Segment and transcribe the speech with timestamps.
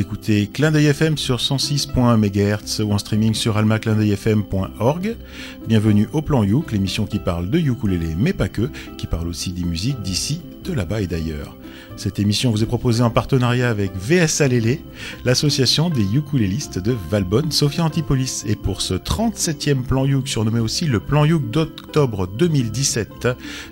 [0.00, 5.16] Écoutez Clin d'œil FM sur 106.1 MHz ou en streaming sur almaclindeuilfm.org.
[5.68, 9.52] Bienvenue au Plan Youk, l'émission qui parle de ukulélé, mais pas que, qui parle aussi
[9.52, 11.56] des musiques d'ici, de là-bas et d'ailleurs.
[11.96, 14.82] Cette émission vous est proposée en partenariat avec VS Alélé,
[15.24, 18.44] l'association des ukulélistes de Valbonne, Sophia Antipolis.
[18.46, 23.28] Et pour ce 37e plan Youk, surnommé aussi le plan Youk d'octobre 2017,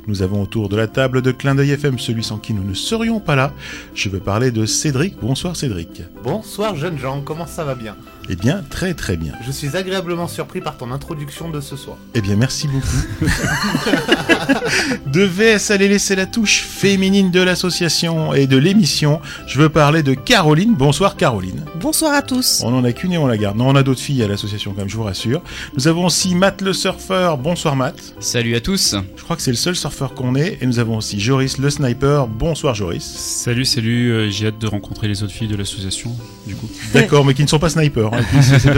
[0.06, 2.74] nous avons autour de la table de Clin d'œil FM celui sans qui nous ne
[2.74, 3.54] serions pas là.
[3.94, 5.16] Je veux parler de Cédric.
[5.20, 6.02] Bonsoir Cédric.
[6.22, 7.96] Bonsoir jeunes gens, comment ça va bien?
[8.30, 9.32] Eh bien, très très bien.
[9.46, 11.96] Je suis agréablement surpris par ton introduction de ce soir.
[12.14, 12.86] Eh bien, merci beaucoup.
[15.06, 19.20] de VS, allez laisser la touche féminine de l'association et de l'émission.
[19.46, 20.74] Je veux parler de Caroline.
[20.74, 21.64] Bonsoir Caroline.
[21.80, 22.62] Bonsoir à tous.
[22.64, 23.56] On en a qu'une et on la garde.
[23.56, 25.40] Non, on a d'autres filles à l'association quand même, je vous rassure.
[25.76, 27.38] Nous avons aussi Matt le surfeur.
[27.38, 28.14] Bonsoir Matt.
[28.20, 28.94] Salut à tous.
[29.16, 30.58] Je crois que c'est le seul surfeur qu'on ait.
[30.60, 32.26] Et nous avons aussi Joris le sniper.
[32.26, 33.04] Bonsoir Joris.
[33.04, 34.12] Salut, salut.
[34.12, 36.14] Euh, j'ai hâte de rencontrer les autres filles de l'association,
[36.46, 36.68] du coup.
[36.92, 38.12] D'accord, mais qui ne sont pas snipers.
[38.12, 38.17] Hein.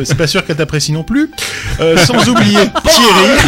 [0.04, 1.30] C'est pas sûr qu'elle t'apprécie non plus.
[1.80, 3.38] Euh, sans oublier Thierry,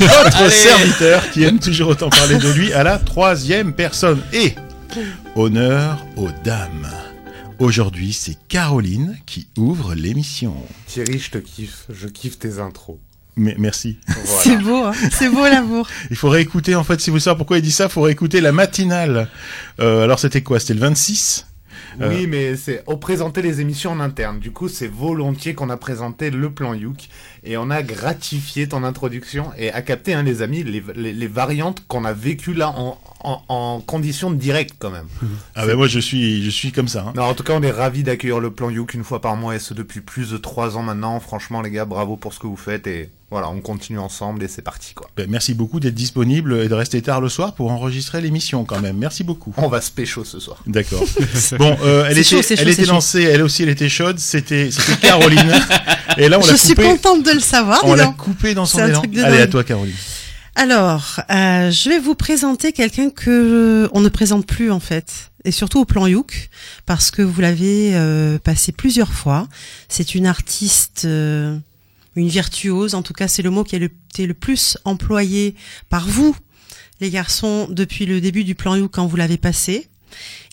[0.00, 4.20] votre serviteur, qui aime toujours autant parler de lui à la troisième personne.
[4.32, 4.54] Et
[5.36, 6.88] honneur aux dames.
[7.58, 10.54] Aujourd'hui, c'est Caroline qui ouvre l'émission.
[10.86, 11.84] Thierry, je te kiffe.
[11.90, 12.96] Je kiffe tes intros.
[13.36, 13.98] Mais merci.
[14.42, 15.86] C'est beau, hein c'est beau l'amour.
[16.10, 18.40] il faut réécouter, en fait, si vous savez pourquoi il dit ça, il faut réécouter
[18.40, 19.28] la matinale.
[19.78, 20.58] Euh, alors c'était quoi?
[20.58, 21.46] C'était le 26
[22.00, 22.26] oui, euh.
[22.28, 24.38] mais c'est on présentait les émissions en interne.
[24.38, 27.08] Du coup, c'est volontiers qu'on a présenté le plan Youk
[27.44, 32.04] et on a gratifié ton introduction et a capté, hein, les amis, les, variantes qu'on
[32.04, 35.06] a vécues là en, en, en conditions directes quand même.
[35.54, 37.04] Ah ben moi je suis je suis comme ça.
[37.08, 37.12] Hein.
[37.16, 39.54] Non, en tout cas, on est ravis d'accueillir le plan Youk une fois par mois
[39.56, 41.20] et ce depuis plus de trois ans maintenant.
[41.20, 44.48] Franchement, les gars, bravo pour ce que vous faites et voilà, on continue ensemble et
[44.48, 45.08] c'est parti quoi.
[45.16, 48.80] Ben, merci beaucoup d'être disponible et de rester tard le soir pour enregistrer l'émission quand
[48.80, 48.96] même.
[48.96, 49.54] Merci beaucoup.
[49.56, 50.58] On va se pécho ce soir.
[50.66, 51.04] D'accord.
[51.58, 54.18] bon, euh, elle était, elle était lancée, elle aussi, elle était chaude.
[54.18, 55.52] C'était, c'était Caroline.
[56.16, 57.80] et là, on l'a Je suis contente de le savoir.
[57.84, 59.02] On l'a coupé dans son élan.
[59.22, 59.94] Allez, à toi, Caroline.
[60.56, 65.52] Alors, euh, je vais vous présenter quelqu'un que on ne présente plus en fait, et
[65.52, 66.50] surtout au plan Youk,
[66.86, 69.48] parce que vous l'avez euh, passé plusieurs fois.
[69.88, 71.56] C'est une artiste euh,
[72.16, 75.54] une virtuose, en tout cas c'est le mot qui a été le plus employé
[75.88, 76.36] par vous,
[77.00, 79.88] les garçons, depuis le début du plan You quand vous l'avez passé.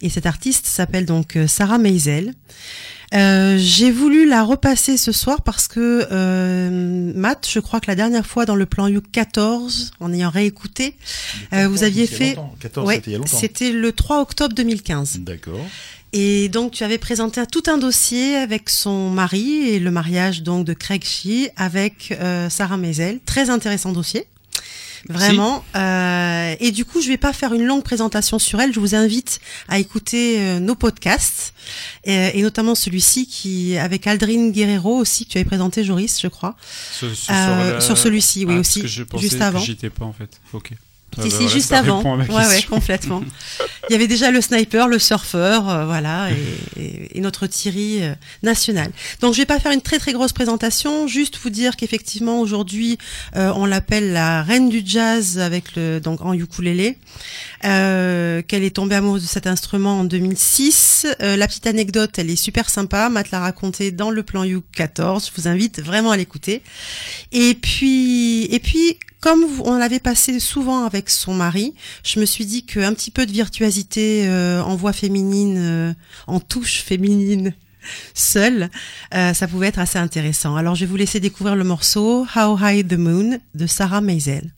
[0.01, 2.33] Et cette artiste s'appelle donc euh, Sarah Meisel.
[3.13, 7.95] Euh, j'ai voulu la repasser ce soir parce que euh, Matt, je crois que la
[7.95, 10.95] dernière fois dans le plan You 14, en ayant réécouté,
[11.53, 12.37] euh, vous aviez fait,
[13.25, 15.19] c'était le 3 octobre 2015.
[15.19, 15.59] D'accord.
[16.13, 20.65] Et donc tu avais présenté tout un dossier avec son mari et le mariage donc
[20.65, 23.19] de Craig Shee avec euh, Sarah Maisel.
[23.25, 24.25] Très intéressant dossier.
[25.09, 25.63] Vraiment.
[25.75, 28.73] Euh, et du coup, je vais pas faire une longue présentation sur elle.
[28.73, 31.53] Je vous invite à écouter euh, nos podcasts
[32.03, 36.27] et, et notamment celui-ci qui avec Aldrin Guerrero aussi que tu avais présenté, Joris, je
[36.27, 36.55] crois.
[37.03, 38.81] Euh, sur celui-ci, oui ah, aussi.
[38.81, 39.59] Que je pensais juste avant.
[39.59, 40.39] J'étais pas en fait.
[40.53, 40.71] Ok.
[41.21, 42.03] Si, si, juste avant.
[42.03, 43.23] Ouais, ouais, complètement.
[43.89, 48.13] Il y avait déjà le sniper, le surfeur, euh, voilà, et, et, notre Thierry euh,
[48.43, 48.91] national.
[49.21, 52.97] Donc, je vais pas faire une très très grosse présentation, juste vous dire qu'effectivement aujourd'hui,
[53.35, 56.97] euh, on l'appelle la reine du jazz avec le donc en ukulélé,
[57.61, 61.07] qu'elle est tombée amoureuse de cet instrument en 2006.
[61.19, 63.09] la petite anecdote, elle est super sympa.
[63.09, 65.31] Matt l'a raconté dans le plan U 14.
[65.33, 66.61] Je vous invite vraiment à l'écouter.
[67.31, 71.73] Et puis, et puis comme on l'avait passé souvent avec son mari,
[72.03, 75.93] je me suis dit qu'un petit peu de virtuosité euh, en voix féminine, euh,
[76.27, 77.53] en touche féminine,
[78.13, 78.69] seule,
[79.13, 80.55] euh, ça pouvait être assez intéressant.
[80.55, 84.51] Alors je vais vous laisser découvrir le morceau How High the Moon de Sarah Maisel.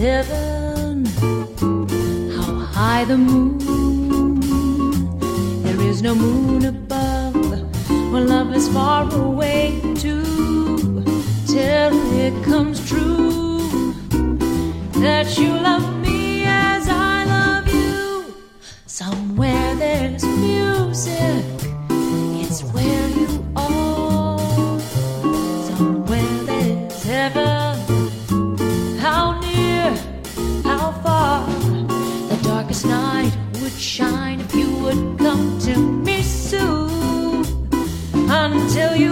[0.00, 1.04] Heaven,
[2.34, 4.40] how high the moon.
[5.62, 7.34] There is no moon above
[8.10, 11.04] when love is far away too.
[11.46, 13.92] Till it comes true
[15.04, 18.34] that you love me as I love you.
[18.86, 21.44] Somewhere there's music,
[22.40, 23.09] it's where
[34.02, 37.44] if you would come to me soon.
[38.30, 39.09] Until you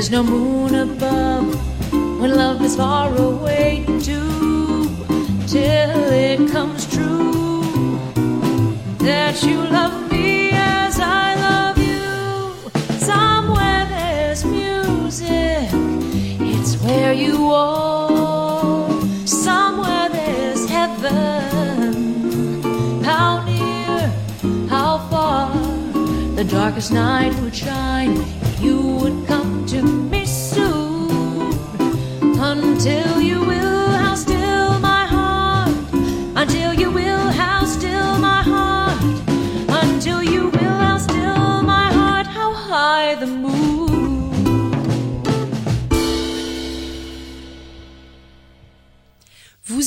[0.00, 0.06] moon?
[0.06, 1.46] There is no moon above
[2.20, 4.88] when love is far away too,
[5.46, 7.98] till it comes true
[8.98, 12.70] that you love me as I love you.
[12.98, 15.68] Somewhere there's music,
[16.40, 18.88] it's where you are.
[19.26, 21.92] Somewhere there's heaven.
[23.04, 24.08] How near,
[24.68, 25.52] how far,
[26.36, 27.79] the darkest night would shine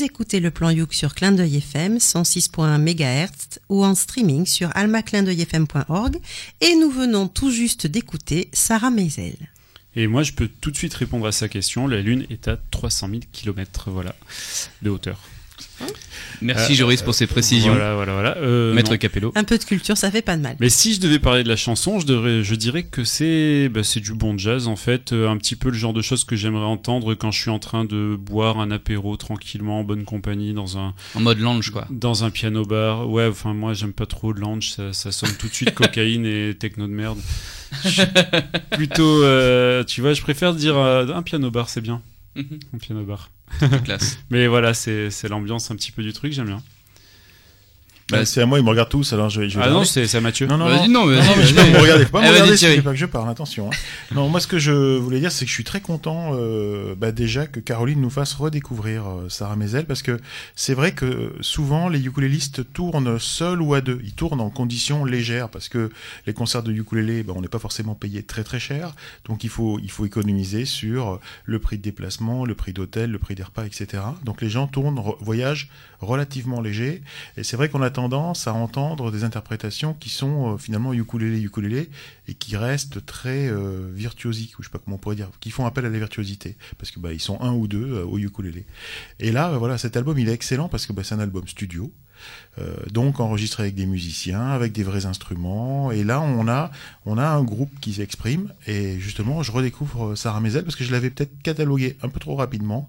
[0.04, 4.70] Vous écoutez le plan Youk sur Clin d'œil FM 106.1 MHz ou en streaming sur
[4.76, 6.18] almaclindeuilfm.org
[6.60, 9.38] et nous venons tout juste d'écouter Sarah Meisel.
[9.96, 11.88] Et moi, je peux tout de suite répondre à sa question.
[11.88, 14.14] La Lune est à 300 000 km voilà,
[14.82, 15.22] de hauteur.
[16.42, 17.74] Merci Joris pour ces précisions.
[17.74, 18.38] Voilà, voilà, voilà.
[18.38, 18.98] Euh, Maître non.
[18.98, 19.32] Capello.
[19.36, 20.56] Un peu de culture, ça fait pas de mal.
[20.60, 23.84] Mais si je devais parler de la chanson, je, devrais, je dirais que c'est bah,
[23.84, 26.36] c'est du bon jazz en fait, euh, un petit peu le genre de choses que
[26.36, 30.54] j'aimerais entendre quand je suis en train de boire un apéro tranquillement en bonne compagnie
[30.54, 31.88] dans un En mode lounge, quoi.
[31.90, 33.10] dans un piano bar.
[33.10, 36.26] Ouais, enfin moi j'aime pas trop le lounge, ça, ça sonne tout de suite cocaïne
[36.26, 37.20] et techno de merde.
[37.84, 38.02] Je suis
[38.72, 42.02] plutôt, euh, tu vois, je préfère dire euh, un piano bar, c'est bien,
[42.36, 43.30] Un piano bar.
[43.84, 44.20] Classe.
[44.30, 46.64] Mais voilà, c'est c'est l'ambiance un petit peu du truc, j'aime bien.
[48.12, 49.50] Bah, c'est à moi, ils me regardent tous, alors je vais.
[49.50, 50.46] Je vais Ah non, c'est à Mathieu.
[50.46, 51.06] non, non, Vas-y, non.
[51.06, 53.30] non, mais Non, mais je me regarder, faut pas me c'est pas que je parle,
[53.30, 53.68] attention.
[53.70, 53.76] hein.
[54.16, 57.12] Non, moi ce que je voulais dire, c'est que je suis très content euh, bah,
[57.12, 60.20] déjà que Caroline nous fasse redécouvrir euh, Sarah Mezel, parce que
[60.56, 64.00] c'est vrai que souvent les ukulélistes tournent seuls ou à deux.
[64.04, 65.90] Ils tournent en conditions légères, parce que
[66.28, 68.94] les concerts de ukulélé, bah, on n'est pas forcément payé très très cher,
[69.26, 73.18] donc il faut, il faut économiser sur le prix de déplacement, le prix d'hôtel, le
[73.20, 74.04] prix des repas, etc.
[74.26, 75.70] Donc les gens tournent, voyagent
[76.02, 77.02] relativement légers,
[77.38, 81.40] et c'est vrai qu'on a tendance à entendre des interprétations qui sont euh, finalement ukulélé
[81.40, 81.90] ukulélé
[82.28, 85.52] et qui restent très euh, virtuosiques, ou je sais pas comment on pourrait dire, qui
[85.52, 88.18] font appel à la virtuosité, parce que bah ils sont un ou deux euh, au
[88.18, 88.66] ukulélé.
[89.20, 91.48] Et là, euh, voilà, cet album il est excellent parce que bah, c'est un album
[91.48, 91.92] studio,
[92.92, 95.92] donc enregistré avec des musiciens, avec des vrais instruments.
[95.92, 96.72] Et là, on a,
[97.06, 98.54] on a un groupe qui s'exprime.
[98.66, 102.36] Et justement, je redécouvre Sarah Mezel parce que je l'avais peut-être catalogué un peu trop
[102.36, 102.88] rapidement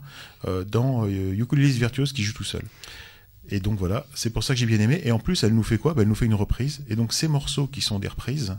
[0.68, 2.62] dans Ukuléliste Virtuose qui joue tout seul.
[3.50, 5.00] Et donc voilà, c'est pour ça que j'ai bien aimé.
[5.04, 5.94] Et en plus, elle nous fait quoi?
[5.94, 6.82] Ben, Elle nous fait une reprise.
[6.88, 8.56] Et donc ces morceaux qui sont des reprises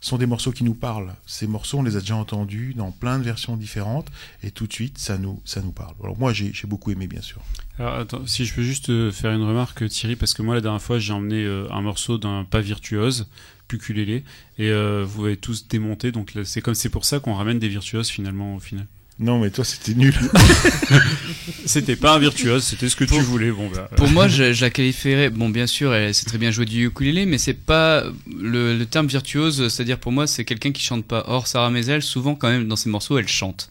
[0.00, 1.14] sont des morceaux qui nous parlent.
[1.26, 4.08] Ces morceaux, on les a déjà entendus dans plein de versions différentes.
[4.42, 5.94] Et tout de suite, ça nous, ça nous parle.
[6.02, 7.42] Alors moi, j'ai beaucoup aimé, bien sûr.
[7.78, 10.60] Alors, attends, si je peux juste euh, faire une remarque, Thierry, parce que moi, la
[10.60, 13.28] dernière fois, j'ai emmené euh, un morceau d'un pas virtuose,
[13.72, 14.24] ukulélé,
[14.58, 17.68] et euh, vous avez tous démonté, donc c'est comme c'est pour ça qu'on ramène des
[17.68, 18.86] virtuoses finalement au final.
[19.20, 20.14] Non, mais toi, c'était nul.
[21.66, 23.50] C'était pas un virtuose, c'était ce que tu voulais.
[23.50, 25.28] Bon, bah, Pour moi, je, je la qualifierais.
[25.28, 28.04] Bon, bien sûr, elle sait très bien jouer du ukulélé, mais c'est pas
[28.40, 29.68] le, le terme virtuose.
[29.68, 31.24] C'est-à-dire pour moi, c'est quelqu'un qui chante pas.
[31.26, 33.68] Or, Sarah Mezel, souvent quand même dans ses morceaux, elle chante.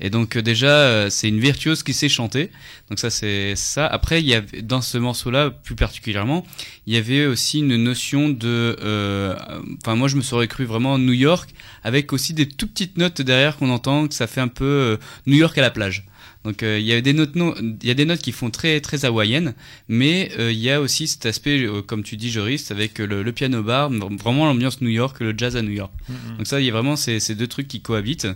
[0.00, 2.50] Et donc euh, déjà, euh, c'est une virtuose qui sait chanter.
[2.88, 3.86] Donc ça, c'est ça.
[3.86, 6.46] Après, il y a dans ce morceau-là, plus particulièrement,
[6.86, 8.76] il y avait aussi une notion de.
[8.82, 9.34] euh,
[9.82, 11.50] Enfin, moi, je me serais cru vraiment New York,
[11.84, 15.36] avec aussi des tout petites notes derrière qu'on entend, que ça fait un peu New
[15.36, 16.04] York à la plage.
[16.46, 18.50] Donc euh, il y a des notes, no- il y a des notes qui font
[18.50, 19.54] très très hawaïennes,
[19.88, 23.22] mais euh, il y a aussi cet aspect, euh, comme tu dis, Joris, avec le,
[23.22, 25.92] le piano bar, vraiment l'ambiance New York, le jazz à New York.
[26.38, 28.28] Donc ça, il y a vraiment ces, ces deux trucs qui cohabitent,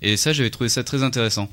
[0.00, 1.50] et ça, j'avais trouvé ça très intéressant.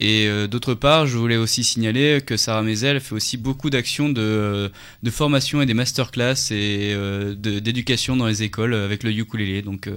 [0.00, 4.08] Et euh, d'autre part, je voulais aussi signaler que Sarah Mezel fait aussi beaucoup d'actions
[4.08, 4.70] de,
[5.02, 9.60] de formation et des masterclass et euh, de- d'éducation dans les écoles avec le ukulélé.
[9.62, 9.96] Donc euh,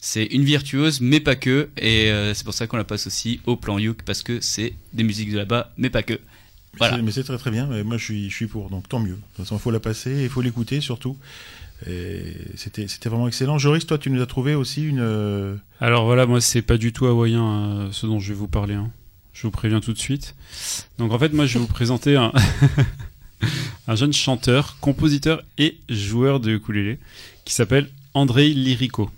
[0.00, 1.68] c'est une virtuose, mais pas que.
[1.78, 4.74] Et euh, c'est pour ça qu'on la passe aussi au plan uk parce que c'est
[4.92, 6.20] des musiques de là-bas, mais pas que.
[6.78, 6.96] Voilà.
[6.98, 7.66] C'est- Mais c'est très très bien.
[7.66, 8.70] Mais moi, je suis, je suis pour.
[8.70, 9.14] Donc tant mieux.
[9.14, 11.16] De toute façon, il faut la passer et il faut l'écouter surtout.
[11.88, 13.58] Et c'était, c'était vraiment excellent.
[13.58, 15.00] Joris, toi, tu nous as trouvé aussi une.
[15.00, 17.42] euh, Alors voilà, moi c'est pas du tout hawaïen
[17.80, 18.74] euh, ce dont je vais vous parler.
[18.74, 18.90] hein.
[19.40, 20.34] Je vous préviens tout de suite.
[20.98, 22.30] Donc en fait, moi je vais vous présenter un,
[23.88, 26.98] un jeune chanteur, compositeur et joueur de ukulélé
[27.46, 29.08] qui s'appelle Andrei Lirico.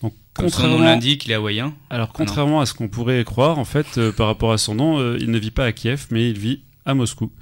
[0.00, 1.74] Donc Comme son nom contrairement, l'indique, il est hawaïen.
[1.90, 5.00] alors contrairement à ce qu'on pourrait croire, en fait, euh, par rapport à son nom,
[5.00, 7.32] euh, il ne vit pas à Kiev, mais il vit à Moscou.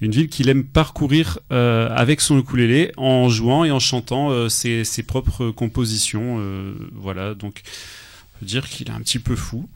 [0.00, 4.82] Une ville qu'il aime parcourir euh, avec son ukulélé en jouant et en chantant ses,
[4.82, 6.42] ses propres compositions.
[6.96, 9.68] voilà, donc on peut dire qu'il est un petit peu fou,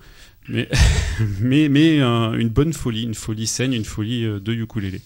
[0.48, 0.68] mais
[1.40, 5.00] mais mais euh, une bonne folie, une folie saine, une folie euh, de ukulélé.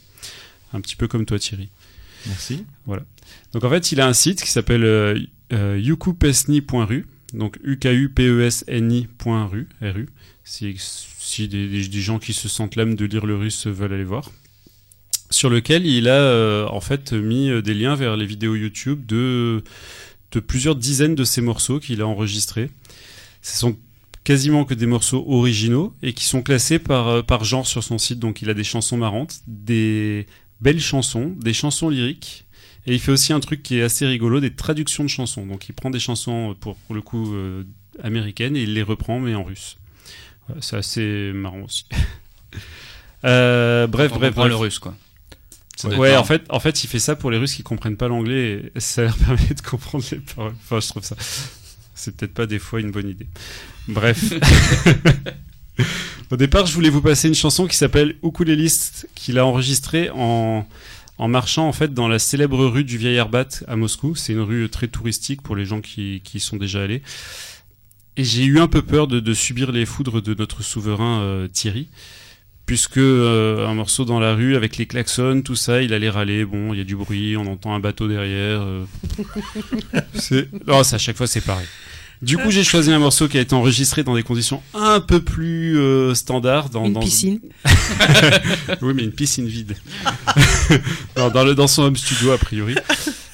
[0.72, 1.68] Un petit peu comme toi, Thierry.
[2.26, 2.64] Merci.
[2.86, 3.04] Voilà.
[3.52, 5.18] Donc en fait, il a un site qui s'appelle euh,
[5.52, 10.08] euh, yukupesni.ru, donc u k u p e s n i.ru, RU.
[10.44, 13.92] Si, si des, des, des, gens qui se sentent l'âme de lire le russe veulent
[13.92, 14.30] aller voir.
[15.30, 19.64] Sur lequel il a euh, en fait mis des liens vers les vidéos YouTube de,
[20.30, 22.70] de plusieurs dizaines de ses morceaux qu'il a enregistrés.
[23.42, 23.76] Ce sont
[24.26, 27.96] quasiment que des morceaux originaux et qui sont classés par, euh, par genre sur son
[27.96, 28.18] site.
[28.18, 30.26] Donc il a des chansons marrantes, des
[30.60, 32.44] belles chansons, des chansons lyriques.
[32.88, 35.46] Et il fait aussi un truc qui est assez rigolo, des traductions de chansons.
[35.46, 37.62] Donc il prend des chansons pour, pour le coup euh,
[38.02, 39.76] américaines et il les reprend mais en russe.
[40.60, 41.84] C'est assez marrant aussi.
[43.24, 44.48] euh, bref, On bref, bref.
[44.48, 44.96] le russe, quoi.
[45.84, 48.72] Ouais, en fait, en fait, il fait ça pour les Russes qui comprennent pas l'anglais
[48.74, 50.54] et ça leur permet de comprendre les paroles.
[50.64, 51.16] Enfin, je trouve ça.
[51.96, 53.26] C'est peut-être pas des fois une bonne idée.
[53.88, 54.32] Bref.
[56.30, 60.66] Au départ, je voulais vous passer une chanson qui s'appelle Ukuléliste, qu'il a enregistrée en,
[61.18, 64.14] en marchant en fait dans la célèbre rue du Vieil Arbat à Moscou.
[64.14, 67.02] C'est une rue très touristique pour les gens qui, qui y sont déjà allés.
[68.16, 71.48] Et j'ai eu un peu peur de, de subir les foudres de notre souverain euh,
[71.48, 71.88] Thierry
[72.66, 76.44] puisque euh, un morceau dans la rue avec les klaxons, tout ça, il allait râler.
[76.44, 78.60] Bon, il y a du bruit, on entend un bateau derrière.
[78.62, 78.84] euh.
[80.14, 81.66] c'est, non, c'est à chaque fois c'est pareil.
[82.22, 85.20] Du coup, j'ai choisi un morceau qui a été enregistré dans des conditions un peu
[85.20, 86.70] plus euh, standards.
[86.70, 87.40] Dans, Une dans- piscine.
[88.82, 89.76] oui, mais une piscine vide.
[91.14, 92.74] dans, dans, le, dans son home studio, a priori.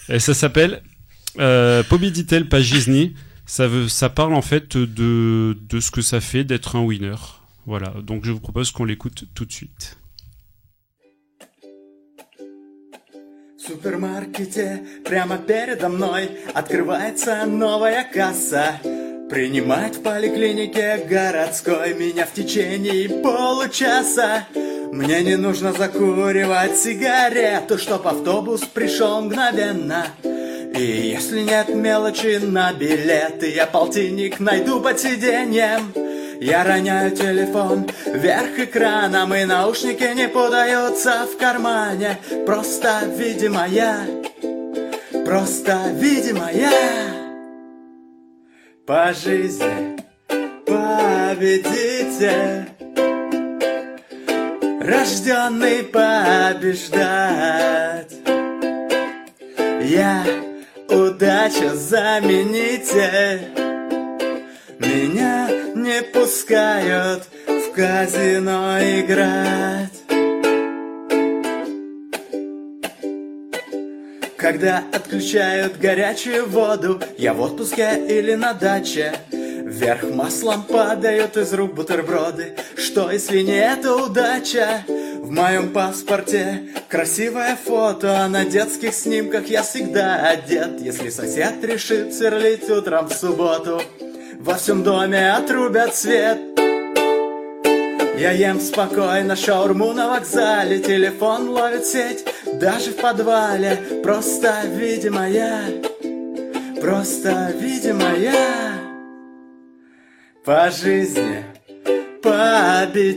[0.08, 0.82] Et ça s'appelle
[1.38, 3.14] euh, Pobeditel Pagisny.
[3.46, 7.14] Ça, veut, ça parle en fait de, de ce que ça fait d'être un winner.
[7.64, 9.96] Voilà, donc je vous propose qu'on l'écoute tout de suite.
[13.56, 18.80] В супермаркете прямо передо мной открывается новая касса.
[19.30, 24.48] Принимать в поликлинике городской меня в течение получаса.
[24.92, 30.06] Мне не нужно закуривать сигарету, чтоб автобус пришел мгновенно.
[30.24, 36.01] И если нет мелочи на билеты, я полтинник найду под сиденьем.
[36.42, 42.18] Я роняю телефон вверх экраном, и наушники не подаются в кармане.
[42.44, 44.04] Просто, видимо, я,
[45.24, 46.72] просто, видимо, я
[48.84, 49.96] по жизни
[50.66, 51.76] победитель,
[54.80, 56.90] рожденный побеждать.
[59.80, 60.24] Я
[60.88, 63.42] удача заменитель.
[64.80, 69.90] Меня не пускают в казино играть.
[74.36, 79.12] Когда отключают горячую воду, я в отпуске или на даче.
[79.30, 82.56] Вверх маслом падают из рук бутерброды.
[82.76, 84.84] Что если не это удача?
[84.88, 90.80] В моем паспорте красивое фото, а на детских снимках я всегда одет.
[90.80, 93.80] Если сосед решит сверлить утром в субботу,
[94.42, 96.38] во всем доме отрубят свет.
[98.18, 103.78] Я ем спокойно шаурму на вокзале, телефон ловит сеть, даже в подвале.
[104.02, 105.60] Просто, видимо, я,
[106.80, 108.72] просто, видимо, я
[110.44, 111.44] по жизни
[112.22, 113.14] победитель,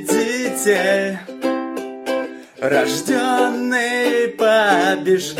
[2.59, 5.35] рожденный побеждать.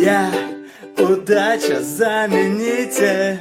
[0.00, 0.49] Я
[0.99, 3.39] удача заменитель.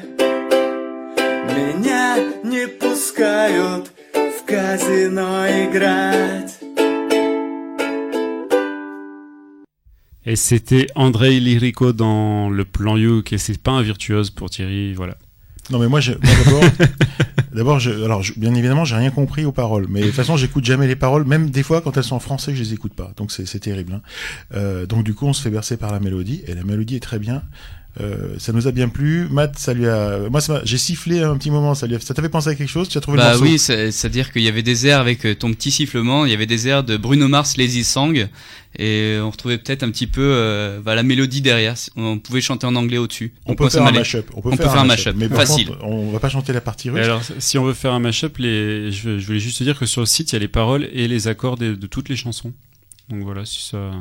[1.54, 6.58] Меня не пускают в казино играть.
[10.26, 14.94] Et c'était Andrei Lirico dans le plan Youk, et c'est pas un virtuose pour Thierry,
[14.94, 15.18] voilà.
[15.71, 16.13] Non mais moi, je-
[17.53, 20.35] d'abord, je, alors je- bien évidemment, j'ai rien compris aux paroles, mais de toute façon,
[20.37, 22.93] j'écoute jamais les paroles, même des fois quand elles sont en français, je les écoute
[22.93, 23.11] pas.
[23.17, 23.93] Donc c'est c'est terrible.
[23.93, 24.01] hein.
[24.55, 26.99] Euh, donc du coup, on se fait bercer par la mélodie, et la mélodie est
[27.01, 27.43] très bien.
[27.99, 29.27] Euh, ça nous a bien plu.
[29.29, 31.73] Matt, ça lui a, moi, j'ai sifflé un petit moment.
[31.75, 31.99] Ça lui a...
[31.99, 32.87] ça t'avait pensé à quelque chose?
[32.87, 33.43] Tu as trouvé le Bah morceau?
[33.43, 36.33] oui, c'est- c'est-à-dire qu'il y avait des airs avec euh, ton petit sifflement, il y
[36.35, 38.27] avait des airs de Bruno Mars, Lazy Song,
[38.77, 41.75] et on retrouvait peut-être un petit peu euh, bah, la mélodie derrière.
[41.95, 43.33] On pouvait chanter en anglais au-dessus.
[43.47, 44.29] On peut faire un mashup.
[44.35, 45.15] On peut On faire un mashup.
[45.17, 45.67] Mais par Facile.
[45.69, 47.03] contre, on va pas chanter la partie Et russe.
[47.03, 48.91] alors, si on veut faire un mashup, les...
[48.91, 50.87] je, je voulais juste te dire que sur le site, il y a les paroles
[50.93, 52.53] et les accords de, toutes les chansons.
[53.09, 53.91] Donc voilà, si ça.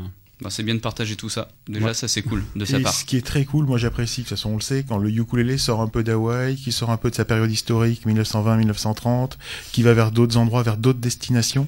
[0.41, 1.49] Bah, c'est bien de partager tout ça.
[1.69, 1.95] Déjà, Ouais.
[1.95, 2.95] ça c'est cool de sa Et part.
[2.95, 5.11] ce qui est très cool, moi j'apprécie, de toute façon on le sait, quand le
[5.11, 9.33] ukulélé sort un peu d'Hawaï, qui sort un peu de sa période historique, 1920-1930,
[9.73, 11.67] qui va vers d'autres endroits, vers d'autres destinations,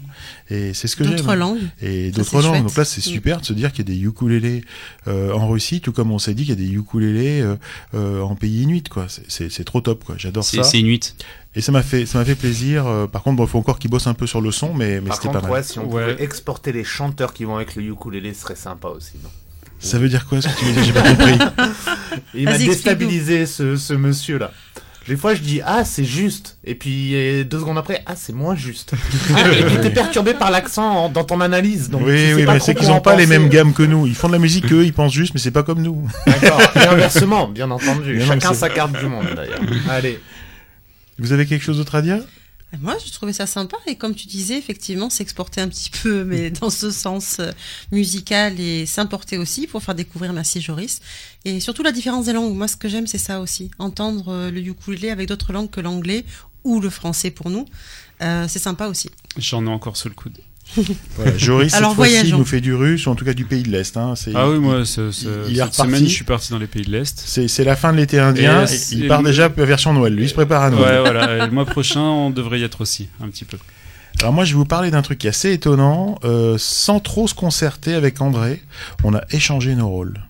[0.51, 1.17] et c'est ce que j'aime.
[1.17, 1.59] D'autres langues.
[1.83, 2.45] Et d'autres langues.
[2.53, 2.63] chouette.
[2.63, 4.65] Donc là c'est super de se dire qu'il y a des ukulélés
[5.09, 7.57] euh, en Russie, tout comme on s'est dit qu'il y a des ukulélés euh,
[7.95, 9.07] euh, en pays inuit, quoi.
[9.09, 10.15] C'est- trop top, quoi.
[10.19, 10.63] J'adore ça.
[10.63, 11.01] c'est une nuit.
[11.57, 12.87] Et ça m'a fait, ça m'a fait plaisir.
[12.87, 15.11] Euh, par contre, il faut encore qu'ils bossent un peu sur le son, mais, mais
[15.13, 15.51] c'était pas mal.
[15.51, 18.89] Ouais, si on pouvait exporter les chanteurs qui vont avec le ukulélé, ce serait sympa
[18.89, 19.31] aussi, non
[19.81, 20.85] Ça veut dire quoi ce que tu veux dire?
[20.85, 21.39] J'ai pas compris.
[22.35, 24.53] Il m'a déstabilisé ce, ce monsieur-là.
[25.09, 28.55] Des fois, je dis ah c'est juste, et puis deux secondes après ah c'est moins
[28.55, 28.93] juste.
[29.35, 31.91] ah, et puis t'es perturbé par l'accent dans ton analyse.
[31.91, 34.07] Donc oui, oui, mais c'est qu'ils n'ont pas les mêmes gammes que nous.
[34.07, 36.07] Ils font de la musique qu'eux, ils pensent juste, mais c'est pas comme nous.
[36.27, 36.61] D'accord.
[36.77, 38.21] Et inversement, bien entendu.
[38.21, 39.59] Chacun sa carte du monde d'ailleurs.
[39.89, 40.21] Allez.
[41.21, 42.25] Vous avez quelque chose d'autre à dire?
[42.81, 46.51] Moi, je trouvais ça sympa et comme tu disais, effectivement, s'exporter un petit peu, mais
[46.51, 47.51] dans ce sens euh,
[47.93, 51.01] musical et s'importer aussi pour faire découvrir Merci Joris.
[51.45, 52.55] Et surtout la différence des langues.
[52.55, 53.71] Moi, ce que j'aime, c'est ça aussi.
[53.79, 56.25] Entendre euh, le ukulélé avec d'autres langues que l'anglais
[56.65, 57.67] ou le français pour nous,
[58.23, 59.11] euh, c'est sympa aussi.
[59.37, 60.39] J'en ai encore sous le coude.
[61.17, 63.71] Voilà, Joris, cette fois-ci, nous fait du russe, ou en tout cas du pays de
[63.71, 63.97] l'Est.
[63.97, 64.15] Hein.
[64.35, 67.21] Ah oui, moi, cette semaine, je suis parti dans les pays de l'Est.
[67.49, 70.15] C'est la fin de l'été indien, il part déjà version Noël.
[70.15, 71.03] Lui, il se prépare à Noël.
[71.03, 71.47] Ouais, voilà.
[71.47, 73.59] le mois prochain, on devrait y être aussi, un petit peu.
[74.19, 76.19] Alors moi, je vais vous parler d'un truc qui est assez étonnant.
[76.25, 78.63] Euh, sans trop se concerter avec André,
[79.05, 80.21] on a échangé nos rôles.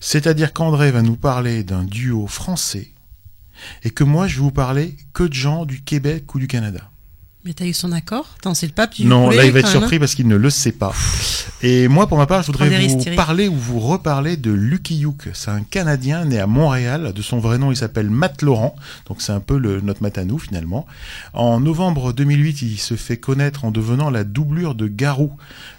[0.00, 2.88] C'est-à-dire qu'André va nous parler d'un duo français,
[3.82, 6.90] et que moi, je vais vous parler que de gens du Québec ou du Canada.
[7.46, 9.68] Mais t'as eu son accord Attends, c'est le pape du Non, là il va être
[9.68, 10.92] surpris parce qu'il ne le sait pas.
[11.62, 15.28] Et moi, pour ma part, je voudrais vous parler ou vous reparler de Lucky Luke.
[15.32, 17.12] C'est un Canadien né à Montréal.
[17.14, 18.74] De son vrai nom, il s'appelle Matt Laurent.
[19.06, 20.86] Donc c'est un peu le, notre Matt à nous finalement.
[21.34, 25.32] En novembre 2008, il se fait connaître en devenant la doublure de Garou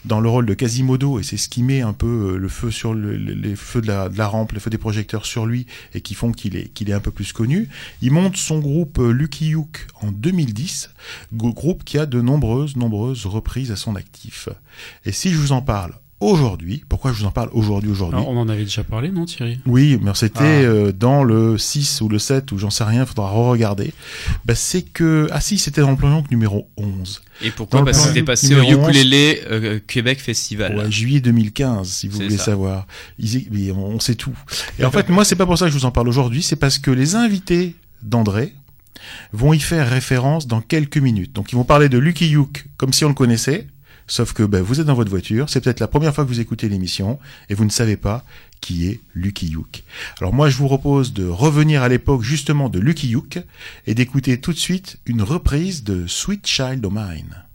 [0.08, 1.20] dans le rôle de Quasimodo.
[1.20, 3.88] Et c'est ce qui met un peu euh, le feu sur le, les feux de
[3.88, 6.70] la, de la, rampe, les feux des projecteurs sur lui et qui font qu'il est,
[6.74, 7.70] qu'il est un peu plus connu.
[8.02, 10.90] Il monte son groupe euh, Lucky Luke en 2010
[11.34, 14.50] groupe qui a de nombreuses, nombreuses reprises à son actif.
[15.06, 18.38] Et si je vous en parle aujourd'hui, pourquoi je vous en parle aujourd'hui, aujourd'hui On
[18.38, 19.60] en avait déjà parlé, non Thierry?
[19.66, 20.44] Oui, mais c'était ah.
[20.44, 23.94] euh, dans le 6 ou le 7, ou j'en sais rien, il faudra re-regarder.
[24.46, 25.28] Bah, c'est que...
[25.32, 27.22] Ah si, c'était dans le plan numéro 11.
[27.44, 27.86] Et pourquoi?
[27.86, 30.78] Parce que c'était passé au Ukulele euh, Québec Festival.
[30.78, 32.88] Ouais, juillet 2015, si vous voulez savoir.
[33.76, 34.38] on sait tout.
[34.80, 36.56] Et en fait, moi, c'est pas pour ça que je vous en parle aujourd'hui, c'est
[36.56, 38.54] parce que les invités d'André,
[39.34, 41.34] vont y faire référence dans quelques minutes.
[41.34, 43.68] Donc ils vont parler de Lucky Luke comme si on le connaissait,
[44.08, 46.40] sauf que ben, vous êtes dans votre voiture, c'est peut-être la première fois que vous
[46.40, 48.24] écoutez l'émission et vous ne savez pas
[48.62, 49.84] qui est Lucky Luke.
[50.20, 53.40] Alors moi je vous propose de revenir à l'époque justement de Lucky Luke
[53.86, 57.47] et d'écouter tout de suite une reprise de Sweet Child O' Mine.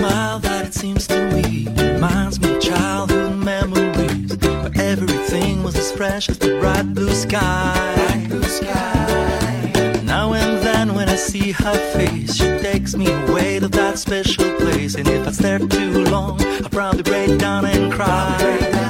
[0.00, 5.92] Smile that it seems to me reminds me of childhood memories where everything was as
[5.92, 7.92] fresh as the bright blue sky.
[7.96, 10.00] Bright blue sky.
[10.04, 14.50] Now and then when I see her face, she takes me away to that special
[14.56, 14.94] place.
[14.94, 18.80] And if I stare too long, I'll probably break down and cry.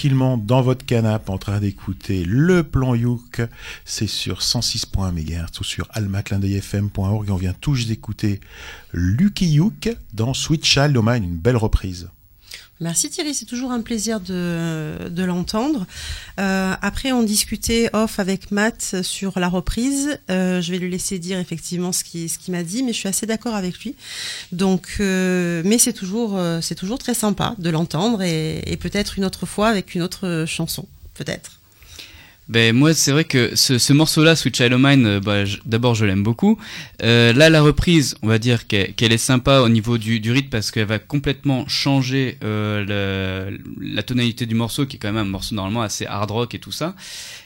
[0.00, 3.42] Tranquillement dans votre canapé en train d'écouter le plan Youk,
[3.84, 8.40] c'est sur 106.1 MHz ou sur almaclindeuilfm.org on vient tous d'écouter
[8.94, 12.08] Lucky Youk dans Sweet Child une belle reprise.
[12.80, 15.86] Merci Thierry, c'est toujours un plaisir de, l'entendre.
[16.38, 20.18] Euh, après, on discutait off avec Matt sur la reprise.
[20.30, 23.26] Euh, je vais lui laisser dire effectivement ce qu'il m'a dit, mais je suis assez
[23.26, 23.96] d'accord avec lui.
[24.52, 29.26] Donc, euh, mais c'est toujours, c'est toujours très sympa de l'entendre et, et peut-être une
[29.26, 31.59] autre fois avec une autre chanson, peut-être.
[32.50, 36.04] Ben moi c'est vrai que ce, ce morceau-là, Sweet Child Mine, euh, bah, d'abord je
[36.04, 36.58] l'aime beaucoup.
[37.00, 40.32] Euh, là la reprise, on va dire qu'elle qu'elle est sympa au niveau du, du
[40.32, 43.58] rythme parce qu'elle va complètement changer euh, le-
[43.94, 46.58] la tonalité du morceau qui est quand même un morceau normalement assez hard rock et
[46.58, 46.96] tout ça.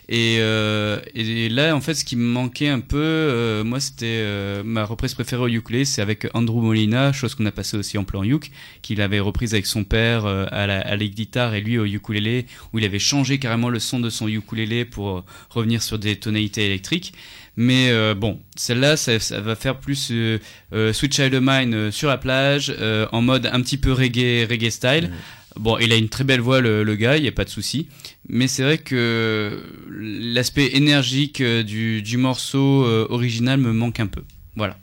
[0.08, 4.04] Et, euh, et là en fait ce qui me manquait un peu, euh, moi c'était
[4.06, 7.96] euh, ma reprise préférée au ukulélé, c'est avec Andrew Molina, chose qu'on a passé aussi
[7.96, 8.50] en plan uk,
[8.82, 12.44] qu'il avait reprise avec son père euh, à, la, à guitare et lui au ukulélé
[12.72, 16.16] où il avait changé carrément le son de son ukulélé pour euh, revenir sur des
[16.16, 17.14] tonalités électriques.
[17.56, 20.38] Mais euh, bon, celle-là, ça, ça va faire plus euh,
[20.72, 22.74] euh, Sweet Child O' Mine euh, sur la plage,
[23.12, 25.10] en mode un petit peu reggae, reggae style.
[25.56, 27.88] Bon, il a une très belle voix, le, gars, il n'y a pas de souci.
[28.28, 34.06] Mais c'est vrai que l'aspect énergique euh, du, du morceau euh, original me manque un
[34.06, 34.22] peu.
[34.56, 34.76] Voilà,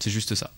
[0.00, 0.50] c'est juste ça.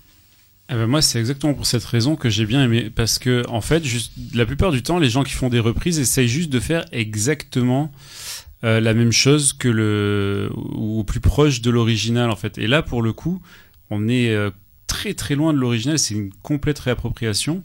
[0.70, 2.90] Eh ben moi, c'est exactement pour cette raison que j'ai bien aimé.
[2.94, 5.98] Parce que, en fait, juste, la plupart du temps, les gens qui font des reprises
[5.98, 7.92] essayent juste de faire exactement
[8.64, 10.50] euh, la même chose que le.
[10.54, 12.56] ou plus proche de l'original, en fait.
[12.58, 13.42] Et là, pour le coup,
[13.90, 14.36] on est
[14.86, 15.98] très très loin de l'original.
[15.98, 17.62] C'est une complète réappropriation.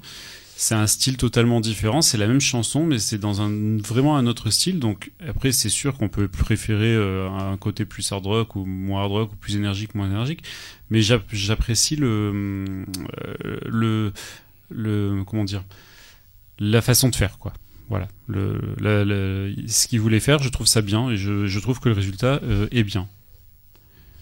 [0.63, 2.02] C'est un style totalement différent.
[2.02, 4.80] C'est la même chanson, mais c'est dans un vraiment un autre style.
[4.80, 9.02] Donc après, c'est sûr qu'on peut préférer euh, un côté plus hard rock ou moins
[9.02, 10.41] hard rock ou plus énergique, moins énergique.
[10.89, 14.13] Mais j'app- j'apprécie le, euh, le
[14.69, 15.65] le comment dire
[16.60, 17.52] la façon de faire quoi.
[17.89, 21.89] Voilà, le, ce qu'il voulait faire, je trouve ça bien et je, je trouve que
[21.89, 23.10] le résultat euh, est bien.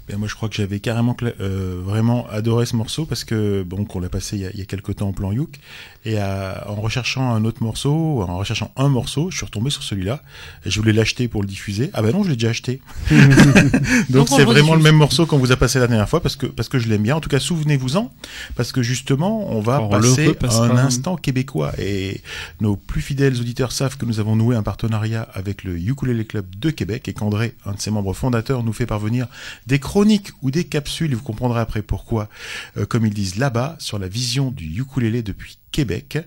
[0.08, 3.86] Ben, moi, je crois que j'avais carrément euh, vraiment adoré ce morceau parce que bon,
[3.86, 5.60] qu'on l'a passé il y, a, il y a quelques temps en plan Youk
[6.04, 9.84] et à- en recherchant un autre morceau, en recherchant un morceau, je suis retombé sur
[9.84, 10.22] celui-là.
[10.66, 11.92] Et je voulais l'acheter pour le diffuser.
[11.94, 12.82] Ah ben non, je l'ai déjà acheté.
[13.12, 16.22] Donc Donc, on c'est vraiment le même morceau qu'on vous a passé la dernière fois
[16.22, 17.16] parce que parce que je l'aime bien.
[17.16, 18.12] En tout cas, souvenez-vous-en
[18.56, 22.22] parce que justement, on va On passer un instant québécois et
[22.60, 26.46] nos plus fidèles auditeurs savent que nous avons noué un partenariat avec le Ukulele Club
[26.58, 29.28] de Québec et qu'André, un de ses membres fondateurs, nous fait parvenir
[29.68, 32.30] des chroniques ou des capsules, vous comprendrez après pourquoi,
[32.78, 36.18] euh, comme ils disent là-bas, sur la vision du ukulélé depuis Québec.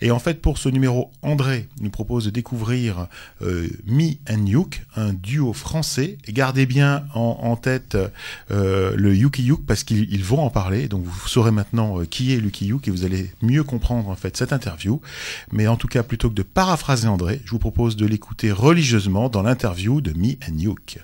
[0.00, 3.06] Et en fait, pour ce numéro, André nous propose de découvrir
[3.40, 6.18] euh, Me and Yuk, un duo français.
[6.28, 7.96] Gardez bien en, tête
[8.50, 10.88] euh, le Yuki Yuk parce qu'ils ils vont en parler.
[10.88, 14.36] Donc vous saurez maintenant qui est Lucky Yuk et vous allez mieux comprendre en fait
[14.36, 15.00] cette interview.
[15.52, 19.28] Mais en tout cas, plutôt que de paraphraser André, je vous propose de l'écouter religieusement
[19.28, 20.98] dans l'interview de Me and Yuk.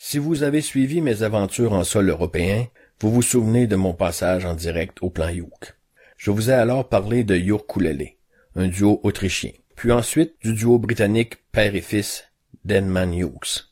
[0.00, 2.68] Si vous avez suivi mes aventures en sol européen,
[3.00, 5.76] vous vous souvenez de mon passage en direct au plan Youk.
[6.16, 8.12] Je vous ai alors parlé de Yokulele,
[8.54, 12.30] un duo autrichien, puis ensuite du duo britannique père et fils
[12.64, 13.66] Denman Hughes.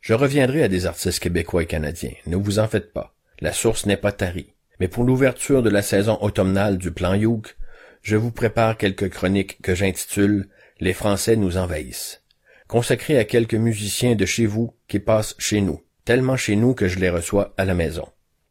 [0.00, 3.84] Je reviendrai à des artistes québécois et canadiens, ne vous en faites pas, la source
[3.84, 4.54] n'est pas tarie.
[4.78, 7.56] Mais pour l'ouverture de la saison automnale du plan Youk,
[8.02, 12.21] je vous prépare quelques chroniques que j'intitule Les Français nous envahissent
[12.72, 16.88] consacré à quelques musiciens de chez vous qui passent chez nous, tellement chez nous que
[16.88, 18.08] je les reçois à la maison.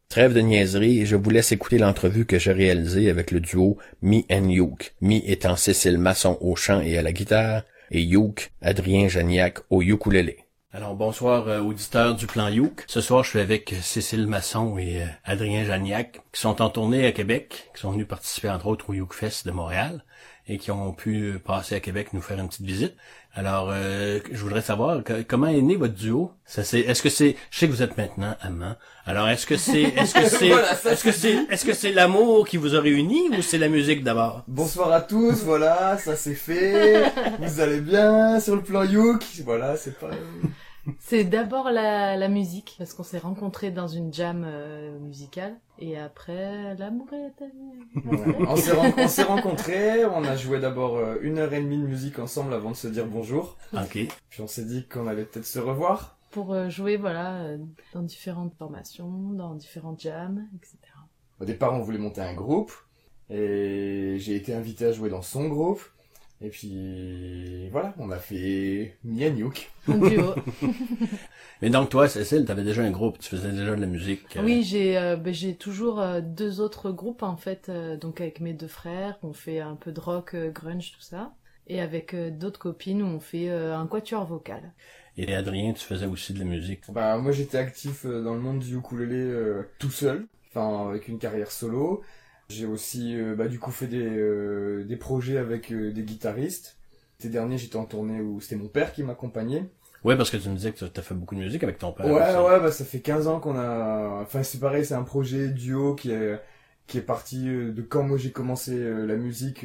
[0.08, 4.20] Trêve de niaiserie je vous laisse écouter l'entrevue que j'ai réalisée avec le duo Me
[4.30, 9.08] and Youk, Me étant Cécile Masson au chant et à la guitare, et Youk, Adrien
[9.08, 10.38] Janiac au ukulélé.
[10.72, 12.84] Alors bonsoir euh, auditeurs du plan Youk.
[12.86, 17.06] Ce soir je suis avec Cécile Masson et euh, Adrien Janiac qui sont en tournée
[17.06, 20.04] à Québec, qui sont venus participer entre autres au Youk Fest de Montréal
[20.46, 22.96] et qui ont pu euh, passer à Québec nous faire une petite visite.
[23.34, 26.32] Alors euh, je voudrais savoir que- comment est né votre duo?
[26.44, 28.76] Ça c'est est-ce que c'est je sais que vous êtes maintenant amants.
[29.06, 30.48] Alors est-ce que c'est est-ce que c'est
[30.90, 34.04] est-ce que c'est est-ce que c'est l'amour qui vous a réunis ou c'est la musique
[34.04, 34.42] d'abord?
[34.48, 37.10] Bonsoir à tous, voilà, ça c'est fait.
[37.40, 39.24] Vous allez bien sur le plan Youk?
[39.44, 40.10] Voilà, c'est pas...
[40.98, 45.96] C'est d'abord la, la musique, parce qu'on s'est rencontrés dans une jam euh, musicale, et
[45.96, 47.44] après, l'amour est...
[48.48, 51.78] on s'est ren- on s'est rencontrés, on a joué d'abord euh, une heure et demie
[51.78, 53.56] de musique ensemble avant de se dire bonjour.
[53.74, 53.98] Ok.
[54.30, 56.18] Puis on s'est dit qu'on allait peut-être se revoir.
[56.32, 57.58] Pour euh, jouer, voilà, euh,
[57.94, 60.78] dans différentes formations, dans différentes jams, etc.
[61.40, 62.72] Au départ, on voulait monter un groupe,
[63.30, 65.80] et j'ai été invité à jouer dans son groupe.
[66.42, 69.70] Et puis voilà, on a fait Mianouk.
[69.88, 70.34] Un duo.
[71.62, 74.36] Mais donc toi, Cécile, t'avais déjà un groupe, tu faisais déjà de la musique.
[74.36, 78.20] euh, Oui, j'ai euh, ben, j'ai toujours euh, deux autres groupes en fait, euh, donc
[78.20, 81.34] avec mes deux frères, on fait un peu de rock, euh, grunge, tout ça,
[81.66, 84.72] et avec euh, d'autres copines où on fait euh, un quatuor vocal.
[85.16, 86.84] Et Adrien, tu faisais aussi de la musique?
[86.90, 91.08] Bah moi j'étais actif euh, dans le monde du ukulélé euh, tout seul, enfin avec
[91.08, 92.02] une carrière solo.
[92.48, 96.76] J'ai aussi euh, bah, du coup fait des, euh, des projets avec euh, des guitaristes.
[97.18, 99.64] L'été dernier j'étais en tournée où c'était mon père qui m'accompagnait.
[100.04, 102.06] Ouais, parce que tu me disais que t'as fait beaucoup de musique avec ton père.
[102.06, 102.36] Ouais, aussi.
[102.36, 104.20] ouais, bah ça fait 15 ans qu'on a...
[104.22, 106.40] Enfin c'est pareil, c'est un projet duo qui est,
[106.88, 109.64] qui est parti de quand moi j'ai commencé la musique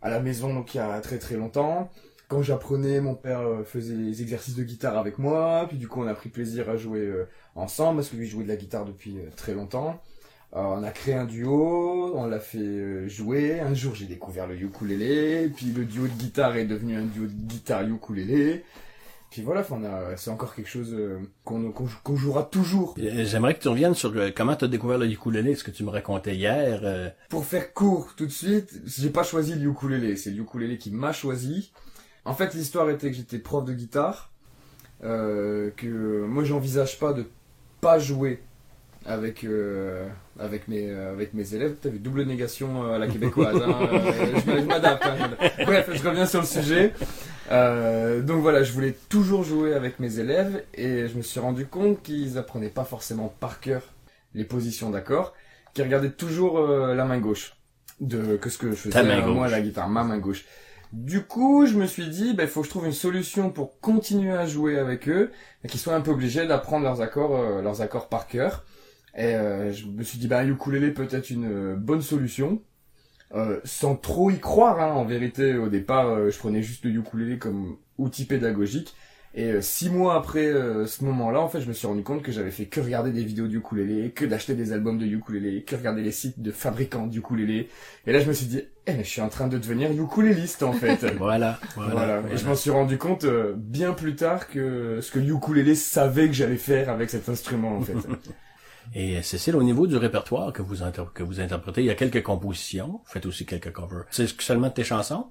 [0.00, 1.90] à la maison, donc il y a très très longtemps.
[2.28, 6.06] Quand j'apprenais, mon père faisait les exercices de guitare avec moi, puis du coup on
[6.06, 7.12] a pris plaisir à jouer
[7.54, 10.00] ensemble, parce que lui jouait de la guitare depuis très longtemps.
[10.54, 13.58] Euh, on a créé un duo, on l'a fait euh, jouer.
[13.60, 17.24] Un jour j'ai découvert le ukulélé, puis le duo de guitare est devenu un duo
[17.26, 18.64] de guitare ukulélé.
[19.30, 22.44] Puis voilà, enfin, on a- c'est encore quelque chose euh, qu'on qu'on jou- qu'on jouera
[22.44, 22.94] toujours.
[23.00, 25.90] Euh, J'aimerais que tu reviennes sur comment t'as découvert le ukulélé, ce que tu me
[25.90, 26.82] racontais hier.
[26.84, 30.78] euh, Pour faire court tout de suite, j'ai pas choisi le ukulélé, c'est le ukulélé
[30.78, 31.72] qui m'a choisi.
[32.24, 34.30] En fait, l'histoire était que j'étais prof de guitare,
[35.02, 37.26] euh, que moi j'envisage pas de
[37.80, 38.40] pas jouer
[39.06, 40.06] avec euh,
[40.38, 41.76] avec mes euh, avec mes élèves.
[41.80, 43.56] T'as vu double négation euh, à la québécoise.
[43.62, 45.04] hein, euh, je m'a- je m'adapte.
[45.06, 45.30] hein.
[45.64, 46.92] Bref, je reviens sur le sujet.
[47.50, 51.66] Euh, donc voilà, je voulais toujours jouer avec mes élèves et je me suis rendu
[51.66, 53.82] compte qu'ils apprenaient pas forcément par cœur
[54.34, 55.34] les positions d'accords,
[55.74, 57.54] qu'ils regardaient toujours euh, la main gauche
[58.00, 58.98] de que ce que je faisais
[59.34, 60.44] moi la guitare, ma main gauche.
[60.92, 64.32] Du coup, je me suis dit, il faut que je trouve une solution pour continuer
[64.32, 65.30] à jouer avec eux,
[65.64, 68.64] et qu'ils soient un peu obligés d'apprendre leurs accords, euh, leurs accords par cœur.
[69.16, 72.60] Et euh, je me suis dit, bah, ukulélé peut être une euh, bonne solution.
[73.34, 76.90] Euh, sans trop y croire, hein, en vérité, au départ, euh, je prenais juste le
[76.92, 78.94] ukulélé comme outil pédagogique.
[79.36, 80.52] Et euh, six mois après
[80.86, 83.24] ce moment-là, en fait, je me suis rendu compte que j'avais fait que regarder des
[83.24, 87.08] vidéos de ukulélé, que d'acheter des albums de ukulélé, que regarder les sites de fabricants
[87.08, 87.68] de ukulélé.
[88.06, 90.62] Et là, je me suis dit, eh, mais je suis en train de devenir ukuléliste,
[90.62, 91.04] en fait.
[91.18, 91.92] Voilà, Voilà.
[91.94, 95.74] voilà, Et je m'en suis rendu compte euh, bien plus tard que ce que ukulélé
[95.74, 97.94] savait que j'allais faire avec cet instrument, en fait.
[98.94, 100.76] Et Cécile, au niveau du répertoire que vous,
[101.14, 103.00] que vous interprétez, il y a quelques compositions.
[103.04, 104.04] Vous faites aussi quelques covers.
[104.10, 105.26] C'est seulement tes chansons?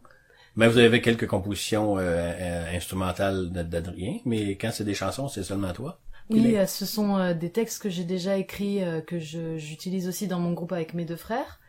[0.55, 5.43] Mais vous avez quelques compositions euh, euh, instrumentales d'Adrien, mais quand c'est des chansons, c'est
[5.43, 5.99] seulement toi?
[6.29, 10.27] Oui, euh, ce sont euh, des textes que j'ai déjà écrits, euh, que j'utilise aussi
[10.27, 11.59] dans mon groupe avec mes deux frères.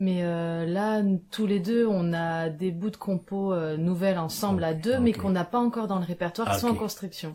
[0.00, 4.18] Mais euh, là, n- tous les deux, on a des bouts de compos euh, nouvelles
[4.18, 6.74] ensemble à deux, mais qu'on n'a pas encore dans le répertoire, qui Ah, sont en
[6.74, 7.32] construction.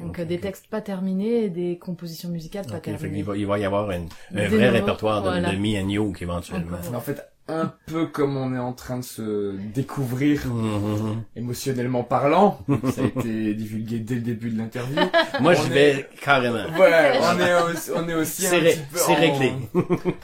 [0.00, 3.22] Donc euh, des textes pas terminés et des compositions musicales pas fait terminées.
[3.22, 5.52] va, il va y avoir une- un Des vrai nouveaux, répertoire de, voilà.
[5.52, 6.78] de me and you éventuellement.
[6.94, 11.22] En fait, un peu comme on est en train de se découvrir Mhm.
[11.36, 12.58] émotionnellement parlant,
[12.94, 14.96] ça a été divulgué dès le début de l'interview.
[15.40, 16.64] Moi, On je est- vais carrément.
[16.78, 19.52] Ouais, on est aussi, on est aussi C'est un ré- petit peu c'est en- réglé.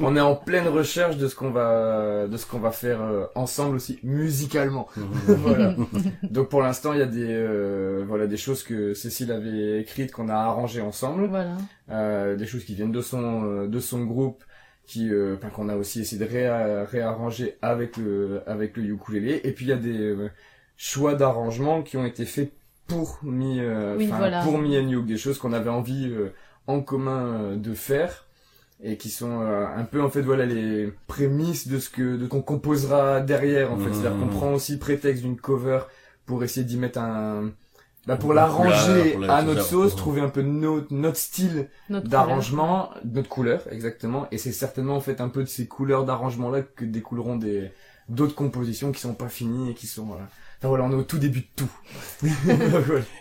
[0.01, 3.25] on est en pleine recherche de ce qu'on va, de ce qu'on va faire euh,
[3.35, 4.87] ensemble aussi musicalement.
[5.27, 5.75] voilà.
[6.23, 10.13] Donc pour l'instant, il y a des, euh, voilà, des choses que Cécile avait écrites
[10.13, 11.57] qu'on a arrangées ensemble, Voilà.
[11.91, 14.45] euh, des choses qui viennent de son, euh, de son groupe,
[14.89, 19.41] qui, euh, enfin, qu'on a aussi essayé de réa- réarranger avec le, avec le ukulélé.
[19.45, 20.29] Et puis il y a des euh,
[20.77, 22.51] choix d'arrangement qui ont été faits
[22.89, 24.43] pour Mi, euh, Oui, voilà.
[24.43, 26.33] pour Mi and You, des choses qu'on avait envie euh,
[26.67, 28.25] en commun euh, de faire
[28.83, 32.27] et qui sont euh, un peu en fait voilà les prémices de ce que de
[32.27, 35.81] qu'on composera derrière en fait c'est-à-dire qu'on prend aussi prétexte d'une cover
[36.27, 37.51] pour essayer d'y mettre un
[38.09, 43.63] bah pour l'arranger à notre sauce trouver un peu notre notre style d'arrangement notre couleur
[43.71, 47.37] exactement et c'est certainement en fait un peu de ces couleurs d'arrangement là que découleront
[47.37, 47.71] des
[48.09, 50.17] d'autres compositions qui sont pas finies et qui sont euh,
[50.59, 51.71] enfin voilà on est au tout début de tout.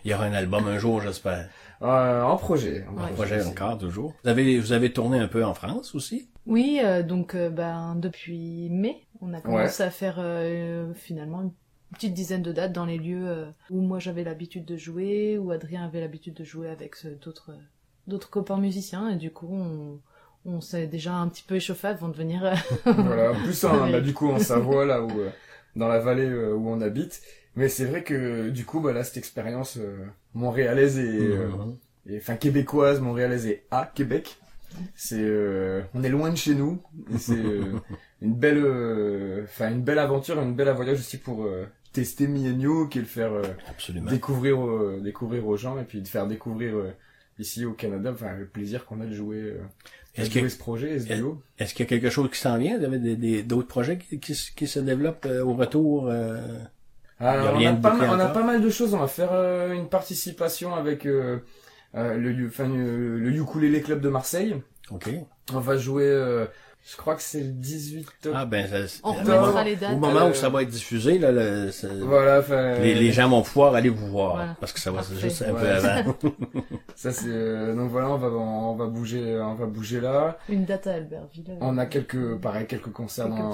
[0.06, 1.50] Il y aura un album un jour, j'espère.
[1.82, 3.12] Euh, en projet en Ouais.
[3.12, 4.14] Projet encore, toujours.
[4.24, 6.30] Vous avez, vous avez tourné un peu en France aussi?
[6.48, 11.52] Oui, euh, donc euh, ben depuis mai, on a commencé à faire euh, finalement une
[11.94, 15.52] petite dizaine de dates dans les lieux euh, où moi j'avais l'habitude de jouer, où
[15.52, 17.52] Adrien avait l'habitude de jouer avec euh, d'autres
[18.08, 20.00] d'autres copains musiciens, et du coup on,
[20.46, 22.44] on s'est déjà un petit peu échauffé avant de venir.
[22.46, 23.92] euh, voilà, plus en, Oui.
[23.92, 25.30] bah, du coup en Savoie là où euh,
[25.76, 27.22] dans la vallée euh, où on habite.
[27.56, 31.78] Mais c'est vrai que du coup bah là cette expérience euh, montréalaise et euh, Mhm.
[32.08, 34.38] et enfin québécoise, montréalaise et à Québec.
[34.96, 36.82] C'est euh, on est loin de chez nous.
[37.14, 37.74] et C'est euh,
[38.22, 42.88] une belle euh, enfin une belle aventure, une belle voyage aussi pour euh, tester You,
[42.88, 43.44] qui est le faire euh,
[44.10, 46.92] découvrir euh, découvrir aux gens et puis de faire découvrir euh,
[47.40, 49.58] ici au Canada, enfin le plaisir qu'on a de jouer euh,
[50.16, 50.96] Est-ce que- ce projet.
[50.96, 52.78] Est-ce qu'il y a quelque chose qui s'en vient?
[52.80, 56.08] Vous avez des, des- d'autres projets qui, qui, se développent euh, au retour?
[56.10, 56.40] euh?
[57.20, 58.94] Alors, on, a pas mal, on a pas mal de choses.
[58.94, 61.40] On va faire euh, une participation avec euh,
[61.96, 64.56] euh, le, enfin, le Ukulele Club de Marseille.
[64.92, 65.10] Ok.
[65.54, 66.06] On va jouer
[66.90, 68.38] je crois que c'est le 18 octobre.
[68.40, 69.94] Ah ben, ça, on remettra les dates.
[69.94, 71.70] Au moment où ça va être diffusé, là, le,
[72.06, 72.42] voilà,
[72.80, 75.68] les, les, gens vont pouvoir aller vous voir parce que ça va juste un peu
[75.68, 76.16] avant.
[76.96, 80.38] ça c'est euh, donc voilà, on va on va bouger, on va bouger là.
[80.48, 81.58] Une date à Albertville.
[81.60, 83.52] On a quelques pareil quelques concerts dans,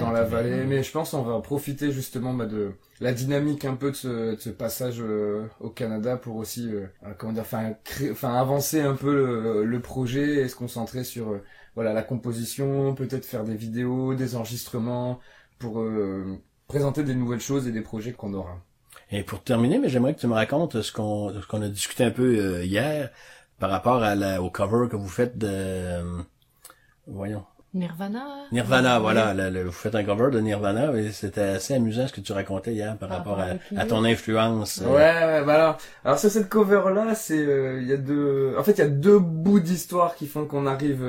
[0.00, 3.74] dans la vallée, mais je pense on va profiter justement bah, de la dynamique un
[3.74, 6.86] peu de ce, de ce passage euh, au Canada pour aussi euh,
[7.18, 7.74] comment dire, enfin
[8.10, 11.38] enfin avancer un peu le, le projet et se concentrer sur
[11.74, 15.20] voilà la composition, peut-être faire des vidéos, des enregistrements
[15.58, 18.58] pour euh, présenter des nouvelles choses et des projets qu'on aura.
[19.12, 22.04] Et pour terminer, mais j'aimerais que tu me racontes ce qu'on ce qu'on a discuté
[22.04, 23.10] un peu euh, hier
[23.58, 26.22] par rapport à la, au cover que vous faites de euh,
[27.06, 28.24] voyons Nirvana.
[28.50, 29.32] Nirvana, voilà.
[29.62, 32.96] vous faites un cover de Nirvana et c'était assez amusant ce que tu racontais hier
[32.96, 34.82] par, rapport à, ton influence.
[34.84, 37.38] Ouais, ouais, bah alors, alors sur cette cover là, c'est
[37.80, 40.66] il y a deux, en fait il y a deux bouts d'histoire qui font qu'on
[40.66, 41.04] arrive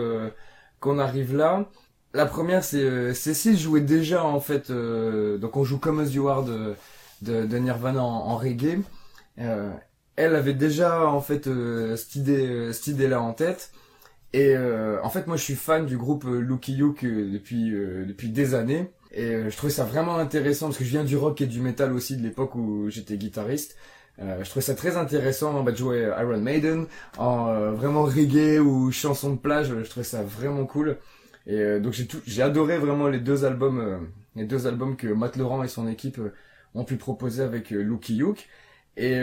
[0.82, 1.70] qu'on arrive là.
[2.14, 6.44] La première, c'est euh, Cécile jouait déjà en fait, euh, donc on joue comme Are
[6.44, 6.76] de,
[7.22, 8.82] de, Nirvana en, reggae.
[9.40, 9.72] Euh,
[10.18, 11.48] elle avait déjà en fait
[11.96, 12.16] cette
[12.88, 13.72] idée là en tête.
[14.34, 14.56] Et
[15.04, 18.92] en fait, moi, je suis fan du groupe Lucky Luke depuis depuis des années.
[19.12, 21.92] Et je trouvais ça vraiment intéressant parce que je viens du rock et du metal
[21.92, 23.76] aussi de l'époque où j'étais guitariste.
[24.20, 26.86] Euh, je trouvais ça très intéressant de jouer Iron Maiden
[27.18, 29.70] en euh, vraiment reggae ou chanson de plage.
[29.70, 30.98] Je trouvais ça vraiment cool.
[31.48, 35.38] Et euh, donc j'ai j'ai adoré vraiment les deux albums, les deux albums que Matt
[35.38, 36.20] Laurent et son équipe
[36.76, 38.48] ont pu proposer avec Lucky Luke.
[38.98, 39.20] Et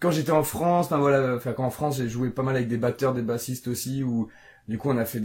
[0.00, 2.68] quand j'étais en France, enfin voilà, enfin quand en France j'ai joué pas mal avec
[2.68, 4.28] des batteurs, des bassistes aussi, où
[4.68, 5.20] du coup on a fait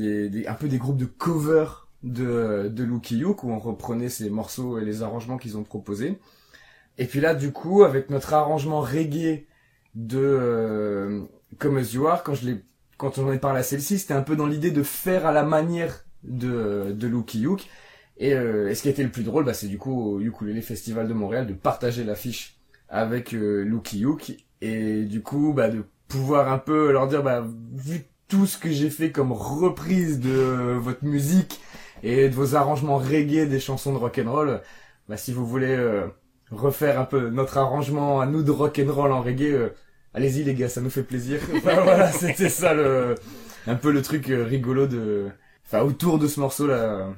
[0.48, 1.66] un peu des groupes de cover
[2.04, 6.20] de de Lucky Luke où on reprenait ces morceaux et les arrangements qu'ils ont proposés.
[6.98, 9.46] Et puis là, du coup, avec notre arrangement reggae
[9.96, 11.22] de euh,
[11.62, 12.64] As You Are, quand je l'ai,
[12.98, 15.32] quand on en est parlé à celle-ci, c'était un peu dans l'idée de faire à
[15.32, 17.70] la manière de, de Lucky Luke.
[18.18, 20.62] Et, euh, et, ce qui été le plus drôle, bah, c'est du coup au Ukulele
[20.62, 22.58] Festival de Montréal de partager l'affiche
[22.90, 24.06] avec euh, Lucky
[24.62, 28.72] et du coup bah, de pouvoir un peu leur dire bah vu tout ce que
[28.72, 31.62] j'ai fait comme reprise de votre musique
[32.04, 34.62] et de vos arrangements reggae des chansons de rock and roll,
[35.08, 36.08] bah si vous voulez euh,
[36.52, 39.70] refaire un peu notre arrangement à nous de rock and roll en reggae, euh,
[40.14, 41.40] allez-y les gars, ça nous fait plaisir.
[41.56, 43.16] Enfin, voilà, c'était ça le,
[43.66, 45.30] un peu le truc euh, rigolo de,
[45.66, 47.14] enfin autour de ce morceau là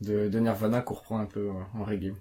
[0.00, 2.14] de, de Nirvana qu'on reprend un peu euh, en reggae.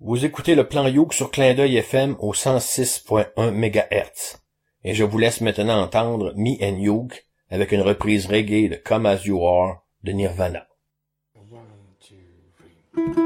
[0.00, 4.38] Vous écoutez le plan Youk sur Clin d'œil FM au 106.1 MHz.
[4.84, 9.06] Et je vous laisse maintenant entendre Me and Youk avec une reprise reggae de Come
[9.06, 10.66] As You Are de Nirvana.
[12.96, 13.25] time.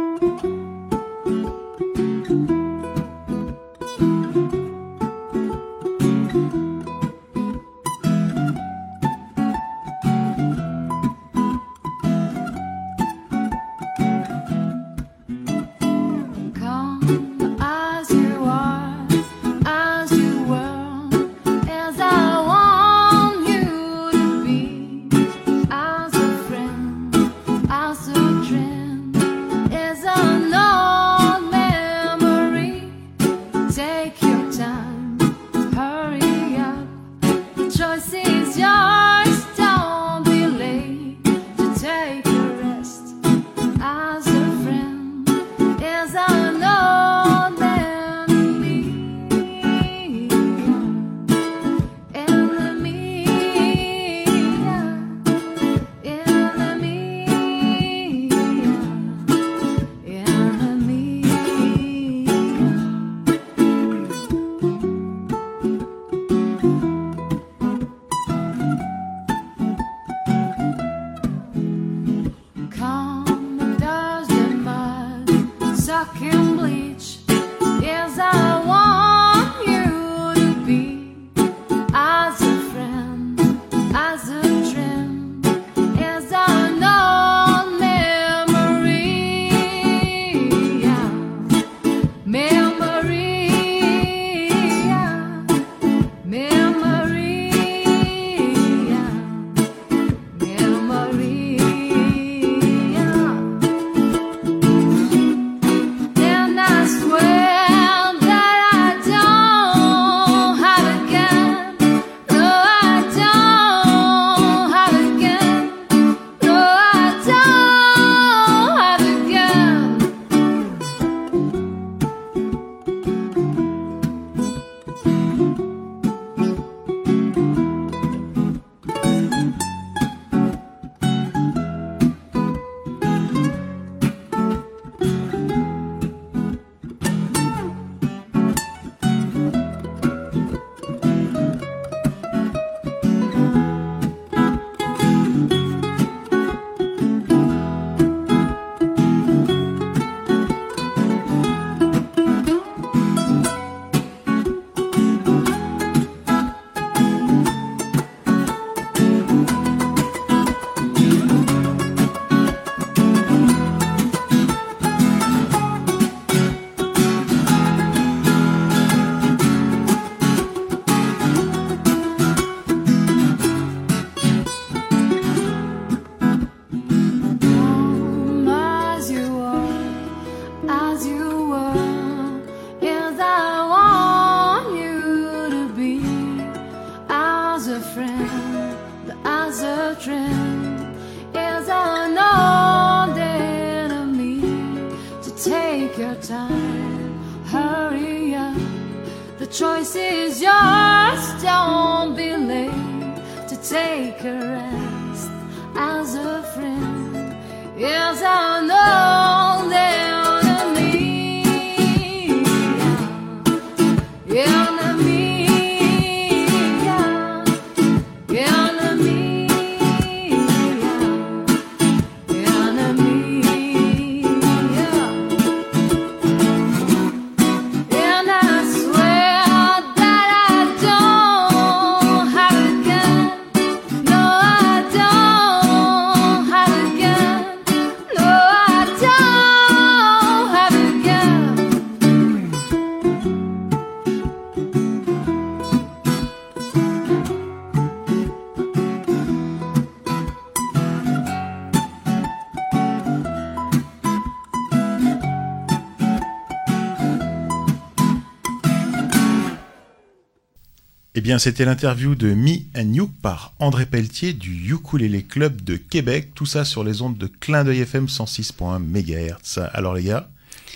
[261.17, 265.75] Eh bien, c'était l'interview de Me and You par André Pelletier du Ukulele Club de
[265.75, 266.29] Québec.
[266.37, 269.59] Tout ça sur les ondes de Clin d'œil FM 106.1 MHz.
[269.73, 270.29] Alors les gars,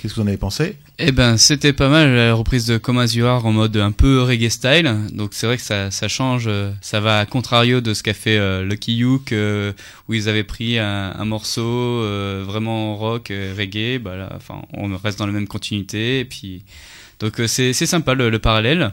[0.02, 0.76] qu'est-ce que vous en avez pensé?
[0.98, 3.92] Eh ben, c'était pas mal la reprise de Come As You Are en mode un
[3.92, 4.92] peu reggae style.
[5.12, 8.64] Donc c'est vrai que ça, change, ça va à contrario de ce qu'a fait euh,
[8.64, 9.72] Lucky Luke euh,
[10.08, 14.00] où ils avaient pris un, morceau euh, vraiment rock, reggae.
[14.00, 14.38] Bah là,
[14.72, 16.24] on reste dans la même continuité.
[16.24, 16.64] Puis,
[17.20, 18.92] donc c'est sympa le parallèle.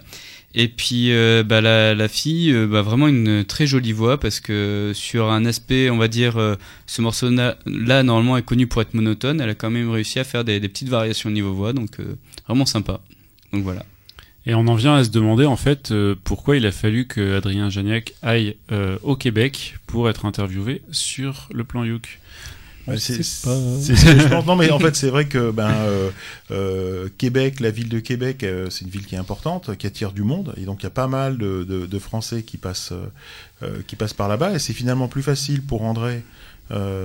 [0.53, 4.91] Et puis euh, bah, la, fille, euh, bah, vraiment une très jolie voix parce que
[4.93, 6.55] sur un aspect, on va dire, euh,
[6.87, 7.57] ce morceau-là
[8.03, 10.89] normalement est connu pour être monotone, elle a quand même réussi à faire des, petites
[10.89, 11.97] variations au niveau voix, donc
[12.47, 12.99] vraiment sympa.
[13.53, 13.85] Donc voilà.
[14.45, 15.93] Et on en vient à se demander en fait
[16.23, 18.55] pourquoi il a fallu que Adrien Janiac aille
[19.03, 22.19] au Québec pour être interviewé sur le plan Youk
[22.97, 24.45] c'est je pense.
[24.45, 26.09] Non, mais en fait, c'est vrai que ben, euh,
[26.51, 30.11] euh, Québec, la ville de Québec, euh, c'est une ville qui est importante, qui attire
[30.11, 32.93] du monde, et donc il y a pas mal de, de, de Français qui passent,
[33.87, 36.23] qui passent par là-bas, et c'est finalement plus facile pour André.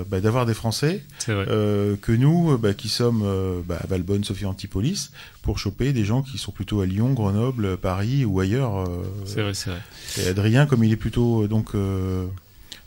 [0.09, 3.25] Bah, d'avoir des Français que nous bah, qui sommes
[3.67, 5.11] bah, à Valbonne, Sophie Antipolis,
[5.43, 8.89] pour choper des gens qui sont plutôt à Lyon, Grenoble, Paris ou ailleurs.
[9.25, 9.81] c'est vrai, c'est vrai.
[10.19, 11.73] Et Adrien, comme il est plutôt donc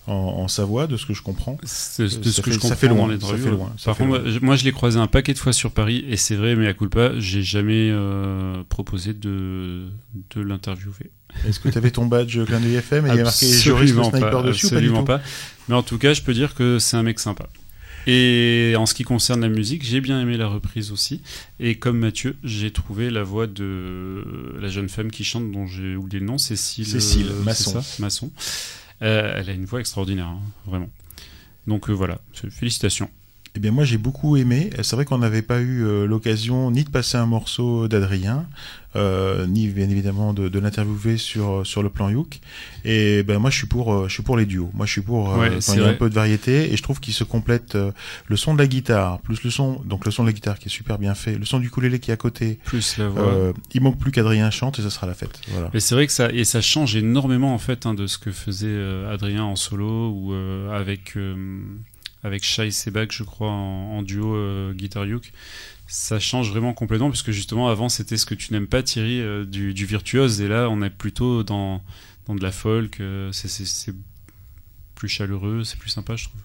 [0.07, 1.57] en, Savoie, de ce que je comprends.
[1.61, 3.09] De, ce que je comprends ça fait loin.
[3.19, 3.73] Ça fait loin.
[3.85, 6.55] Par contre, moi, je l'ai croisé un paquet de fois sur Paris, et c'est vrai,
[6.55, 9.89] mais à culpa, j'ai jamais euh, proposé de,
[10.35, 11.11] de l'interviewer.
[11.47, 13.93] Est-ce que tu avais ton badge clin d'œil FM et il y a marqué juriste
[13.93, 15.21] sniper dessus Absolument pas,
[15.67, 17.47] Mais en tout cas, je peux dire que c'est un mec sympa.
[18.07, 21.21] Et en ce qui concerne la musique, j'ai bien aimé la reprise aussi.
[21.59, 24.25] Et comme Mathieu, j'ai trouvé la voix de
[24.59, 26.87] la jeune femme qui chante, dont j'ai oublié le nom, Cécile.
[26.87, 27.81] Cécile Masson.
[27.81, 28.31] Ça, Masson.
[29.01, 30.89] Euh, elle a une voix extraordinaire, hein, vraiment.
[31.67, 33.09] Donc euh, voilà, félicitations.
[33.55, 34.69] Eh bien moi j'ai beaucoup aimé.
[34.81, 38.47] C'est vrai qu'on n'avait pas eu euh, l'occasion ni de passer un morceau d'Adrien,
[38.95, 42.39] euh, ni bien évidemment de, de l'interviewer sur sur le plan Youk.
[42.85, 44.71] Et ben moi je suis pour euh, je suis pour les duos.
[44.73, 46.99] Moi je suis pour euh, il y a un peu de variété et je trouve
[46.99, 47.77] qu'il se complète
[48.27, 50.69] le son de la guitare plus le son donc le son de la guitare qui
[50.69, 52.57] est super bien fait, le son du ukulélé qui est à côté.
[52.65, 53.53] Plus la voix.
[53.73, 55.39] il manque plus qu'Adrien chante et ce sera la fête.
[55.49, 55.69] Voilà.
[55.73, 58.31] Mais c'est vrai que ça et ça change énormément en fait hein, de ce que
[58.31, 58.75] faisait
[59.07, 60.33] Adrien en solo ou
[60.73, 61.15] avec
[62.23, 65.31] avec Shai Sebak, je crois, en, duo euh, Guitar Yuk.
[65.91, 69.43] Ça change vraiment complètement, puisque justement, avant, c'était ce que tu n'aimes pas, Thierry, euh,
[69.43, 71.81] du, virtuose, et là, on est plutôt dans,
[72.27, 73.95] dans de la folk, euh, c'est
[74.93, 76.41] plus chaleureux, c'est plus sympa, je trouve.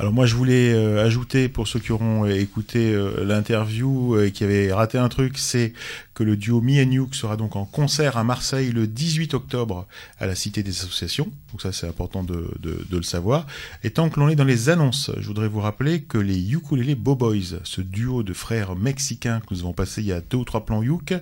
[0.00, 4.32] Alors moi je voulais euh, ajouter pour ceux qui auront euh, écouté euh, l'interview et
[4.32, 5.74] qui avaient raté un truc, c'est
[6.14, 9.86] que le duo Me and Youk sera donc en concert à Marseille le 18 octobre
[10.18, 11.28] à la Cité des Associations.
[11.52, 12.50] Donc ça c'est important de,
[12.90, 13.46] le savoir.
[13.84, 16.94] Et tant que l'on est dans les annonces, je voudrais vous rappeler que les Ukulele
[16.94, 20.44] Boboys, ce duo de frères mexicains que nous avons passé il y a deux ou
[20.44, 21.12] trois plans Youk,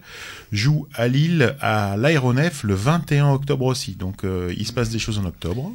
[0.53, 3.97] joue à Lille à l'aéronef le 21 octobre aussi.
[3.97, 5.73] Donc il se passe des choses en octobre.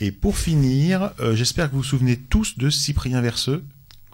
[0.00, 3.64] Et pour finir, euh, j'espère que vous vous souvenez tous de Cyprien Verseux,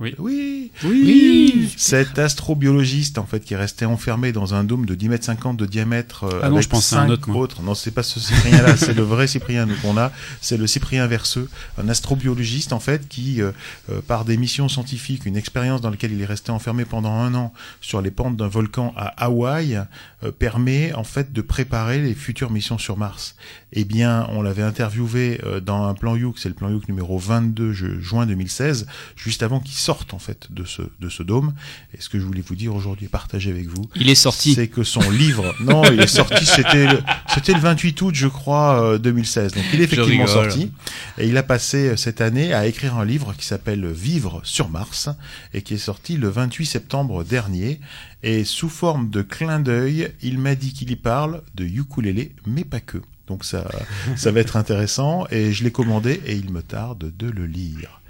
[0.01, 0.15] oui.
[0.19, 0.73] Oui.
[0.83, 1.73] Oui.
[1.77, 5.57] Cet astrobiologiste, en fait, qui est resté enfermé dans un dôme de 10 mètres 50
[5.57, 6.25] de diamètre.
[6.25, 7.31] Euh, ah non, je pense à un autre.
[7.31, 7.63] Autres.
[7.63, 10.11] Non, c'est pas ce Cyprien-là, c'est le vrai Cyprien qu'on a.
[10.41, 11.49] C'est le Cyprien Verseux,
[11.79, 13.53] un astrobiologiste, en fait, qui, euh,
[13.91, 17.33] euh, par des missions scientifiques, une expérience dans laquelle il est resté enfermé pendant un
[17.37, 19.81] an sur les pentes d'un volcan à Hawaï,
[20.39, 23.37] permet, en fait, de préparer les futures missions sur Mars.
[23.77, 27.73] Eh bien, on l'avait interviewé dans un plan Youk, c'est le plan Youk numéro 22,
[27.73, 31.55] juin 2016, juste avant qu'il sortent en fait de ce de ce dôme.
[31.93, 34.55] Et ce que je voulais vous dire aujourd'hui, partager avec vous, il est sorti.
[34.55, 36.47] C'est que son livre, non, il est sorti.
[36.47, 37.01] C'était le,
[37.35, 39.53] c'était le 28 août, je crois, 2016.
[39.55, 40.71] Donc il est effectivement sorti.
[41.19, 45.09] Et il a passé cette année à écrire un livre qui s'appelle Vivre sur Mars
[45.53, 47.81] et qui est sorti le 28 septembre dernier.
[48.23, 52.65] Et sous forme de clin d'œil, il m'a dit qu'il y parle de ukulélé, mais
[52.65, 52.99] pas que.
[53.27, 53.71] Donc ça,
[54.17, 58.01] ça va être intéressant et je l'ai commandé et il me tarde de le lire.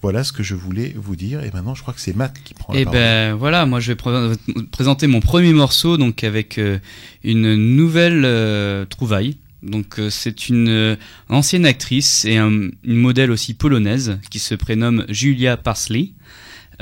[0.00, 2.54] Voilà ce que je voulais vous dire et maintenant je crois que c'est Matt qui
[2.54, 3.98] prend la et eh ben voilà, moi je vais
[4.70, 6.78] présenter mon premier morceau donc avec euh,
[7.22, 9.36] une nouvelle euh, trouvaille.
[9.62, 10.96] Donc euh, c'est une
[11.28, 16.10] ancienne actrice et une modèle aussi polonaise qui se prénomme Julia Parsley.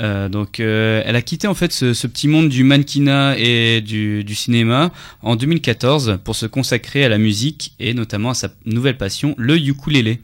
[0.00, 4.34] Euh, donc, euh, elle a quitté en fait ce, petit monde du mannequinat et du,
[4.34, 4.92] cinéma
[5.22, 9.58] en 2014 pour se consacrer à la musique et notamment à sa nouvelle passion, le
[9.58, 10.20] ukulélé.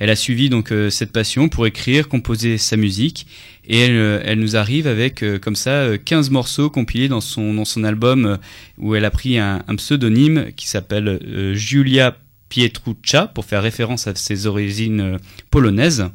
[0.00, 3.26] Elle a suivi donc euh, cette passion pour écrire, composer sa musique
[3.66, 8.38] et elle, nous arrive avec comme ça 15 morceaux compilés dans son dans son album
[8.78, 11.20] où elle a pris un, un pseudonyme qui s'appelle
[11.52, 12.16] Julia
[12.48, 15.18] Pietruccia pour faire référence à ses origines
[15.50, 16.08] polonaises.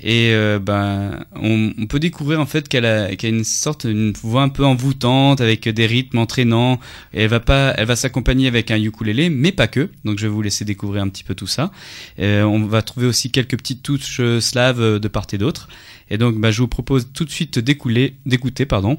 [0.00, 3.84] Et euh, ben, on, on, peut découvrir en fait qu'elle a, qu'elle a une sorte,
[3.84, 6.78] une voix un peu envoûtante avec des rythmes entraînants.
[7.12, 9.90] Et elle va pas, elle va s'accompagner avec un ukulélé, mais pas que.
[10.04, 11.72] Donc je vais vous laisser découvrir un petit peu tout ça.
[12.20, 15.68] Euh, on va trouver aussi quelques petites touches slaves de part et d'autre.
[16.10, 18.98] Et donc, ben, je vous propose tout de suite d'écouter, pardon,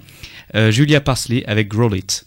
[0.55, 2.25] euh, Julia Parsley avec Growl It.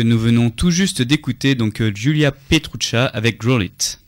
[0.00, 4.00] Nous venons tout juste d'écouter donc euh, Julia Petruccia avec Grow It.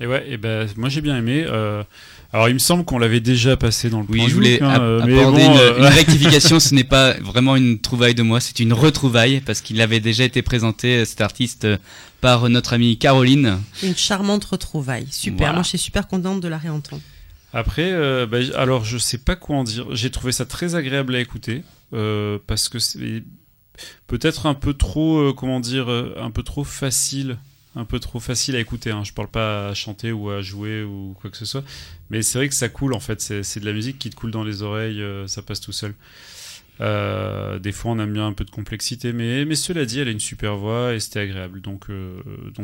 [0.00, 1.44] Et ouais, et ben moi j'ai bien aimé.
[1.46, 1.82] Euh,
[2.32, 4.06] alors il me semble qu'on l'avait déjà passé dans le.
[4.08, 6.58] Oui, je voulais hein, euh, une, rectification.
[6.58, 10.24] ce n'est pas vraiment une trouvaille de moi, c'est une retrouvaille parce qu'il avait déjà
[10.24, 11.66] été présenté cet artiste
[12.20, 13.60] par notre amie Caroline.
[13.82, 15.52] Une charmante retrouvaille, super.
[15.52, 17.02] Moi je suis super contente de la réentendre.
[17.52, 17.92] Après,
[18.26, 19.86] bah, alors je sais pas quoi en dire.
[19.92, 21.62] J'ai trouvé ça très agréable à écouter
[21.92, 23.22] parce que c'est
[24.06, 27.38] peut-être un peu trop, euh, comment dire, euh, un peu trop facile,
[27.74, 28.90] un peu trop facile à écouter.
[28.90, 29.04] Hein.
[29.04, 31.64] Je parle pas à chanter ou à jouer ou quoi que ce soit,
[32.10, 33.20] mais c'est vrai que ça coule en fait.
[33.20, 35.94] C'est de la musique qui te coule dans les oreilles, euh, ça passe tout seul.
[36.80, 40.20] des fois, on aime bien un peu de complexité, mais, cela dit, elle a une
[40.20, 41.86] super voix et c'était agréable, donc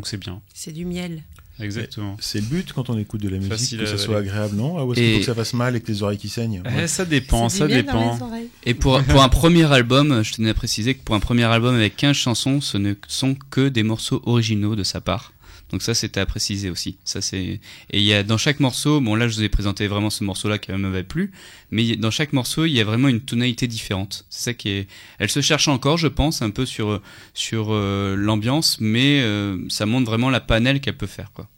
[0.05, 0.41] c'est bien.
[0.55, 1.23] C'est du miel.
[1.61, 2.17] Exactement.
[2.21, 4.85] C'est le but quand on écoute de la musique, que ça soit agréable, non ah,
[4.85, 6.87] Ou est-ce qu'il faut que ça fasse mal et que les oreilles qui saignent eh,
[6.87, 8.19] Ça dépend, ça dépend.
[8.65, 11.75] Et pour, pour un premier album, je tenais à préciser que pour un premier album
[11.75, 15.33] avec 15 chansons, ce ne sont que des morceaux originaux de sa part.
[15.71, 16.99] Donc ça, c'était à préciser aussi.
[17.05, 17.61] Ça c'est et
[17.93, 20.59] il y a dans chaque morceau, bon là je vous ai présenté vraiment ce morceau-là
[20.59, 21.33] qui m'avait plu,
[21.71, 24.27] mais dans chaque morceau il y a vraiment une tonalité différente.
[24.31, 24.89] C'est ça qui est.
[25.18, 27.01] Elle se cherche encore, je pense, un peu sur
[27.35, 31.49] sur euh, l'ambiance, mais euh, ça montre vraiment la panel qu'elle peut faire quoi.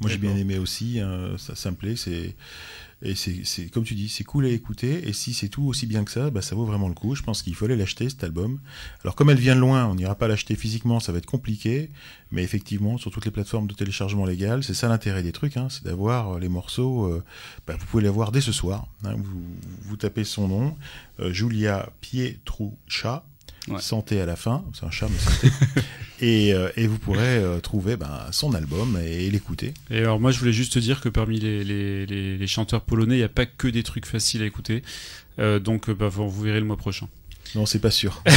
[0.00, 2.34] Moi j'ai bien aimé aussi, hein, ça, ça me plaît, c'est
[3.04, 5.06] et c'est comme tu dis, c'est cool à écouter.
[5.06, 7.14] Et si c'est tout aussi bien que ça, bah, ça vaut vraiment le coup.
[7.14, 8.60] Je pense qu'il aller l'acheter, cet album.
[9.02, 11.90] Alors, comme elle vient de loin, on n'ira pas l'acheter physiquement, ça va être compliqué.
[12.30, 15.68] Mais effectivement, sur toutes les plateformes de téléchargement légal, c'est ça l'intérêt des trucs, hein,
[15.70, 17.04] c'est d'avoir euh, les morceaux.
[17.04, 17.22] Euh,
[17.66, 18.88] bah, vous pouvez les voir dès ce soir.
[19.04, 19.16] Hein.
[19.82, 20.76] vous, tapez son nom,
[21.20, 21.92] euh, Julia
[23.78, 25.48] Santé à la fin, c'est un chat mais santé.
[26.22, 29.74] Euh, et, vous pourrez euh, trouver ben, son album et, l'écouter.
[29.90, 33.24] Et alors moi je voulais juste te dire que parmi les, chanteurs polonais, il n'y
[33.24, 34.82] a pas que des trucs faciles à écouter.
[35.38, 37.08] Euh, donc bah, vous verrez le mois prochain.
[37.54, 38.22] Non, c'est pas sûr.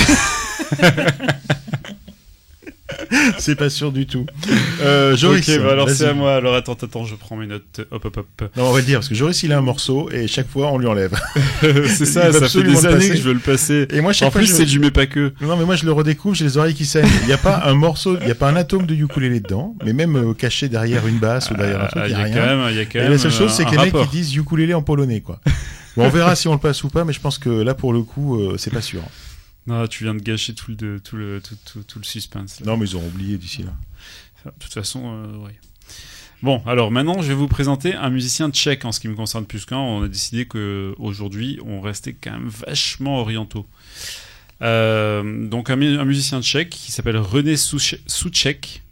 [3.38, 4.26] c'est pas sûr du tout.
[4.82, 6.36] Euh, Joris, ok, bah alors c'est à moi.
[6.36, 7.82] Alors attends, attends, je prends mes notes.
[7.92, 8.50] Hop, hop, hop.
[8.56, 10.72] Non, on va le dire parce que Joris il a un morceau et chaque fois
[10.72, 11.14] on lui enlève.
[11.62, 13.88] c'est ça, ça fait des années que je veux le passer.
[13.92, 15.34] Et moi, chaque en plus, c'est du mais pas que.
[15.42, 17.08] Non, mais moi je le redécouvre, j'ai les oreilles qui saignent.
[17.22, 19.76] Il n'y a pas un morceau, il n'y a pas un atome de ukulélé dedans,
[19.84, 22.36] mais même euh, caché derrière une basse ou derrière un truc, il n'y a, rien.
[22.36, 24.08] Quand même, y a quand même et la seule chose, c'est que les mecs qui
[24.18, 25.40] disent ukulélé en polonais, quoi.
[25.96, 27.92] Bon, on verra si on le passe ou pas, mais je pense que là, pour
[27.92, 29.02] le coup, euh, c'est pas sûr.
[29.68, 32.62] Non, tu viens de gâcher tout le, tout le, tout, tout, le suspense.
[32.62, 33.74] Non, mais ils ont oublié d'ici là.
[34.46, 35.52] De toute façon, euh, oui.
[36.42, 39.46] Bon, alors maintenant, je vais vous présenter un musicien tchèque en ce qui me concerne
[39.46, 39.78] plus qu'un.
[39.78, 43.66] On a décidé qu'aujourd'hui, on restait quand même vachement orientaux.
[44.62, 48.84] Euh, donc, un, musicien tchèque qui s'appelle René Souček.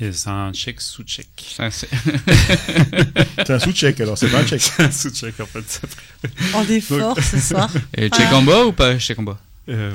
[0.00, 1.28] Et c'est un tchèque Souček.
[3.36, 4.62] C'est un Souček alors, c'est pas un tchèque.
[4.62, 5.82] C'est un Souček en fait.
[6.54, 7.70] En défort ce soir.
[7.96, 9.38] Et tchèque en bas ou pas tchèque en bas
[9.68, 9.92] euh,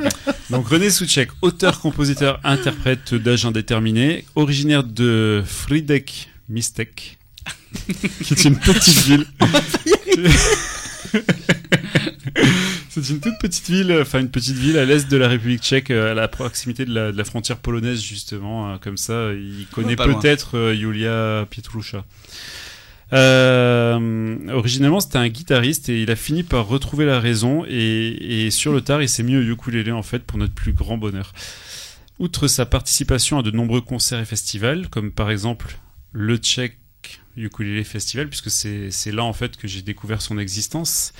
[0.50, 7.18] Donc René Souček, auteur, compositeur, interprète d'âge indéterminé, originaire de Fridek Mistek,
[8.22, 9.26] qui est une petite ville.
[12.94, 15.90] C'est une toute petite ville, enfin une petite ville à l'est de la République tchèque,
[15.90, 18.70] euh, à la proximité de la, frontière polonaise justement.
[18.70, 22.04] Hein, comme ça, il connaît peut-être euh, Julia Pietrucha.
[23.14, 28.74] Euh, originellement, c'était un guitariste et il a fini par retrouver la raison et, sur
[28.74, 31.32] le tard, il s'est mis au ukulélé en fait pour notre plus grand bonheur.
[32.18, 35.78] Outre sa participation à de nombreux concerts et festivals, comme par exemple
[36.12, 36.76] le Tchèque
[37.38, 41.14] Ukulele Festival, puisque c'est là en fait que j'ai découvert son existence.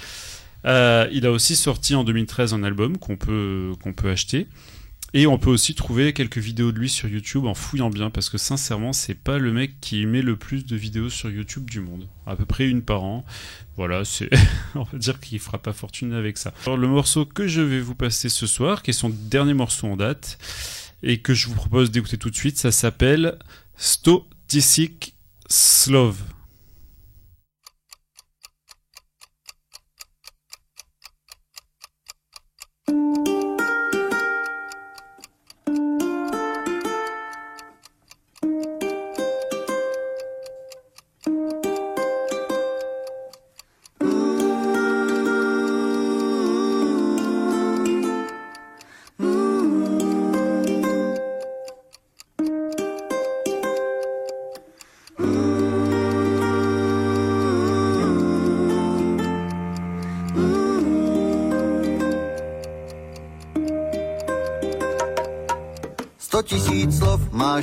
[0.67, 4.47] Euh, il a aussi sorti en 2013 un album qu'on peut, qu'on peut acheter.
[5.15, 8.31] Et on peut aussi trouver quelques vidéos de lui sur YouTube en fouillant bien, parce
[8.31, 11.81] que sincèrement, c'est pas le mec qui met le plus de vidéos sur YouTube du
[11.81, 12.09] monde.
[12.27, 13.27] À peu près une par an.
[13.77, 14.31] Voilà, c'est,
[14.75, 16.55] on va dire qu'il fera pas fortune avec ça.
[16.65, 19.87] Alors, le morceau que je vais vous passer ce soir, qui est son dernier morceau
[19.87, 20.39] en date,
[21.03, 23.39] et que je vous propose d'écouter tout de suite, ça s'appelle
[23.77, 25.15] Sto Tisik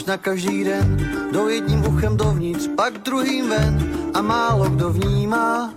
[0.10, 3.74] na každý den, do jedním uchem dovnitř, pak druhým ven
[4.14, 5.74] a málo kdo vnímá.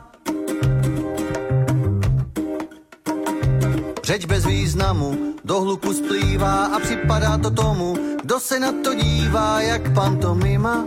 [4.05, 9.61] Řeč bez významu do hluku splývá a připadá to tomu, kdo se na to dívá
[9.61, 10.87] jak pantomima.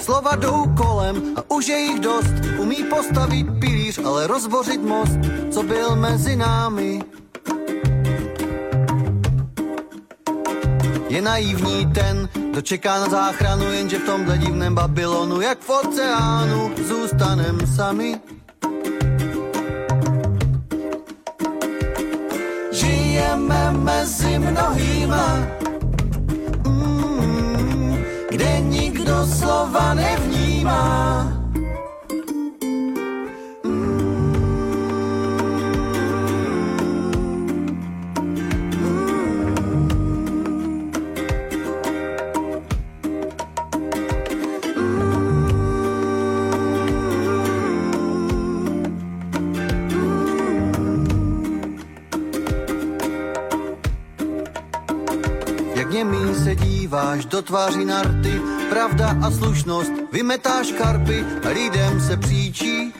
[0.00, 5.18] Slova jdou kolem a už je jich dost, umí postavit pilíř, ale rozbořit most,
[5.50, 7.02] co byl mezi námi.
[11.18, 16.70] Je naivní ten, kdo čeká na záchranu, jenže v tomhle divném Babylonu, jak v oceánu,
[16.88, 18.20] zůstanem sami.
[22.72, 25.46] Žijeme mezi mnohýma,
[26.66, 31.37] mm, kde nikdo slova nevnímá.
[56.98, 58.40] Koukáš do tváří narty,
[58.70, 62.92] pravda a slušnost, vymetáš karpy lidem se příčí.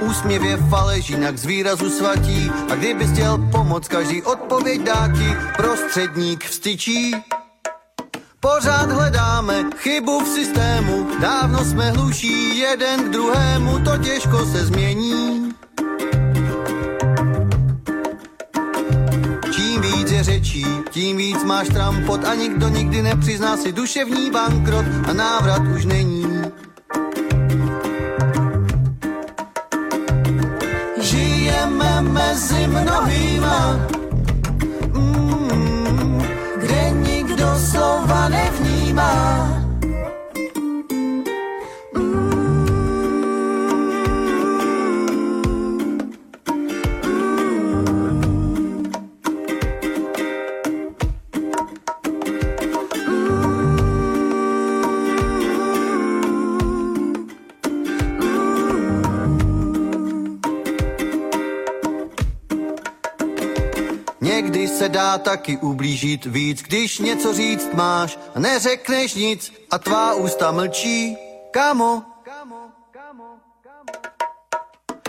[0.00, 5.36] Úsměv je faleš, jinak z výrazu svatí a kdybys chtěl pomoc, každý odpověď dá ti
[5.56, 7.14] prostředník vstyčí.
[8.40, 15.54] Pořád hledáme chybu v systému, dávno jsme hluší jeden k druhému, to těžko se změní.
[20.24, 25.84] Řečí, tím víc máš trampot a nikdo nikdy nepřizná si duševní bankrot a návrat už
[25.84, 26.26] není.
[31.00, 33.86] Žijeme mezi mnohýma,
[34.92, 36.22] mm,
[36.56, 39.63] kde nikdo slova nevnímá.
[64.94, 71.16] Dá taky ublížit víc, když něco říct máš a neřekneš nic a tvá ústa mlčí.
[71.50, 72.02] Kamo,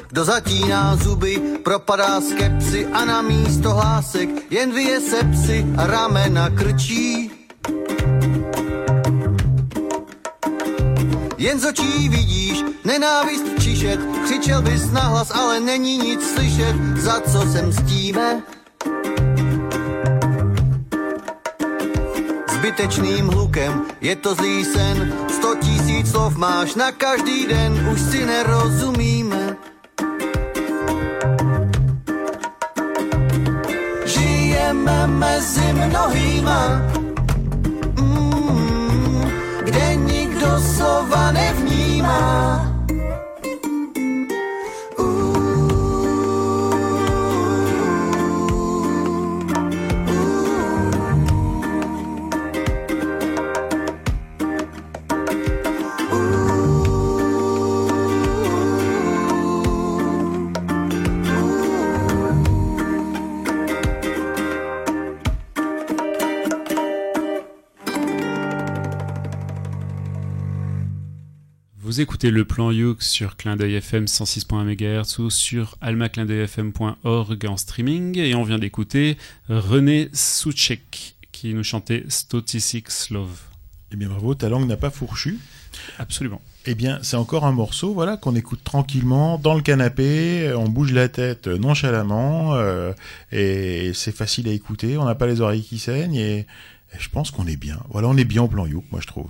[0.10, 7.32] kdo zatíná zuby, propadá skepsy a na místo hlásek jen vyje sepsy a ramena krčí.
[11.38, 17.52] Jen z očí vidíš nenávist čišet, křičel bys nahlas, ale není nic slyšet, za co
[17.52, 18.44] se mstíme.
[22.76, 28.20] Zbytečným hlukem je to zlý sen, sto tisíc slov máš na každý den, už si
[28.28, 29.56] nerozumíme.
[34.04, 36.62] Žijeme mezi mnohýma,
[37.96, 39.24] mm,
[39.64, 42.35] kde nikdo slova nevnímá.
[71.96, 77.56] Vous écoutez le plan Youk sur Clin d'œil FM 106.1 MHz ou sur almaclindeuilfm.org en
[77.56, 79.18] streaming et on vient d'écouter
[79.48, 83.40] René Souchek qui nous chantait Stotisix Love.
[83.94, 85.40] Eh bien bravo, ta langue n'a pas fourchu.
[85.98, 86.42] Absolument.
[86.66, 90.92] Eh bien, c'est encore un morceau, voilà, qu'on écoute tranquillement dans le canapé, on bouge
[90.92, 92.92] la tête nonchalamment, euh,
[93.32, 94.98] et c'est facile à écouter.
[94.98, 97.80] On n'a pas les oreilles qui saignent, et, et je pense qu'on est bien.
[97.88, 99.30] Voilà, on est bien au plan Youk, moi je trouve.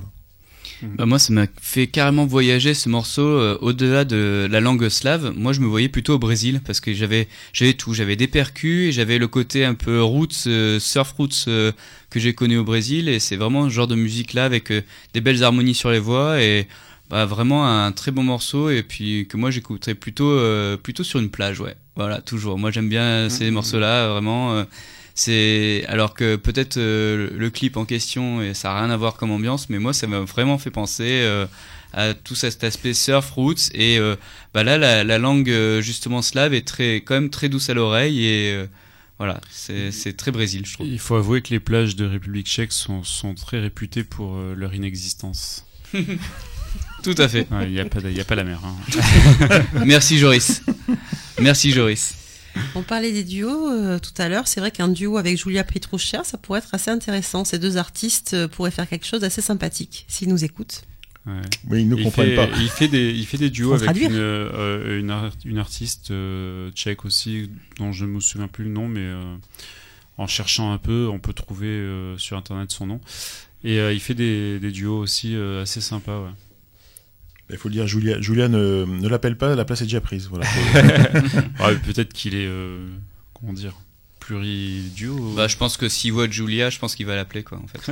[0.82, 5.34] Bah moi, ça m'a fait carrément voyager ce morceau euh, au-delà de la langue slave.
[5.36, 7.94] Moi, je me voyais plutôt au Brésil parce que j'avais j'avais tout.
[7.94, 11.72] J'avais des percus et j'avais le côté un peu roots, euh, surf roots euh,
[12.10, 13.10] que j'ai connu au Brésil.
[13.10, 14.72] Et c'est vraiment ce genre de musique là avec
[15.14, 16.68] des belles harmonies sur les voix et
[17.10, 18.70] bah, vraiment un très bon morceau.
[18.70, 21.76] Et puis que moi, j'écouterais plutôt euh, plutôt sur une plage, ouais.
[21.96, 22.58] Voilà, toujours.
[22.60, 24.66] Moi, j'aime bien ces morceaux-là, vraiment.
[25.18, 29.16] C'est alors que peut-être euh, le clip en question et ça a rien à voir
[29.16, 31.46] comme ambiance, mais moi ça m'a vraiment fait penser euh,
[31.94, 34.18] à tout cet aspect surf roots et euh,
[34.54, 35.50] bah là la, la langue
[35.80, 38.66] justement slave est très quand même très douce à l'oreille et
[39.18, 40.86] voilà c'est très Brésil je trouve.
[40.88, 44.74] Il faut avouer que les plages de République tchèque sont, sont très réputées pour leur
[44.74, 45.66] inexistence.
[47.04, 47.48] Tout à fait.
[47.62, 48.60] Il n'y a, a pas la mer.
[48.66, 49.62] hein.
[49.86, 50.62] Merci Joris.
[51.40, 52.16] Merci Joris.
[52.76, 54.48] On parlait des duos euh, tout à l'heure.
[54.48, 57.46] C'est vrai qu'un duo avec Julia Petruccia, ça pourrait être assez intéressant.
[57.46, 60.84] Ces deux artistes euh, pourraient faire quelque chose d'assez sympathique s'ils nous écoutent.
[61.26, 61.34] Ouais.
[61.70, 62.48] Oui, ils ne il comprennent fait, pas.
[62.62, 64.10] Il fait des, il fait des duos avec traduire.
[64.12, 67.50] une, euh, une, ar- une artiste euh, tchèque aussi,
[67.80, 69.36] dont je me souviens plus le nom, mais euh,
[70.18, 73.02] en cherchant un peu, on peut trouver euh, sur internet son nom.
[73.64, 76.20] Et euh, il fait des, des duos aussi euh, assez sympas.
[76.22, 76.30] Ouais.
[77.50, 80.28] Il faut le dire, Julia, Julia ne, ne l'appelle pas, la place est déjà prise.
[80.30, 80.46] Voilà.
[81.60, 82.88] Ouais, Peut-être qu'il est, euh,
[83.34, 83.74] comment dire,
[84.26, 85.34] pluri-duo.
[85.36, 87.92] Bah je pense que s'il voit Julia, je pense qu'il va l'appeler quoi en fait.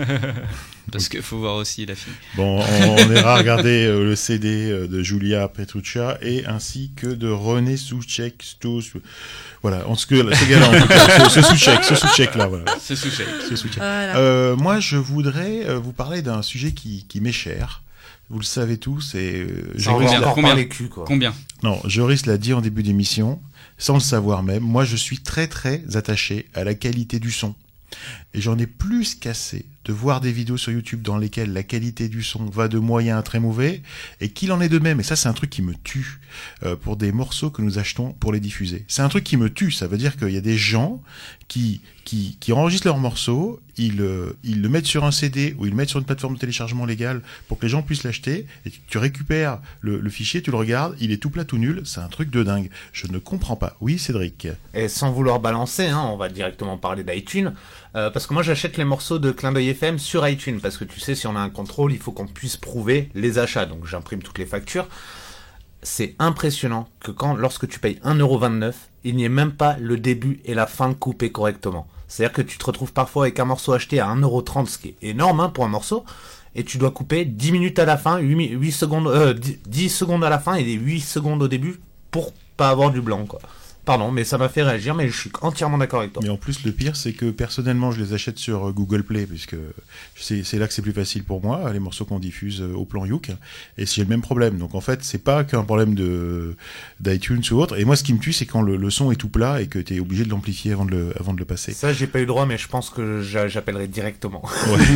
[0.91, 2.13] Parce qu'il faut voir aussi la fille.
[2.35, 7.07] Bon, on, on ira regarder euh, le CD euh, de Julia Petruccia et ainsi que
[7.07, 8.43] de René Souchek.
[9.61, 12.47] Voilà, en ce que ce gars-là, en tout cas, ce, ce Souchek, ce Souchek là,
[12.47, 12.65] voilà.
[12.79, 13.27] C'est Souchek.
[13.47, 13.77] Ce Souchek.
[13.77, 14.17] Voilà.
[14.17, 17.82] Euh, moi, je voudrais euh, vous parler d'un sujet qui, qui m'est cher.
[18.29, 21.05] Vous le savez tous, et euh, encore Combien cul, quoi.
[21.05, 23.41] Combien non, Joris l'a dit en début d'émission,
[23.77, 24.63] sans le savoir même.
[24.63, 27.55] Moi, je suis très très attaché à la qualité du son.
[28.33, 32.09] Et j'en ai plus qu'assez de voir des vidéos sur YouTube dans lesquelles la qualité
[32.09, 33.81] du son va de moyen à très mauvais,
[34.21, 36.19] et qu'il en est de même, et ça c'est un truc qui me tue,
[36.63, 38.85] euh, pour des morceaux que nous achetons pour les diffuser.
[38.87, 41.01] C'est un truc qui me tue, ça veut dire qu'il y a des gens
[41.47, 45.65] qui, qui, qui enregistrent leurs morceaux, ils, euh, ils le mettent sur un CD ou
[45.65, 48.47] ils le mettent sur une plateforme de téléchargement légale pour que les gens puissent l'acheter,
[48.65, 51.81] et tu récupères le, le, fichier, tu le regardes, il est tout plat, tout nul,
[51.85, 52.69] c'est un truc de dingue.
[52.91, 53.75] Je ne comprends pas.
[53.81, 54.47] Oui, Cédric.
[54.73, 57.53] Et sans vouloir balancer, hein, on va directement parler d'iTunes.
[57.95, 60.83] Euh, parce que moi j'achète les morceaux de Clin d'œil FM sur iTunes parce que
[60.83, 63.85] tu sais si on a un contrôle il faut qu'on puisse prouver les achats donc
[63.85, 64.87] j'imprime toutes les factures.
[65.83, 68.73] C'est impressionnant que quand lorsque tu payes 1,29€
[69.03, 71.87] il n'y ait même pas le début et la fin coupés correctement.
[72.07, 75.09] C'est-à-dire que tu te retrouves parfois avec un morceau acheté à 1,30€ ce qui est
[75.09, 76.03] énorme hein, pour un morceau
[76.55, 80.29] et tu dois couper 10 minutes à la fin, 8, secondes, euh, 10 secondes à
[80.29, 81.79] la fin et 8 secondes au début
[82.11, 83.39] pour pas avoir du blanc quoi.
[83.85, 86.21] Pardon, mais ça m'a fait réagir, mais je suis entièrement d'accord avec toi.
[86.23, 89.25] Mais en plus, le pire, c'est que personnellement, je les achète sur euh, Google Play,
[89.25, 89.57] puisque
[90.15, 93.05] c'est là que c'est plus facile pour moi, les morceaux qu'on diffuse euh, au plan
[93.05, 93.31] Youk,
[93.77, 94.57] et j'ai le même problème.
[94.57, 96.55] Donc en fait, c'est pas qu'un problème de
[97.01, 97.77] d'iTunes ou autre.
[97.77, 99.79] Et moi, ce qui me tue, c'est quand le, son est tout plat et que
[99.79, 101.73] tu es obligé de l'amplifier avant, de le, avant de le passer.
[101.73, 104.43] Ça, j'ai pas eu droit, mais je pense que j'appellerai directement.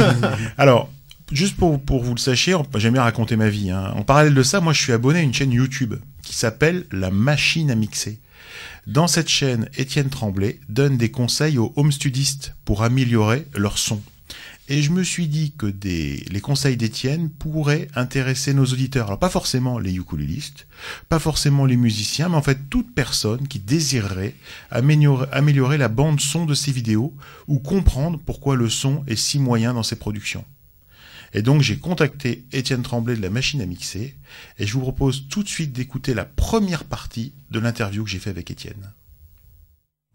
[0.57, 0.89] Alors,
[1.33, 3.69] juste pour, pour vous le sachiez, j'aime bien raconter ma vie.
[3.69, 3.93] Hein.
[3.97, 7.11] En parallèle de ça, moi, je suis abonné à une chaîne YouTube qui s'appelle La
[7.11, 8.19] Machine à mixer.
[8.87, 14.01] Dans cette chaîne, Étienne Tremblay donne des conseils aux home studistes pour améliorer leur son.
[14.69, 19.07] Et je me suis dit que des, les conseils d'Étienne pourraient intéresser nos auditeurs.
[19.07, 20.67] Alors pas forcément les ukulélistes,
[21.09, 24.35] pas forcément les musiciens, mais en fait toute personne qui désirerait
[24.71, 27.13] améliorer, améliorer la bande son de ses vidéos
[27.49, 30.45] ou comprendre pourquoi le son est si moyen dans ses productions.
[31.37, 34.15] Et donc j'ai contacté Étienne Tremblay de la machine à mixer
[34.57, 38.17] et je vous propose tout de suite d'écouter la première partie de l'interview que j'ai
[38.17, 38.91] fait avec Étienne.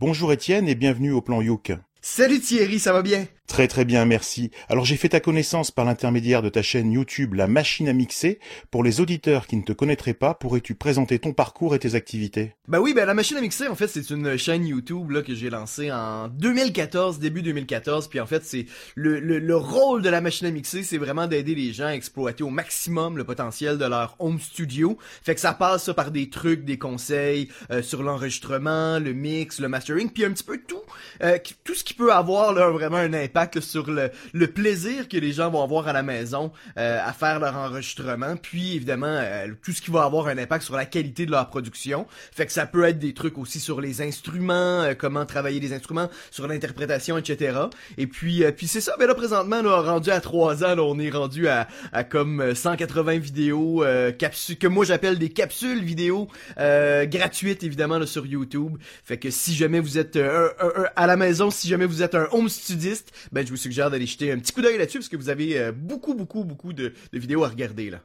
[0.00, 1.74] Bonjour Étienne et bienvenue au plan Youk.
[2.00, 3.28] Salut Thierry, ça va bien?
[3.48, 4.50] Très très bien, merci.
[4.70, 8.38] Alors j'ai fait ta connaissance par l'intermédiaire de ta chaîne YouTube La Machine à Mixer.
[8.70, 12.54] Pour les auditeurs qui ne te connaîtraient pas, pourrais-tu présenter ton parcours et tes activités?
[12.66, 15.34] Bah oui, bah La Machine à Mixer, en fait, c'est une chaîne YouTube là que
[15.34, 18.08] j'ai lancée en 2014, début 2014.
[18.08, 18.64] Puis en fait, c'est
[18.94, 22.44] le, le, rôle de La Machine à Mixer, c'est vraiment d'aider les gens à exploiter
[22.44, 24.96] au maximum le potentiel de leur home studio.
[25.22, 29.60] Fait que ça passe ça par des trucs, des conseils euh, sur l'enregistrement, le mix,
[29.60, 30.80] le mastering, puis un petit peu tout,
[31.22, 34.10] euh, tout ce qui peut avoir là vraiment un impact sur le,
[34.46, 38.76] plaisir que les gens vont avoir à la maison euh, à faire leur enregistrement, puis
[38.76, 42.06] évidemment euh, tout ce qui va avoir un impact sur la qualité de leur production.
[42.32, 45.72] Fait que ça peut être des trucs aussi sur les instruments, euh, comment travailler les
[45.72, 47.58] instruments, sur l'interprétation, etc.
[47.96, 48.94] Et puis puis c'est ça.
[48.98, 51.66] Mais là présentement, là, rendu à 3 ans, on est rendu à,
[52.04, 53.84] comme 180 vidéos
[54.18, 58.76] capsules que moi j'appelle des capsules vidéo gratuites évidemment sur YouTube.
[59.04, 60.18] Fait que si jamais vous êtes
[60.96, 64.06] à la maison, si jamais vous êtes un home studiste, ben je vous suggère d'aller
[64.06, 66.92] jeter un petit coup d'œil là-dessus parce que vous avez euh, beaucoup, beaucoup, beaucoup de,
[67.12, 68.00] de, vidéos à regarder là.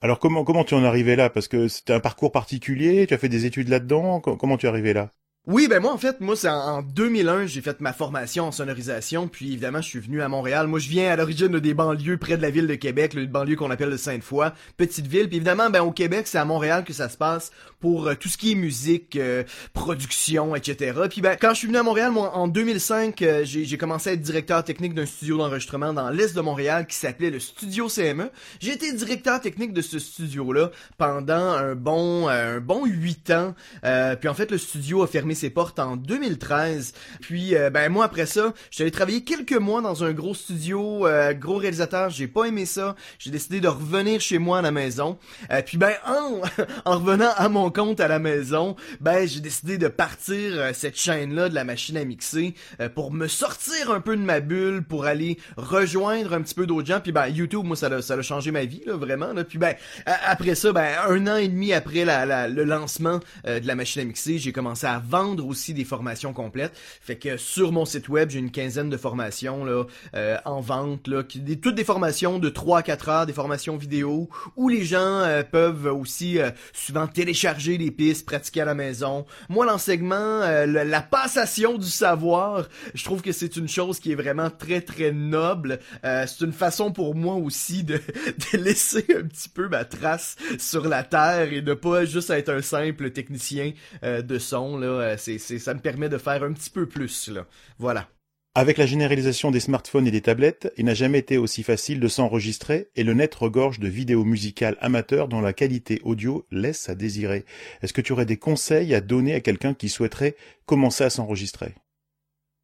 [0.00, 1.30] Alors comment comment tu en es arrivé là?
[1.30, 4.68] Parce que c'était un parcours particulier, tu as fait des études là-dedans, comment tu es
[4.68, 5.10] arrivé là?
[5.48, 9.26] Oui, ben moi en fait, moi c'est en 2001, j'ai fait ma formation en sonorisation,
[9.26, 10.68] puis évidemment je suis venu à Montréal.
[10.68, 13.56] Moi je viens à l'origine des banlieues près de la ville de Québec, le banlieue
[13.56, 15.26] qu'on appelle le Sainte-Foy, petite ville.
[15.26, 17.50] Puis évidemment, ben au Québec, c'est à Montréal que ça se passe
[17.82, 20.98] pour euh, tout ce qui est musique, euh, production, etc.
[21.10, 24.22] Puis ben quand je suis venu à Montréal, en 2005, euh, j'ai commencé à être
[24.22, 28.30] directeur technique d'un studio d'enregistrement dans l'est de Montréal qui s'appelait le Studio CME.
[28.60, 33.54] J'ai été directeur technique de ce studio-là pendant un bon un bon huit ans.
[33.82, 36.94] puis en fait, le studio a fermé ses portes en 2013.
[37.20, 41.34] Puis euh, ben moi après ça, j'allais travailler quelques mois dans un gros studio, euh,
[41.34, 42.94] gros réalisateur, j'ai pas aimé ça.
[43.18, 45.18] J'ai décidé de revenir chez moi à la maison.
[45.50, 46.40] Euh, puis ben en,
[46.84, 51.34] en revenant à mon compte à la maison, ben j'ai décidé de partir cette chaîne
[51.34, 52.54] là de la machine à mixer
[52.94, 56.86] pour me sortir un peu de ma bulle, pour aller rejoindre un petit peu d'autres
[56.86, 57.00] gens.
[57.00, 59.32] Puis ben YouTube, moi ça a, ça a changé ma vie là, vraiment.
[59.32, 59.44] Là.
[59.44, 59.74] Puis ben
[60.06, 64.04] après ça, ben un an et demi après la, le lancement de la machine à
[64.04, 66.72] mixer, j'ai commencé à vendre aussi des formations complètes.
[67.00, 71.08] Fait que sur mon site web, j'ai une quinzaine de formations là euh, en vente
[71.08, 74.68] là, qui, des, toutes des formations de 3 à 4 heures, des formations vidéo où
[74.68, 79.24] les gens euh, peuvent aussi euh, souvent télécharger les pistes, pratiquer à la maison.
[79.48, 84.50] Moi l'enseignement, la passation du savoir, je trouve que c'est une chose qui est vraiment
[84.50, 85.78] très très noble.
[86.02, 88.00] c'est une façon pour moi aussi de,
[88.52, 92.50] de laisser un petit peu ma trace sur la terre et de pas juste être
[92.50, 96.70] un simple technicien de son là euh, c'est, ça me permet de faire un petit
[96.70, 97.46] peu plus, là.
[97.78, 98.08] Voilà.
[98.54, 102.08] Avec la généralisation des smartphones et des tablettes, il n'a jamais été aussi facile de
[102.08, 106.94] s'enregistrer et le net regorge de vidéos musicales amateurs dont la qualité audio laisse à
[106.94, 107.46] désirer.
[107.80, 110.36] Est-ce que tu aurais des conseils à donner à quelqu'un qui souhaiterait
[110.66, 111.72] commencer à s'enregistrer?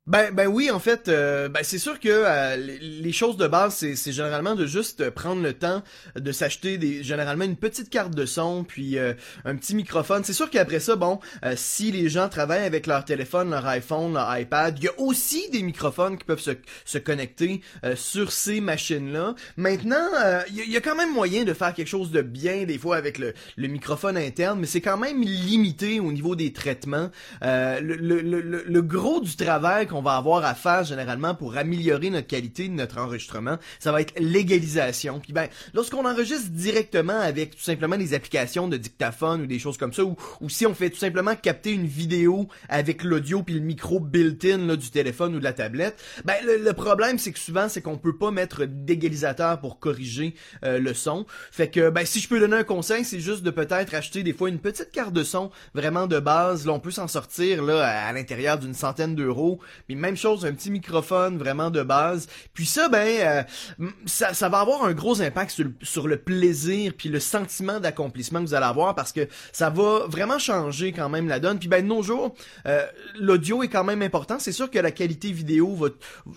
[0.08, 3.74] Ben, ben oui, en fait, euh, ben c'est sûr que euh, les choses de base,
[3.94, 5.82] c'est généralement de juste prendre le temps
[6.16, 9.12] de s'acheter des généralement une petite carte de son, puis euh,
[9.44, 10.24] un petit microphone.
[10.24, 11.20] C'est sûr qu'après ça, bon,
[11.56, 15.50] si les gens travaillent avec leur téléphone, leur iPhone, leur iPad, il y a aussi
[15.50, 16.52] des microphones qui peuvent se,
[16.86, 17.60] se connecter
[17.94, 19.34] sur ces machines-là.
[19.58, 20.08] Maintenant,
[20.48, 23.18] il y, a quand même moyen de faire quelque chose de bien des fois avec
[23.18, 27.10] le, le microphone interne, mais c'est quand même limité au niveau des traitements.
[27.42, 31.56] Le, le, le, le, gros du travail qu'on on va avoir à faire généralement pour
[31.56, 35.18] améliorer notre qualité de notre enregistrement, ça va être l'égalisation.
[35.18, 39.76] Puis ben, lorsqu'on enregistre directement avec tout simplement des applications de dictaphone ou des choses
[39.76, 43.56] comme ça, ou, ou si on fait tout simplement capter une vidéo avec l'audio puis
[43.56, 47.68] le micro built-in du téléphone ou de la tablette, ben le, problème c'est que souvent
[47.68, 50.34] c'est qu'on peut pas mettre d'égalisateur pour corriger
[50.64, 51.26] euh, le son.
[51.50, 54.32] Fait que ben si je peux donner un conseil, c'est juste de peut-être acheter des
[54.32, 56.66] fois une petite carte de son vraiment de base.
[56.66, 59.58] Là, on peut s'en sortir là à l'intérieur d'une centaine d'euros
[59.88, 62.28] puis même chose, un petit microphone vraiment de base.
[62.52, 66.92] Puis ça, ben, euh, ça, ça va avoir un gros impact sur, sur le plaisir
[66.96, 71.08] puis le sentiment d'accomplissement que vous allez avoir parce que ça va vraiment changer quand
[71.08, 71.58] même la donne.
[71.58, 72.34] Puis ben de nos jours,
[72.66, 72.84] euh,
[73.18, 74.38] l'audio est quand même important.
[74.38, 75.88] C'est sûr que la qualité vidéo va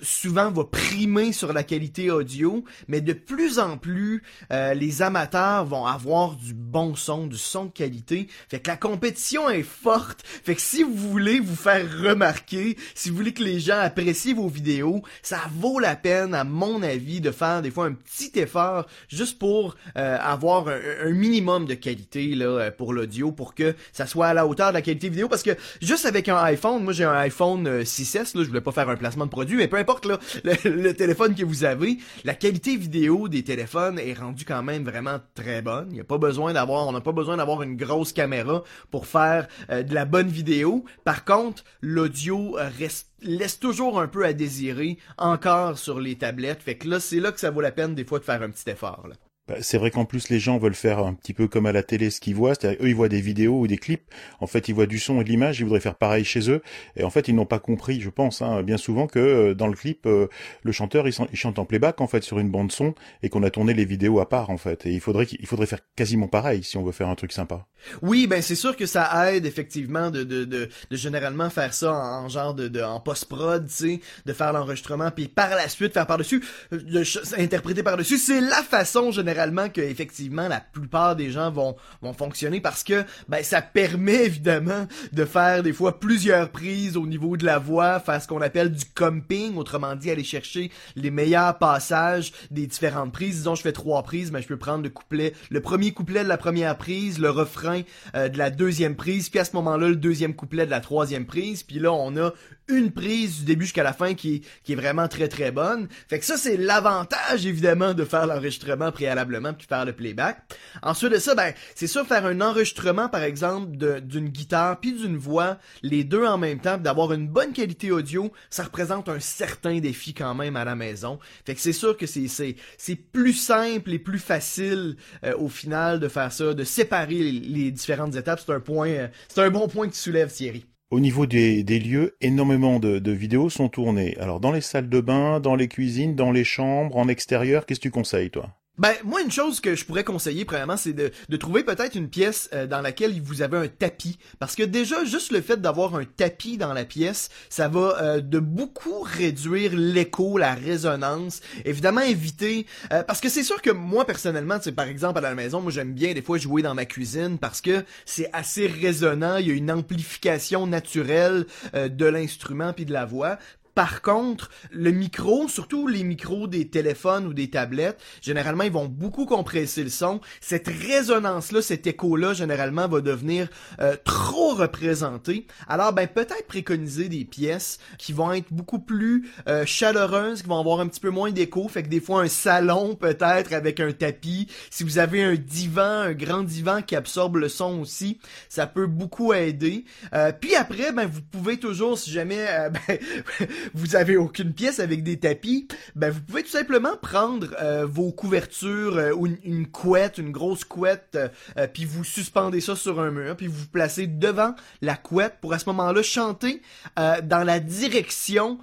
[0.02, 4.24] souvent va primer sur la qualité audio, mais de plus en plus,
[4.54, 8.30] euh, les amateurs vont avoir du bon son, du son de qualité.
[8.48, 10.22] Fait que la compétition est forte.
[10.26, 14.48] Fait que si vous voulez vous faire remarquer, si vous voulez les gens apprécient vos
[14.48, 18.88] vidéos, ça vaut la peine, à mon avis, de faire des fois un petit effort
[19.08, 24.06] juste pour euh, avoir un, minimum de qualité là euh, pour l'audio, pour que ça
[24.06, 25.28] soit à la hauteur de la qualité vidéo.
[25.28, 28.62] Parce que juste avec un iPhone, moi j'ai un iPhone 6S, euh, là, je voulais
[28.62, 31.98] pas faire un placement de produit, mais peu importe là, le, téléphone que vous avez,
[32.24, 35.88] la qualité vidéo des téléphones est rendue quand même vraiment très bonne.
[35.92, 39.08] Il y a pas besoin d'avoir, on n'a pas besoin d'avoir une grosse caméra pour
[39.08, 40.86] faire de la bonne vidéo.
[41.04, 46.62] Par contre, l'audio reste laisse toujours un peu à désirer encore sur les tablettes.
[46.62, 48.50] Fait que là, c'est là que ça vaut la peine des fois de faire un
[48.50, 49.08] petit effort.
[49.08, 49.16] Là.
[49.52, 51.84] Bah, c'est vrai qu'en plus les gens veulent faire un petit peu comme à la
[51.84, 54.70] télé ce qu'ils voient, c'est-à-dire eux ils voient des vidéos ou des clips, en fait
[54.70, 56.62] ils voient du son et de l'image, ils voudraient faire pareil chez eux,
[56.96, 59.68] et en fait ils n'ont pas compris, je pense, hein, bien souvent que euh, dans
[59.68, 60.28] le clip euh,
[60.64, 63.50] le chanteur il, chante en playback en fait sur une bande son et qu'on a
[63.50, 66.64] tourné les vidéos à part en fait, et il faudrait qu'il faudrait faire quasiment pareil
[66.64, 67.68] si on veut faire un truc sympa.
[68.02, 72.82] Oui, ben c'est sûr que ça aide effectivement de généralement faire ça en, genre de,
[72.82, 76.42] en post prod, tu sais, de faire l'enregistrement puis par la suite faire par dessus,
[76.72, 77.04] de
[77.42, 79.41] interpréter par dessus, c'est la façon généralement
[79.74, 84.88] que effectivement la plupart des gens vont vont fonctionner parce que ben ça permet évidemment
[85.12, 88.72] de faire des fois plusieurs prises au niveau de la voix, faire ce qu'on appelle
[88.72, 93.38] du comping, autrement dit aller chercher les meilleurs passages des différentes prises.
[93.38, 96.30] Disons je fais trois prises, mais je peux prendre le couplet, le premier couplet de
[96.30, 97.82] la première prise, le refrain
[98.16, 101.26] euh, de la deuxième prise, puis à ce moment-là le deuxième couplet de la troisième
[101.26, 102.32] prise, puis là on a
[102.72, 105.88] une prise du début jusqu'à la fin qui, est vraiment très très bonne.
[106.08, 110.38] Fait que ça c'est l'avantage évidemment de faire l'enregistrement préalablement puis faire le playback.
[110.82, 115.18] Ensuite de ça, ben c'est sûr faire un enregistrement par exemple d'une guitare puis d'une
[115.18, 119.80] voix, les deux en même temps, d'avoir une bonne qualité audio, ça représente un certain
[119.80, 121.20] défi quand même à la maison.
[121.46, 126.08] Fait que c'est sûr que c'est plus simple et plus facile euh, au final de
[126.08, 128.42] faire ça, de séparer les, les différentes étapes.
[128.46, 130.66] C'est un point, euh, c'est un bon point que tu soulèves Thierry.
[130.92, 134.18] Au niveau des, lieux, énormément de, de, vidéos sont tournées.
[134.20, 137.80] Alors dans les salles de bain, dans les cuisines, dans les chambres, en extérieur, qu'est-ce
[137.80, 138.61] que tu conseilles toi?
[138.82, 142.10] Ben, moi, une chose que je pourrais conseiller, premièrement, c'est de, de trouver peut-être une
[142.10, 144.18] pièce euh, dans laquelle vous avez un tapis.
[144.40, 148.22] Parce que déjà, juste le fait d'avoir un tapis dans la pièce, ça va euh,
[148.22, 151.42] de beaucoup réduire l'écho, la résonance.
[151.64, 152.66] Évidemment, éviter...
[152.92, 155.72] Euh, parce que c'est sûr que moi, personnellement, c'est par exemple, à la maison, moi,
[155.72, 159.38] j'aime bien des fois jouer dans ma cuisine parce que c'est assez résonnant.
[159.38, 163.38] Il y a une amplification naturelle de l'instrument puis de la voix.
[163.76, 168.88] Par contre, le micro, surtout les micros des téléphones ou des tablettes, généralement, ils vont
[168.88, 170.20] beaucoup compresser le son.
[170.42, 173.48] Cette résonance-là, cet écho-là, généralement, va devenir
[173.80, 175.48] euh, trop représenté.
[175.70, 180.60] Alors, ben, peut-être préconiser des pièces qui vont être beaucoup plus euh, chaleureuses, qui vont
[180.60, 181.68] avoir un petit peu moins d'écho.
[181.70, 184.48] Fait que des fois, un salon, peut-être, avec un tapis.
[184.70, 188.20] Si vous avez un divan, un grand divan qui absorbe le son aussi,
[188.50, 189.86] ça peut beaucoup aider.
[190.14, 192.46] Euh, puis après, ben, vous pouvez toujours, si jamais...
[192.88, 197.86] ben, vous avez aucune pièce avec des tapis, ben vous pouvez tout simplement prendre euh,
[197.86, 201.18] vos couvertures euh, ou une, couette, une grosse couette,
[201.58, 205.54] euh, puis vous suspendez ça sur un mur, puis vous placez devant la couette pour
[205.54, 206.62] à ce moment-là chanter
[206.98, 208.60] dans la direction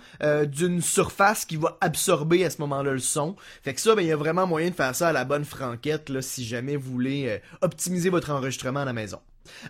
[0.46, 3.36] d'une surface qui va absorber à ce moment-là le son.
[3.62, 5.44] Fait que ça, ben il y a vraiment moyen de faire ça à la bonne
[5.44, 9.18] franquette si jamais vous voulez optimiser votre enregistrement à la maison.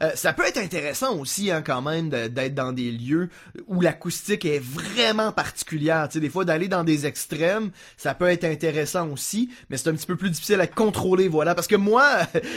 [0.02, 3.28] Euh, ça peut être intéressant aussi hein, quand même d'être dans des lieux
[3.66, 6.08] où l'acoustique est vraiment particulière.
[6.08, 9.88] Tu sais, des fois d'aller dans des extrêmes, ça peut être intéressant aussi, mais c'est
[9.88, 11.54] un petit peu plus difficile à contrôler, voilà.
[11.54, 12.06] Parce que moi,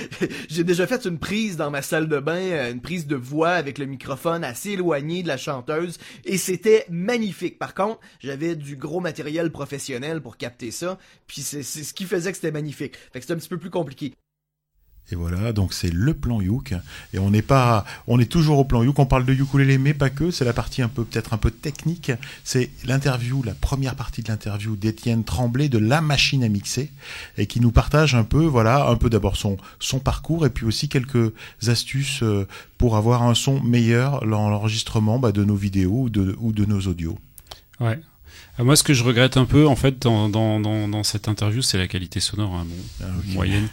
[0.49, 3.51] j'ai déjà fait une prise dans ma salle de bain, euh, une prise de voix
[3.51, 7.59] avec le microphone assez éloigné de la chanteuse, et c'était magnifique.
[7.59, 10.97] Par contre, j'avais du gros matériel professionnel pour capter ça,
[11.27, 12.95] puis c'est ce qui faisait que c'était magnifique.
[13.13, 14.13] Fait que c'est un petit peu plus compliqué.
[15.11, 16.73] Et voilà, donc c'est le plan Youk.
[17.13, 18.97] Et on n'est pas, on est toujours au plan Youk.
[18.99, 20.31] On parle de ukulélé, mais pas que.
[20.31, 22.11] C'est la partie un peu, peut-être un peu technique.
[22.45, 26.91] C'est l'interview, la première partie de l'interview d'Étienne Tremblay de La Machine à mixer
[27.37, 30.65] et qui nous partage un peu, voilà, un peu d'abord son, son parcours et puis
[30.65, 31.33] aussi quelques
[31.67, 32.47] astuces euh,
[32.77, 36.65] pour avoir un son meilleur dans l'enregistrement bah, de nos vidéos ou de, ou de
[36.65, 37.19] nos audios.
[37.81, 37.99] Ouais,
[38.63, 41.61] moi, ce que je regrette un peu, en fait, dans, dans, dans, dans cette interview,
[41.61, 43.67] c'est la qualité sonore, hein, bon, ah, moyenne.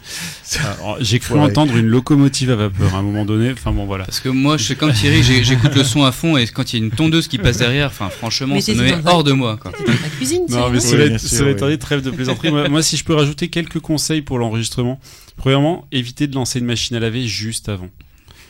[0.99, 3.51] J'ai cru entendre une locomotive à vapeur à un moment donné.
[3.51, 4.05] Enfin bon, voilà.
[4.05, 6.79] Parce que moi, je suis comme Thierry, j'écoute le son à fond et quand il
[6.79, 9.57] y a une tondeuse qui passe derrière, enfin, franchement, ça me met hors de moi.
[9.57, 9.71] Quoi.
[9.71, 12.51] Dans la cuisine, Non, mais cela oui, trêve de plaisanterie.
[12.51, 14.99] moi, moi, si je peux rajouter quelques conseils pour l'enregistrement.
[15.35, 17.89] Premièrement, éviter de lancer une machine à laver juste avant.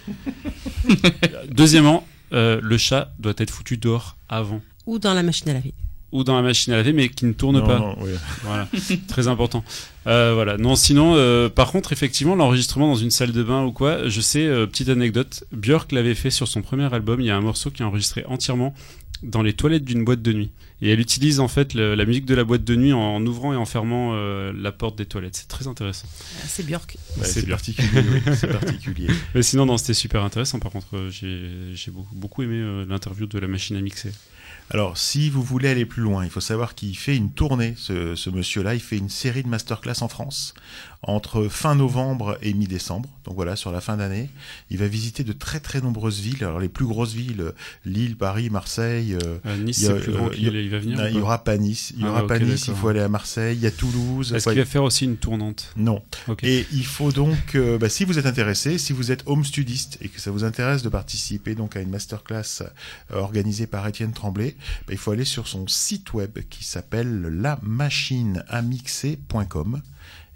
[1.52, 4.62] Deuxièmement, euh, le chat doit être foutu dehors avant.
[4.88, 5.74] Ou dans la machine à laver
[6.12, 7.96] ou dans la machine à laver, mais qui ne tourne pas.
[8.44, 8.68] Voilà,
[9.08, 9.64] très important.
[10.08, 10.58] Euh, voilà.
[10.58, 14.22] Non, sinon, euh, par contre, effectivement, l'enregistrement dans une salle de bain ou quoi, je
[14.22, 17.22] sais, euh, petite anecdote, Björk l'avait fait sur son premier album.
[17.22, 18.74] Il y a un morceau qui est enregistré entièrement
[19.22, 20.50] dans les toilettes d'une boîte de nuit.
[20.82, 23.58] Et elle utilise en fait la musique de la boîte de nuit en, ouvrant et
[23.58, 25.36] en fermant la porte des toilettes.
[25.36, 26.08] C'est très intéressant.
[26.38, 26.96] Ah, c'est Björk.
[27.24, 28.02] c'est particulier.
[28.34, 29.10] c'est particulier.
[29.36, 30.60] Mais sinon, non, c'était super intéressant.
[30.60, 34.14] Par contre, j'ai beaucoup, beaucoup aimé l'interview de la machine à mixer.
[34.72, 38.30] Alors, si vous voulez aller plus loin, il faut savoir qu'il fait une tournée, ce,
[38.30, 38.76] monsieur-là.
[38.76, 40.54] Il fait une série de masterclass en France
[41.02, 43.10] entre fin novembre et mi-décembre.
[43.24, 44.30] Donc voilà, sur la fin d'année,
[44.70, 46.44] il va visiter de très très nombreuses villes.
[46.44, 47.54] Alors les plus grosses villes,
[47.86, 49.14] Lille, Paris, Marseille.
[49.14, 51.08] Euh, euh nice, c'est plus grand euh, il, va venir.
[51.08, 51.94] Il y aura pas Nice.
[51.96, 52.68] Il y ah, aura pas Nice.
[52.68, 53.56] Il faut aller à Marseille.
[53.56, 54.34] Il y a Toulouse.
[54.34, 55.72] Est-ce qu'il va faire aussi une tournante?
[55.78, 56.02] Non.
[56.44, 59.98] Et il faut donc, euh, bah, si vous êtes intéressé, si vous êtes home studiste
[60.02, 62.64] et que ça vous intéresse de participer donc à une masterclass
[63.14, 64.58] organisée par Étienne Tremblay,
[64.88, 69.82] bah, il faut aller sur son site web qui s'appelle lamachineamixer.com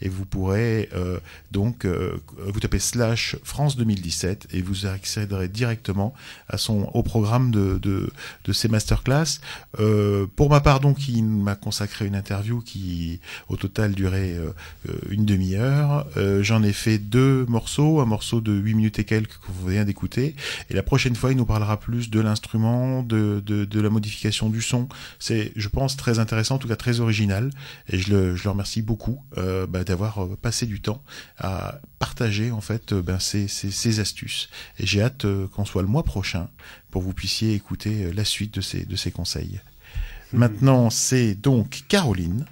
[0.04, 1.20] et vous pourrez euh,
[1.52, 6.14] donc euh, vous tapez slash France 2017 et vous accéderez directement
[6.50, 8.12] à son au programme de de,
[8.44, 9.40] de ces masterclass.
[9.80, 14.52] Euh, pour ma part donc il m'a consacré une interview qui au total durait euh,
[14.90, 16.06] euh, une demi-heure.
[16.42, 19.86] J'en ai fait deux morceaux, un morceau de 8 minutes et quelques que vous venez
[19.86, 20.36] d'écouter
[20.70, 24.50] et la prochaine fois il nous parlera plus de l'instrument, de, de, de la modification
[24.50, 24.90] du son.
[25.20, 27.50] C'est je pense très intéressant, en tout cas très original
[27.90, 31.03] et je le, je le remercie beaucoup euh, bah, d'avoir euh, passé du temps
[31.38, 34.49] à partager en fait euh, ben, ces, ces, astuces.
[34.80, 36.49] Et j'ai hâte euh, qu'on soit le mois prochain
[36.90, 39.61] pour que vous puissiez écouter la suite de ces, de ces conseils.
[40.32, 40.38] Mmh.
[40.38, 42.45] Maintenant, c'est donc Caroline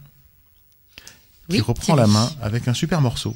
[1.49, 3.35] qui reprend la main avec un super morceau.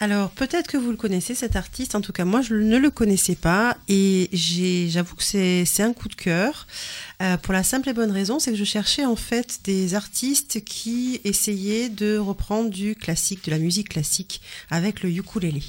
[0.00, 2.90] Alors peut-être que vous le connaissez cet artiste, en tout cas moi je ne le
[2.90, 3.76] connaissais pas.
[3.88, 6.66] Et j'avoue que c'est un coup de cœur.
[7.22, 10.64] Euh, pour la simple et bonne raison c'est que je cherchais en fait des artistes
[10.64, 14.40] qui essayaient de reprendre du classique, de la musique classique
[14.70, 15.62] avec le ukulélé.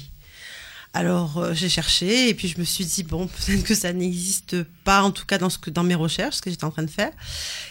[0.92, 4.56] Alors euh, j'ai cherché et puis je me suis dit bon peut-être que ça n'existe
[4.82, 6.82] pas en tout cas dans ce que dans mes recherches ce que j'étais en train
[6.82, 7.12] de faire.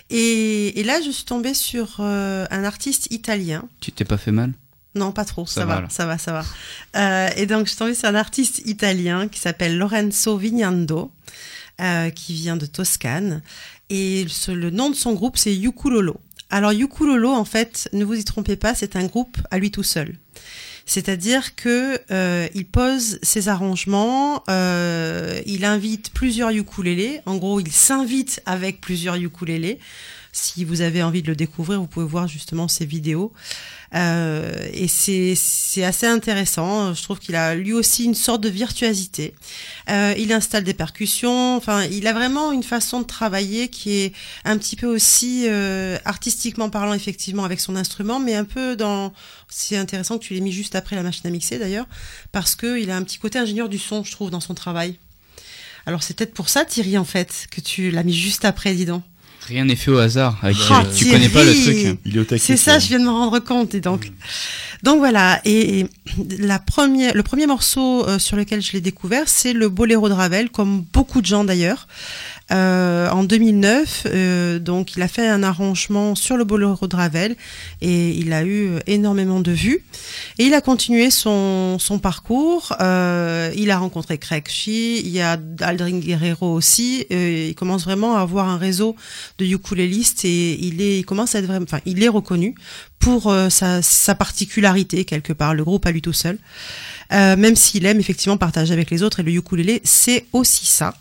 [0.09, 3.67] Et, là je suis tombée sur euh, un artiste italien.
[3.81, 4.53] Tu t'es pas fait mal?
[4.95, 6.45] Non, pas trop, ça, va, ça va, ça va.
[6.95, 11.11] Euh, et donc, je suis tombée sur un artiste italien qui s'appelle Lorenzo Vignando,
[11.81, 13.41] euh, qui vient de Toscane.
[13.89, 16.15] Et le nom de son groupe, c'est Yukulolo.
[16.49, 19.83] Alors, Yukulolo, en fait, ne vous y trompez pas, c'est un groupe à lui tout
[19.83, 20.15] seul.
[20.85, 27.21] C'est-à-dire que euh, il pose ses arrangements, euh, il invite plusieurs ukulélés.
[27.25, 29.79] En gros, il s'invite avec plusieurs ukulélés.
[30.31, 33.33] Si vous avez envie de le découvrir, vous pouvez voir justement ses vidéos.
[33.95, 36.93] Euh, et c'est assez intéressant.
[36.93, 39.33] Je trouve qu'il a lui aussi une sorte de virtuosité.
[39.89, 41.55] Euh, il installe des percussions.
[41.55, 44.13] Enfin, il a vraiment une façon de travailler qui est
[44.43, 49.13] un petit peu aussi euh, artistiquement parlant, effectivement, avec son instrument, mais un peu dans.
[49.47, 51.87] C'est intéressant que tu l'aies mis juste après la machine à mixer d'ailleurs,
[52.31, 54.97] parce que il a un petit côté ingénieur du son, je trouve, dans son travail.
[55.85, 58.85] Alors c'est peut-être pour ça, Thierry, en fait, que tu l'as mis juste après, dis
[58.85, 59.03] donc.
[59.47, 60.37] Rien n'est fait au hasard.
[60.41, 61.99] Avec, ah, tu connais pas le truc.
[62.05, 63.75] Il est C'est ça, je viens de me rendre compte.
[63.75, 64.11] Et donc,
[64.83, 65.39] donc voilà.
[65.45, 65.85] Et,
[66.39, 70.13] la première, le premier morceau euh, sur lequel je l'ai découvert, c'est le Boléro de
[70.13, 71.87] Ravel, comme beaucoup de gens d'ailleurs.
[72.51, 77.35] Euh, en 2009, euh, donc il a fait un arrangement sur le boléro de Ravel
[77.81, 79.83] et il a eu énormément de vues.
[80.37, 82.75] Et il a continué son, parcours.
[82.81, 87.07] Euh, il a rencontré Craig Shee, il y a Aldrin Guerrero aussi.
[87.11, 88.95] Euh, il commence vraiment à avoir un réseau
[89.39, 92.55] de ukulélistes et il est, commence à être vraiment, enfin, il est reconnu
[93.05, 95.53] pour euh, sa, particularité quelque part.
[95.53, 96.39] Le groupe à lui tout seul.
[97.13, 100.95] Euh, même s'il aime effectivement partager avec les autres et le ukulélé c'est aussi ça.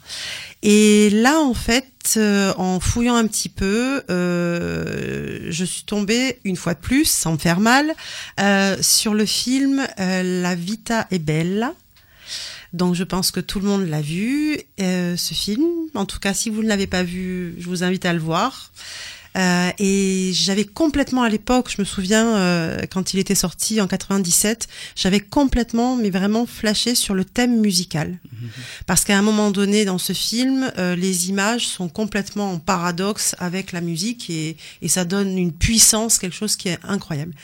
[0.66, 6.56] Et là, en fait, euh, en fouillant un petit peu, euh, je suis tombée une
[6.56, 7.92] fois de plus, sans me faire mal,
[8.40, 11.70] euh, sur le film La Vita est belle.
[12.72, 15.64] Donc je pense que tout le monde l'a vu, ce film.
[15.94, 18.72] En tout cas, si vous ne l'avez pas vu, je vous invite à le voir.
[19.36, 23.88] Euh, et j'avais complètement à l'époque, je me souviens euh, quand il était sorti en
[23.88, 28.48] 97, j'avais complètement, mais vraiment flashé sur le thème musical, mhm.
[28.86, 33.34] parce qu'à un moment donné dans ce film, euh, les images sont complètement en paradoxe
[33.38, 37.34] avec la musique et, et, ça donne une puissance, quelque chose qui est incroyable.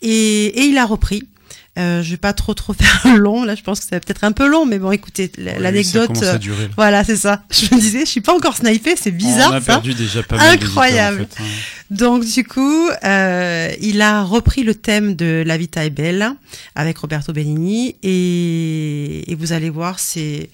[0.00, 1.28] Et, et il a repris.
[1.78, 3.44] Euh, je vais pas trop trop faire long.
[3.44, 6.22] Là, je pense que c'est peut-être un peu long, mais bon, écoutez, l'anecdote.
[6.22, 6.38] Euh,
[6.76, 7.42] voilà, c'est ça.
[7.50, 9.50] Je me disais, je suis pas encore snipé, c'est bizarre.
[9.52, 11.22] On a perdu déjà pas mal Incroyable.
[11.30, 11.46] En fait, hein.
[11.90, 16.34] Donc du coup, euh, il a repris le thème de La Vita è bella
[16.74, 20.50] avec Roberto Benigni et, et vous allez voir, c'est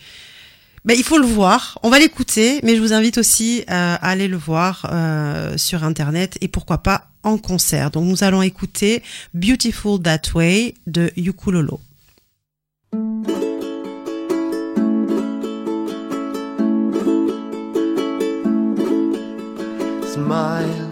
[0.84, 1.78] ben, il faut le voir.
[1.82, 5.84] On va l'écouter, mais je vous invite aussi euh, à aller le voir euh, sur
[5.84, 7.90] Internet et pourquoi pas en concert.
[7.90, 9.02] Donc nous allons écouter
[9.32, 11.80] Beautiful That Way de Yukulolo.
[20.12, 20.90] Smile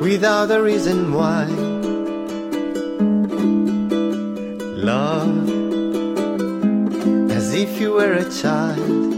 [0.00, 1.46] without a reason why.
[4.76, 5.59] Love
[7.62, 9.12] if you were a child.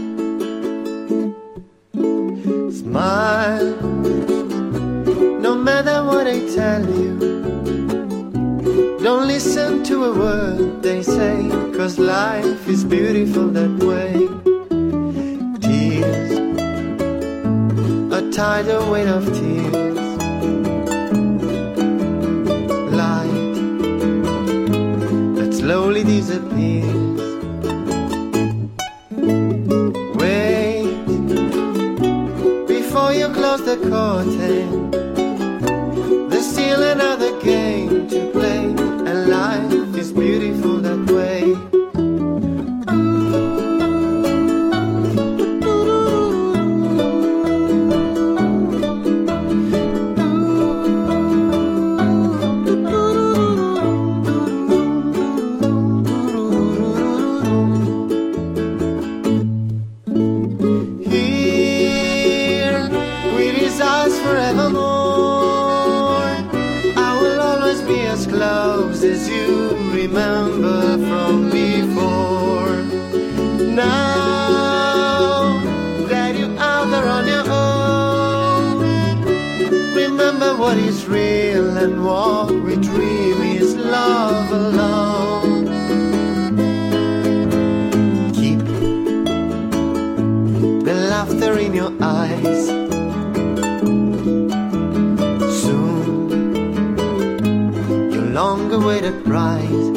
[2.81, 3.69] Smile
[5.47, 7.11] no matter what I tell you.
[9.01, 11.47] Don't listen to a word they say,
[11.77, 14.13] cause life is beautiful that way.
[15.63, 16.31] Tears,
[18.19, 19.99] a tidal weight of tears.
[23.01, 23.55] Light
[25.37, 26.52] that slowly disappears.
[33.75, 34.91] The curtain
[36.41, 40.72] still another game to play, and life is beautiful
[81.83, 85.65] and what we dream is love alone.
[88.31, 88.59] Keep
[90.87, 92.67] the laughter in your eyes.
[95.63, 96.29] Soon,
[98.13, 99.87] your long a prize.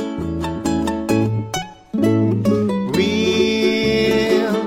[2.96, 4.58] We'll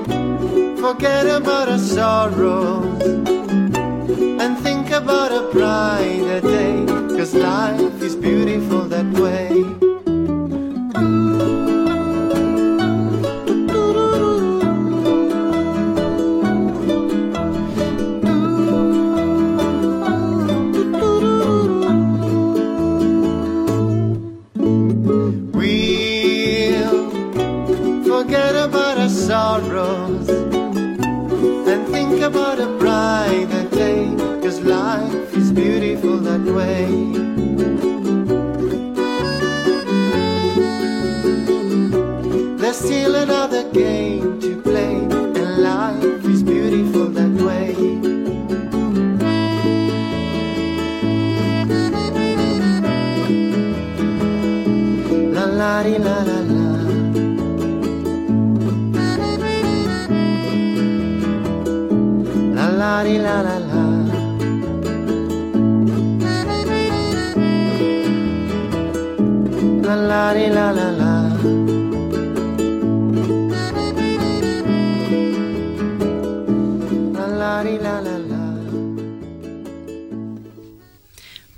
[0.77, 3.03] forget about our sorrows
[4.41, 6.58] and think about our pride
[7.31, 7.98] this life.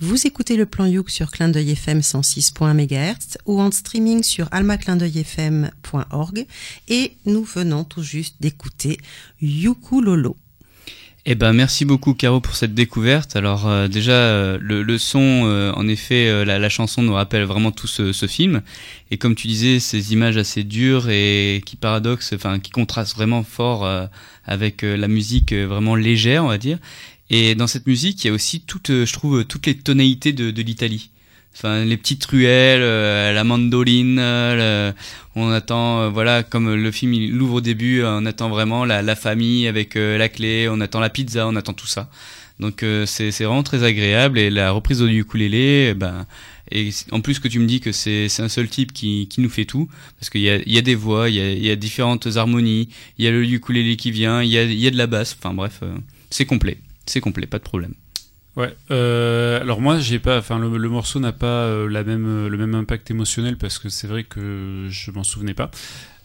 [0.01, 4.49] Vous écoutez le plan Youk sur Clin d'œil FM 106.1 MHz ou en streaming sur
[4.51, 6.45] almaclindeuilfm.org
[6.89, 8.99] et nous venons tout juste d'écouter
[9.41, 10.35] Yuku Lolo.
[11.25, 13.35] Eh ben merci beaucoup Caro pour cette découverte.
[13.35, 17.85] Alors euh, déjà euh, le, son, euh, en effet, la, chanson nous rappelle vraiment tout
[17.85, 18.63] ce, ce, film.
[19.11, 23.43] Et comme tu disais, ces images assez dures et qui paradoxent, enfin qui contrastent vraiment
[23.43, 23.87] fort
[24.45, 26.79] avec la musique vraiment légère, on va dire.
[27.31, 30.33] Et dans cette musique, il y a aussi toutes, euh, je trouve, toutes les tonalités
[30.33, 31.11] de, de l'Italie.
[31.53, 34.91] Enfin, les petites ruelles, euh, la mandoline, euh,
[35.35, 39.15] on attend, voilà, comme le film il l'ouvre au début, on attend vraiment la, la
[39.15, 42.09] famille avec la clé, on attend la pizza, on attend tout ça.
[42.59, 46.25] Donc c'est vraiment très agréable et la reprise au ukulélé, eh ben,
[46.71, 49.49] et en plus que tu me dis que c'est un seul type qui, qui nous
[49.49, 51.75] fait tout, parce qu'il y a, y a des voix, il y a, y a
[51.75, 54.97] différentes harmonies, il y a le ukulélé qui vient, il y a, y a de
[54.97, 55.81] la basse, enfin bref,
[56.29, 56.77] c'est complet.
[57.05, 57.93] C'est complet, pas de problème.
[58.57, 58.75] Ouais.
[58.91, 62.75] Euh, alors moi, j'ai pas, enfin le, morceau n'a pas euh, la même, le même
[62.75, 65.71] impact émotionnel parce que c'est vrai que je m'en souvenais pas.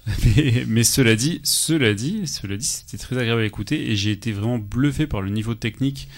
[0.68, 4.32] Mais, cela dit, cela dit, cela dit, c'était très agréable à écouter et j'ai été
[4.32, 6.08] vraiment bluffé par le niveau technique,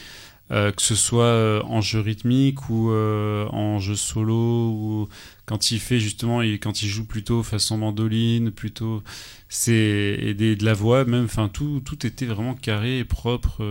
[0.51, 5.09] euh, que ce soit en jeu rythmique ou en jeu solo ou
[5.47, 9.02] quand il fait justement, quand il joue plutôt façon mandoline, plutôt
[9.48, 13.62] c'est de la voix même, enfin tout, tout était vraiment carré et propre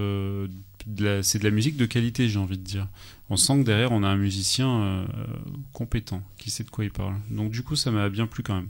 [1.21, 2.87] c'est de la musique de qualité, j'ai envie de dire.
[3.29, 5.05] On sent que derrière, on a un musicien euh,
[5.73, 7.15] compétent, qui sait de quoi il parle.
[7.29, 8.69] Donc du coup, ça m'a bien plu quand même.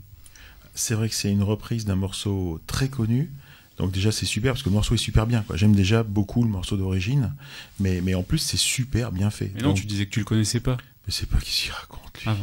[0.74, 3.30] C'est vrai que c'est une reprise d'un morceau très connu.
[3.78, 5.44] Donc déjà, c'est super, parce que le morceau est super bien.
[5.54, 7.32] J'aime déjà beaucoup le morceau d'origine,
[7.78, 9.52] mais, mais en plus, c'est super bien fait.
[9.54, 10.76] Mais non, tu disais que tu le connaissais pas.
[11.06, 12.24] Mais c'est pas qui s'y raconte, lui.
[12.26, 12.36] Ah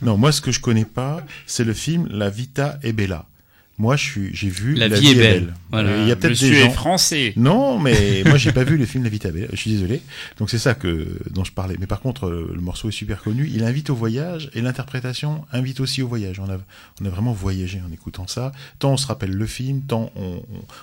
[0.00, 3.28] non, moi, ce que je connais pas, c'est le film La Vita e Bella.
[3.78, 5.54] Moi, je suis, j'ai vu La, vie, est belle.
[5.70, 6.02] Voilà.
[6.02, 7.32] Il y a peut-être des gens français.
[7.36, 9.48] Non, mais moi, j'ai pas vu le film La vie est belle.
[9.50, 10.02] Je suis désolé.
[10.38, 11.76] Donc c'est ça que dont je parlais.
[11.80, 13.50] Mais par contre, euh, le morceau est super connu.
[13.52, 16.38] Il invite au voyage et l'interprétation invite aussi au voyage.
[16.38, 16.58] On a,
[17.00, 18.52] on a vraiment voyagé en écoutant ça.
[18.78, 20.42] Tant on se rappelle le film, tant on,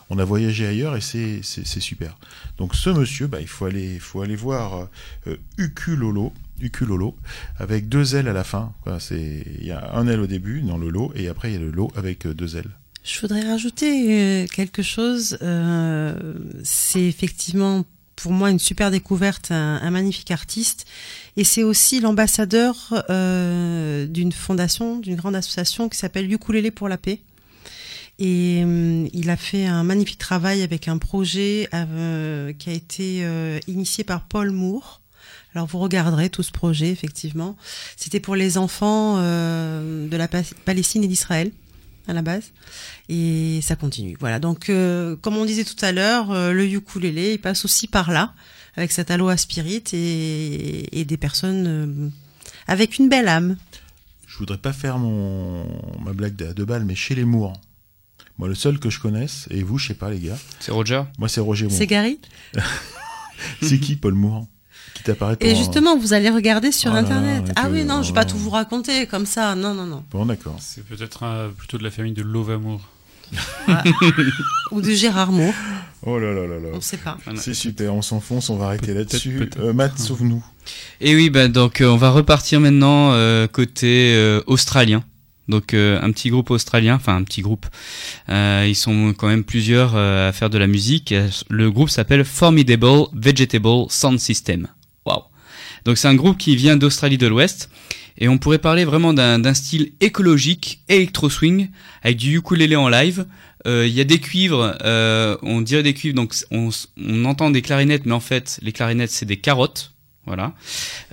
[0.10, 2.18] on, a voyagé ailleurs et c'est, c'est, super.
[2.58, 4.88] Donc ce monsieur, bah, il faut aller, il faut aller voir
[5.28, 6.34] euh, Ukulolo.
[6.62, 7.16] Ukulolo,
[7.58, 8.74] avec deux L à la fin.
[9.00, 11.58] c'est, il y a un L au début dans le lot et après il y
[11.58, 12.66] a le lot avec euh, deux L.
[13.12, 15.40] Je voudrais rajouter euh, quelque chose.
[15.42, 16.14] Euh,
[16.64, 17.84] c'est effectivement
[18.16, 20.86] pour moi une super découverte, un, magnifique artiste,
[21.36, 22.76] et c'est aussi l'ambassadeur
[23.10, 27.22] euh, d'une fondation, d'une grande association qui s'appelle Ukulele pour la paix.
[28.20, 28.60] Et
[29.14, 33.26] il a fait un magnifique travail avec un projet qui a été
[33.68, 35.00] initié par Paul Moore.
[35.56, 37.56] Alors vous regarderez tout ce projet, effectivement.
[37.96, 41.52] C'était pour les enfants de la Palestine et d'Israël
[42.10, 42.52] à la base.
[43.08, 44.18] Et ça continue.
[44.20, 44.40] Voilà.
[44.40, 48.12] Donc, euh, comme on disait tout à l'heure, euh, le ukulélé, il passe aussi par
[48.12, 48.34] là,
[48.76, 52.10] avec cet aloe spirit et, et des personnes euh,
[52.68, 53.58] avec une belle âme.
[54.28, 55.66] Je voudrais pas faire mon,
[56.04, 57.60] ma blague de, de balle, mais chez les mourants.
[58.38, 60.38] Moi, le seul que je connaisse, et vous, je sais pas, les gars.
[60.60, 61.04] C'est Roger?
[61.18, 62.20] Moi, c'est Roger C'est Gary?
[63.62, 64.14] C'est qui, Paul
[65.42, 67.52] Et justement, vous allez regarder sur oh Internet.
[67.56, 69.56] ah oui, non, je vais pas tout vous raconter comme ça.
[69.56, 70.04] Non, non, non.
[70.12, 70.58] Bon, d'accord.
[70.60, 72.82] C'est peut-être plutôt de la famille de Lovamour.
[74.72, 75.54] Ou de Gérard Moore.
[76.06, 76.70] Oh là là là là.
[76.74, 77.18] On sait pas.
[77.36, 79.50] C'est super, on s'enfonce, on va arrêter là-dessus.
[79.60, 80.44] Euh, Matt, sauve-nous.
[81.02, 85.04] Et oui, bah, donc euh, on va repartir maintenant euh, côté australien.
[85.48, 87.66] Donc un petit groupe australien, enfin un petit groupe.
[88.28, 91.14] ils sont quand même plusieurs à faire de la musique.
[91.50, 94.68] Le groupe s'appelle Formidable Vegetable Sound System.
[95.86, 97.70] Donc c'est un groupe qui vient d'Australie de l'Ouest.
[98.20, 101.70] Et on pourrait parler vraiment d'un style écologique, électro-swing,
[102.04, 103.26] avec du ukulélé en live.
[103.66, 106.70] Euh, il y a des cuivres, euh, on dirait des cuivres, donc on,
[107.26, 109.94] entend des clarinettes, mais en fait, les clarinettes, c'est des carottes.
[110.26, 110.54] Voilà.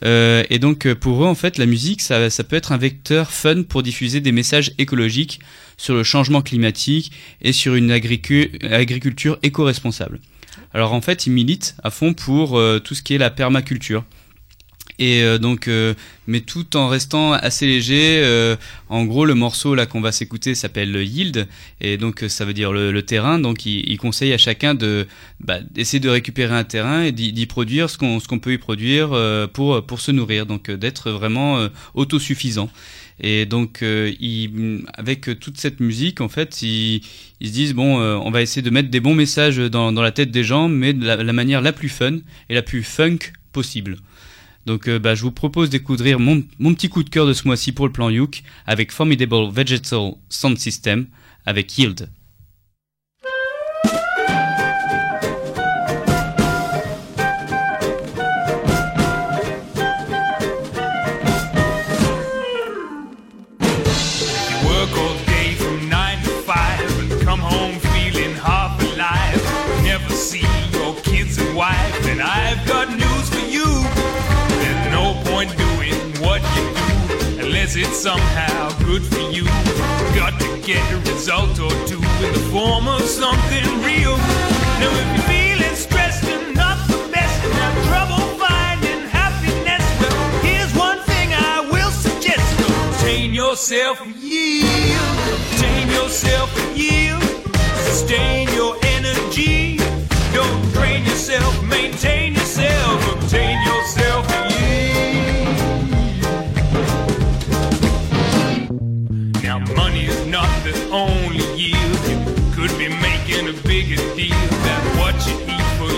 [0.04, 3.30] Euh, et donc pour eux, en fait, la musique, ça, ça peut être un vecteur
[3.30, 5.40] fun pour diffuser des messages écologiques
[5.76, 10.20] sur le changement climatique et sur une agriculture éco-responsable.
[10.74, 14.04] Alors en fait, ils militent à fond pour tout ce qui est la permaculture
[14.98, 15.94] et euh, donc euh,
[16.26, 18.56] mais tout en restant assez léger euh,
[18.88, 21.46] en gros le morceau là qu'on va s'écouter s'appelle yield.
[21.80, 23.38] Et donc ça veut dire le, terrain.
[23.38, 25.06] Donc il, il, conseille à chacun de
[25.40, 29.10] bah, d'essayer de récupérer un terrain et d'y produire ce qu'on peut y produire
[29.52, 30.46] pour pour se nourrir.
[30.46, 32.70] Donc d'être vraiment autosuffisant.
[33.18, 37.00] Et donc, il, avec toute cette musique, en fait, ils,
[37.42, 40.30] se disent bon, on va essayer de mettre des bons messages dans, dans la tête
[40.30, 42.18] des gens, mais de la, la, manière la plus fun
[42.50, 43.18] et la plus funk
[43.52, 43.96] possible.
[44.66, 47.46] Donc euh, bah, je vous propose découvrir mon, mon, petit coup de cœur de ce
[47.46, 51.06] mois-ci pour le plan Youk avec Formidable Vegetal Sound System
[51.46, 52.08] avec Yield.
[77.66, 79.44] Says it's somehow good for you.
[80.14, 84.16] Got to get a result or two in the form of something real.
[84.80, 90.42] Now, if you're feeling stressed and not the best and have trouble finding happiness, well,
[90.42, 97.22] here's one thing I will suggest: obtain yourself yield, obtain yourself yield,
[97.88, 99.78] sustain your energy.
[100.32, 103.65] Don't drain yourself, maintain yourself, obtain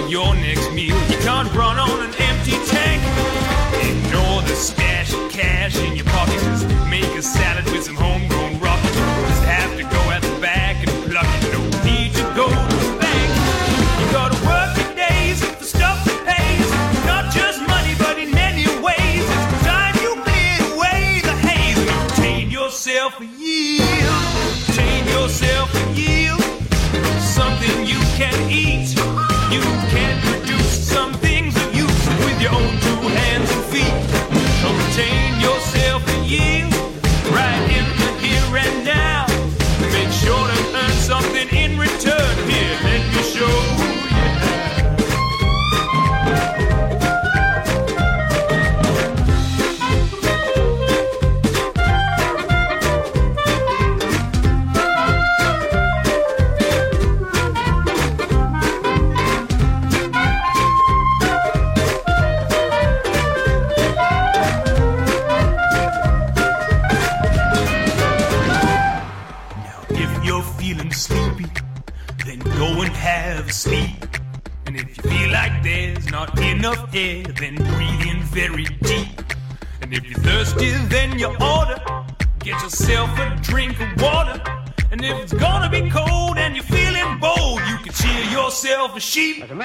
[0.08, 0.97] your next meal.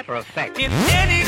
[0.07, 1.22] Matter of fact, any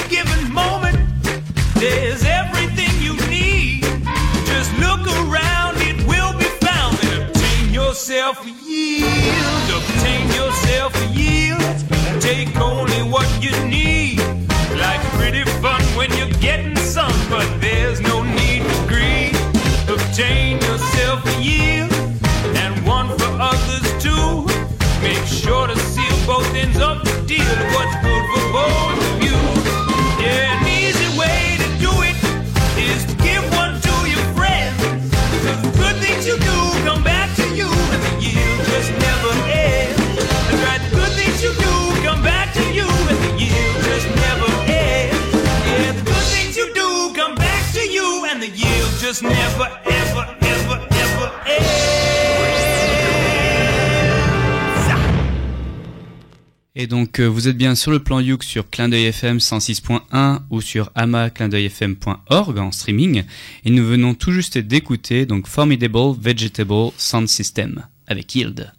[57.27, 62.57] vous êtes bien sur le plan Youk sur Clin d'œil FM 106.1 ou sur amaclindeuilfm.org
[62.57, 63.23] en streaming.
[63.63, 68.71] Et nous venons tout juste d'écouter donc Formidable Vegetable Sound System avec Yield.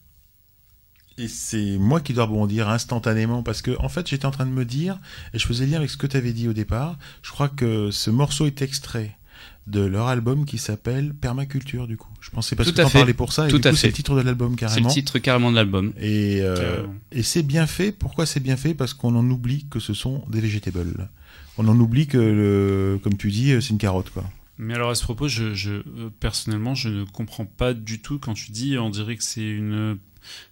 [1.18, 4.51] Et c'est moi qui dois rebondir instantanément parce que en fait j'étais en train de
[4.51, 4.98] me dire
[5.32, 6.98] et je faisais lien avec ce que tu avais dit au départ.
[7.23, 9.16] Je crois que ce morceau est extrait
[9.66, 12.09] de leur album qui s'appelle Permaculture du coup.
[12.20, 12.98] Je pensais parce Tout que t'en fait.
[13.01, 13.80] parlais pour ça et Tout du à coup fait.
[13.82, 14.88] c'est le titre de l'album C'est carrément.
[14.88, 15.93] le titre carrément de l'album.
[16.01, 17.90] Et, euh, et c'est bien fait.
[17.93, 18.74] Pourquoi c'est bien fait?
[18.74, 21.09] Parce qu'on en oublie que ce sont des vegetables.
[21.59, 24.24] On en oublie que, le, comme tu dis, c'est une carotte quoi.
[24.59, 28.18] Mais alors à ce propos, je, je, euh, personnellement, je ne comprends pas du tout
[28.18, 29.98] quand tu dis, on dirait que c'est une...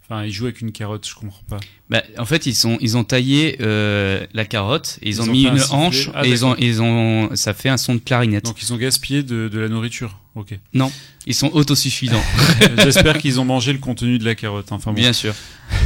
[0.06, 1.59] Enfin, ils jouent avec une carotte, je comprends pas.
[1.89, 5.24] Bah, en fait, ils sont, ils ont taillé euh, la carotte, et ils, Ils ont
[5.24, 7.94] ont mis un une hanche, Ah, et ils ont, ils ont, ça fait un son
[7.94, 8.44] de clarinette.
[8.44, 10.18] Donc ils ont gaspillé de, de la nourriture.
[10.35, 10.59] Ok.
[10.74, 10.93] Non,
[11.26, 12.22] ils sont autosuffisants.
[12.82, 14.72] J'espère qu'ils ont mangé le contenu de la carotte.
[14.72, 14.97] Enfin, bon.
[15.01, 15.35] Bien sûr.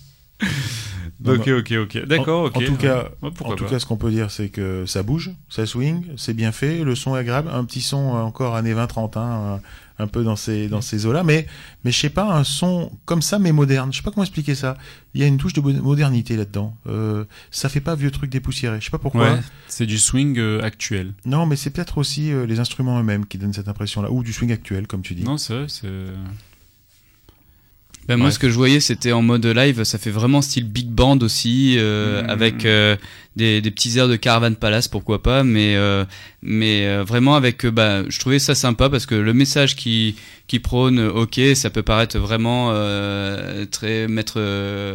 [1.34, 2.06] ok, ok, ok.
[2.08, 2.56] D'accord, En- ok.
[2.58, 5.32] En tout cas, Ouais, en tout cas, ce qu'on peut dire, c'est que ça bouge,
[5.50, 8.74] ça swing, c'est bien fait, le son est agréable, un petit son euh, encore années
[8.74, 9.60] 20-30, hein,
[10.00, 11.48] un, un peu dans ces dans ces eaux-là, mais
[11.86, 13.94] mais je sais pas, un son comme ça mais moderne.
[13.94, 14.78] Je sais pas comment expliquer ça.
[15.14, 16.76] Il y a une touche de mo- modernité là-dedans.
[16.88, 18.80] Euh, ça fait pas vieux truc dépoussiéré.
[18.82, 19.32] Je sais pas pourquoi.
[19.36, 21.14] Ouais, c'est du swing euh, actuel.
[21.26, 24.34] Non, mais c'est peut-être aussi euh, les instruments eux-mêmes qui donnent cette impression-là, ou du
[24.34, 25.24] swing actuel, comme tu dis.
[25.24, 25.88] Non, c'est vrai, c'est.
[28.08, 30.88] Ben, moi, ce que je voyais, c'était en mode live, ça fait vraiment style big
[30.90, 32.30] band aussi, euh, Mhm.
[32.30, 32.96] avec euh,
[33.36, 36.06] des, des petits airs de Caravan Palace, pourquoi pas, mais euh,
[36.44, 40.16] mais euh, vraiment avec, euh, bah, je trouvais ça sympa parce que le message qui
[40.48, 44.36] qui prône, euh, ok, ça peut paraître vraiment euh, très mettre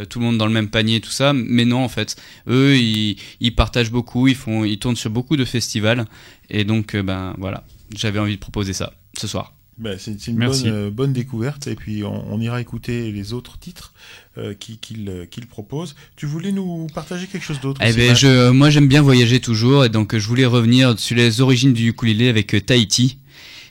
[0.08, 2.14] tout le monde dans le même panier, tout ça, mais non en fait,
[2.48, 6.04] eux ils ils partagent beaucoup, ils font, ils tournent sur beaucoup de festivals,
[6.48, 7.64] et donc ben voilà,
[7.96, 9.52] j'avais envie de proposer ça ce soir.
[9.80, 13.58] Ben, c'est une bonne, euh, bonne, découverte et puis on, on, ira écouter les autres
[13.58, 13.94] titres
[14.36, 15.96] euh, qu'il euh, propose.
[16.16, 19.86] Tu voulais nous partager quelque chose d'autre eh ben, je, Moi j'aime bien voyager toujours
[19.86, 23.16] et donc je voulais revenir sur les origines du ukulélé avec Tahiti.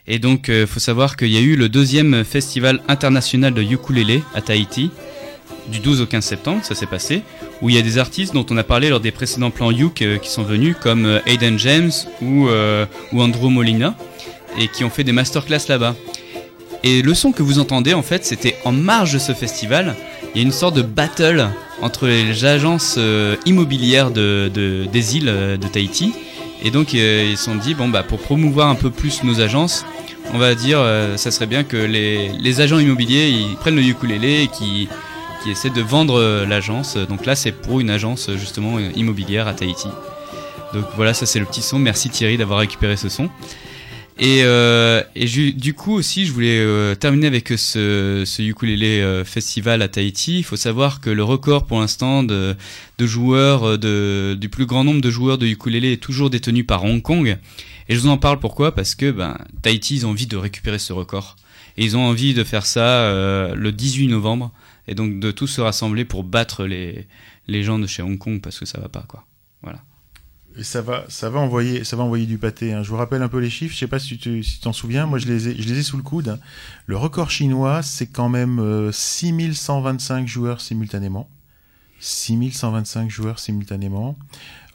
[0.07, 4.23] Et donc il faut savoir qu'il y a eu le deuxième festival international de ukulélé
[4.33, 4.89] à Tahiti
[5.71, 7.21] du 12 au 15 septembre, ça s'est passé,
[7.61, 10.03] où il y a des artistes dont on a parlé lors des précédents plans Uk
[10.19, 11.91] qui sont venus, comme Aiden James
[12.23, 12.47] ou,
[13.11, 13.95] ou Andrew Molina
[14.59, 15.95] et qui ont fait des masterclass là-bas.
[16.83, 19.95] Et le son que vous entendez, en fait, c'était en marge de ce festival.
[20.33, 21.49] Il y a une sorte de battle
[21.81, 26.13] entre les agences euh, immobilières de, des îles euh, de Tahiti.
[26.63, 29.41] Et donc, euh, ils se sont dit, bon, bah, pour promouvoir un peu plus nos
[29.41, 29.85] agences,
[30.33, 30.79] on va dire,
[31.15, 34.87] ça serait bien que les, les, agents immobiliers ils prennent le ukulélé et qui,
[35.41, 36.97] qui essaient de vendre l'agence.
[36.97, 39.87] Donc là, c'est pour une agence justement immobilière à Tahiti.
[40.75, 41.79] Donc voilà, ça c'est le petit son.
[41.79, 43.27] Merci Thierry d'avoir récupéré ce son.
[44.21, 49.81] Et, euh, du coup aussi, je voulais euh, terminer avec ce, ce ukulélé euh, festival
[49.81, 50.39] à Tahiti.
[50.39, 52.55] Il faut savoir que le record pour l'instant de,
[52.97, 56.65] de joueurs, euh, de, du plus grand nombre de joueurs de ukulélé est toujours détenu
[56.65, 57.37] par Hong Kong.
[57.87, 58.75] Et je vous en parle pourquoi?
[58.75, 61.37] Parce que ben, Tahiti, ils ont envie de récupérer ce record.
[61.77, 64.51] Et ils ont envie de faire ça euh, le 18 novembre.
[64.89, 67.07] Et donc de tous se rassembler pour battre les,
[67.47, 69.25] les gens de chez Hong Kong parce que ça va pas quoi.
[69.61, 69.81] Voilà.
[70.61, 72.73] Ça va, ça va envoyer, ça va envoyer du pâté.
[72.73, 72.83] Hein.
[72.83, 73.73] Je vous rappelle un peu les chiffres.
[73.73, 75.05] Je sais pas si tu t'en souviens.
[75.05, 76.39] Moi, je les ai, je les ai sous le coude.
[76.85, 81.29] Le record chinois, c'est quand même euh, 6125 joueurs simultanément.
[81.99, 84.17] 6125 joueurs simultanément.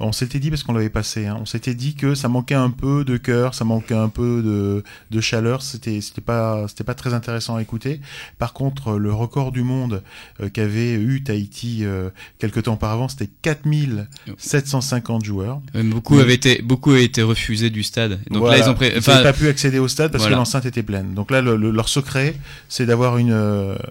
[0.00, 2.70] On s'était dit, parce qu'on l'avait passé, hein, on s'était dit que ça manquait un
[2.70, 4.82] peu de cœur, ça manquait un peu de,
[5.12, 8.00] de chaleur, c'était pas pas très intéressant à écouter.
[8.38, 10.02] Par contre, le record du monde
[10.40, 15.60] euh, qu'avait eu Tahiti euh, quelque temps auparavant, c'était 4750 joueurs.
[15.76, 18.18] Euh, beaucoup avaient été beaucoup avaient été refusés du stade.
[18.30, 21.14] Donc là, ils ont enfin, pas pu accéder au stade parce que l'enceinte était pleine.
[21.14, 22.34] Donc là, leur secret,
[22.68, 23.32] c'est d'avoir une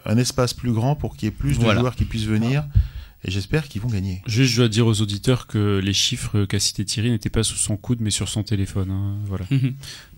[0.05, 2.65] un espace plus grand pour qu'il y ait plus de joueurs qui puissent venir
[3.25, 4.21] et j'espère qu'ils vont gagner.
[4.25, 7.55] Juste, je dois dire aux auditeurs que les chiffres qu'a cité Thierry n'étaient pas sous
[7.55, 8.91] son coude, mais sur son téléphone.
[8.91, 9.17] Hein.
[9.25, 9.45] Voilà.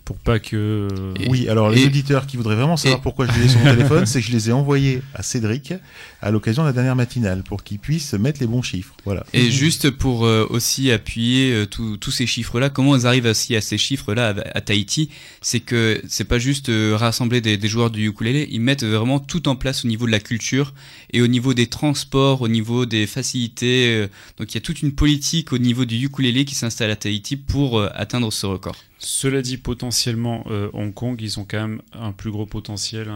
[0.06, 0.86] Pour pas que.
[1.28, 4.06] oui, alors les auditeurs qui voudraient vraiment savoir pourquoi je les ai sur mon téléphone,
[4.06, 5.74] c'est que je les ai envoyés à Cédric
[6.22, 8.94] à l'occasion de la dernière matinale pour qu'il puisse mettre les bons chiffres.
[9.04, 9.26] Voilà.
[9.32, 13.60] Et juste pour euh, aussi appuyer euh, tous ces chiffres-là, comment ils arrivent aussi à
[13.60, 15.10] ces chiffres-là à, Tahiti,
[15.40, 19.18] c'est que c'est pas juste euh, rassembler des, des, joueurs du ukulélé, ils mettent vraiment
[19.18, 20.72] tout en place au niveau de la culture
[21.12, 24.06] et au niveau des transports, au niveau des facilités.
[24.38, 27.36] donc il y a toute une politique au niveau du ukulélé qui s'installe à Tahiti
[27.36, 28.76] pour atteindre ce record.
[28.98, 33.10] Cela dit, potentiellement, euh, Hong Kong, ils ont quand même un plus gros potentiel.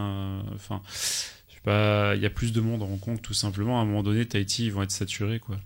[0.55, 0.81] Enfin,
[1.49, 3.79] je sais pas, il y a plus de monde à Hong Kong, tout simplement.
[3.79, 5.57] À un moment donné, Tahiti, ils vont être saturés, quoi.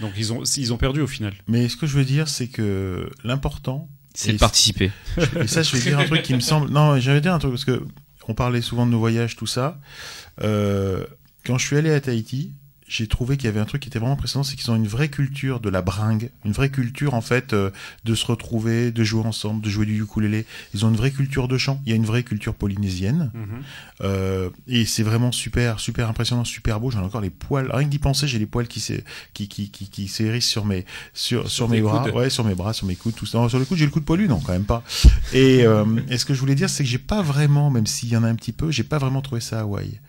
[0.00, 1.34] Donc ils ont, ils ont perdu au final.
[1.48, 4.90] Mais ce que je veux dire, c'est que l'important, c'est de participer.
[5.40, 6.70] Et ça, je vais dire un truc qui me semble.
[6.70, 7.82] Non, j'avais dire un truc parce que
[8.28, 9.80] on parlait souvent de nos voyages, tout ça.
[10.42, 11.06] Euh,
[11.44, 12.52] quand je suis allé à Tahiti,
[12.88, 14.86] j'ai trouvé qu'il y avait un truc qui était vraiment impressionnant, c'est qu'ils ont une
[14.86, 17.70] vraie culture de la bringue, une vraie culture en fait euh,
[18.04, 20.46] de se retrouver, de jouer ensemble, de jouer du ukulélé.
[20.74, 21.80] Ils ont une vraie culture de chant.
[21.84, 23.62] Il y a une vraie culture polynésienne mhm.
[24.02, 26.90] euh, et c'est vraiment super, super impressionnant, super beau.
[26.90, 27.70] J'en ai encore les poils.
[27.72, 28.80] Rien que d'y penser, j'ai les poils qui
[29.34, 32.72] qui qui qui, qui s'hérissent sur mes sur sur, mes bras, ouais, sur mes bras,
[32.72, 33.48] sur mes coudes, tout ça.
[33.48, 34.82] sur le coude, j'ai le coude poilu, non, quand même pas.
[35.32, 38.10] Et, euh, et ce que je voulais dire, c'est que j'ai pas vraiment, même s'il
[38.10, 40.00] y en a un petit peu, j'ai pas vraiment trouvé ça à Hawaï.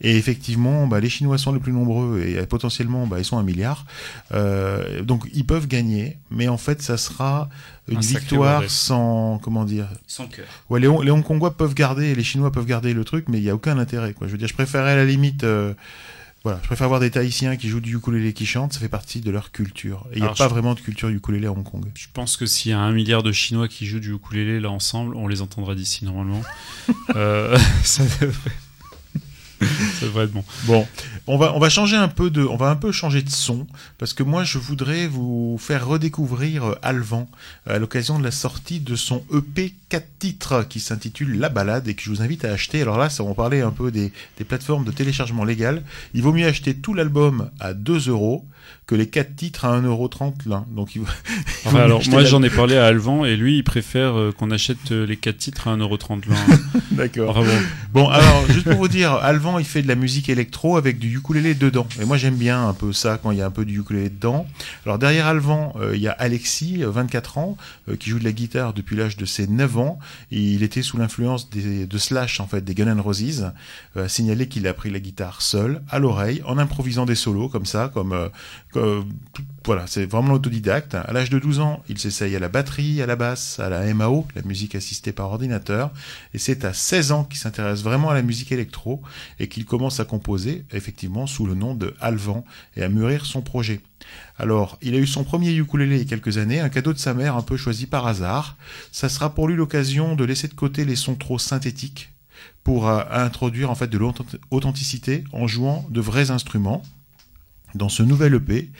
[0.00, 3.42] Et effectivement, bah, les Chinois sont les plus nombreux et potentiellement bah, ils sont un
[3.42, 3.84] milliard.
[4.32, 7.48] Euh, donc ils peuvent gagner, mais en fait ça sera
[7.88, 10.46] une victoire sans comment dire sans cœur.
[10.70, 13.50] Ouais, les, les Hongkongois peuvent garder, les Chinois peuvent garder le truc, mais il y
[13.50, 14.26] a aucun intérêt quoi.
[14.26, 15.44] Je veux dire, je préférerais à la limite.
[15.44, 15.74] Euh,
[16.44, 19.20] voilà, je préfère avoir des Tahitiens qui jouent du ukulélé qui chantent, ça fait partie
[19.20, 20.08] de leur culture.
[20.12, 21.84] Et il n'y a pas vraiment de culture ukulélé à Hong Kong.
[21.94, 24.70] Je pense que s'il y a un milliard de Chinois qui jouent du ukulélé là
[24.70, 26.42] ensemble, on les entendra d'ici normalement.
[27.14, 28.50] euh, ça devrait...
[30.00, 30.44] ça devrait bon.
[30.64, 30.86] Bon,
[31.26, 33.66] on va on va changer un peu de on va un peu changer de son
[33.98, 37.28] parce que moi je voudrais vous faire redécouvrir euh, Alvan
[37.66, 41.94] à l'occasion de la sortie de son EP 4 titres qui s'intitule La balade et
[41.94, 42.82] que je vous invite à acheter.
[42.82, 45.82] Alors là, ça on parlait un peu des, des plateformes de téléchargement légal.
[46.14, 48.46] Il vaut mieux acheter tout l'album à 2 euros
[48.86, 50.66] que les 4 titres à 1,30€ l'un.
[50.70, 51.02] Donc il...
[51.76, 55.06] alors moi j'en ai parlé à Alvan et lui il préfère euh, qu'on achète euh,
[55.06, 56.80] les 4 titres à 1,30€ l'un.
[56.90, 57.42] D'accord.
[57.92, 61.16] Bon alors juste pour vous dire, Alvan il fait de la musique électro avec du
[61.16, 61.86] ukulélé dedans.
[62.00, 64.10] Et moi j'aime bien un peu ça quand il y a un peu du ukulélé
[64.10, 64.46] dedans.
[64.84, 67.56] Alors derrière Alvan, euh, il y a Alexis, 24 ans,
[67.98, 69.98] qui joue de la guitare depuis l'âge de ses 9 ans.
[70.30, 73.52] Et il était sous l'influence de Slash en fait, des Gun N' Roses.
[73.96, 77.66] a signalé qu'il a pris la guitare seul, à l'oreille, en improvisant des solos comme
[77.66, 78.30] ça, comme
[79.64, 80.94] voilà, c'est vraiment l'autodidacte.
[80.94, 83.92] À l'âge de 12 ans, il s'essaye à la batterie, à la basse, à la
[83.94, 85.90] MAO, la musique assistée par ordinateur.
[86.34, 89.02] Et c'est à 16 ans qu'il s'intéresse vraiment à la musique électro
[89.38, 92.44] et qu'il commence à composer, effectivement, sous le nom de Alvan
[92.76, 93.80] et à mûrir son projet.
[94.36, 96.98] Alors, il a eu son premier ukulélé il y a quelques années, un cadeau de
[96.98, 98.56] sa mère un peu choisi par hasard.
[98.90, 102.10] Ça sera pour lui l'occasion de laisser de côté les sons trop synthétiques
[102.64, 106.82] pour euh, introduire en fait de l'authenticité en jouant de vrais instruments.
[107.74, 108.70] Dans ce nouvel EP,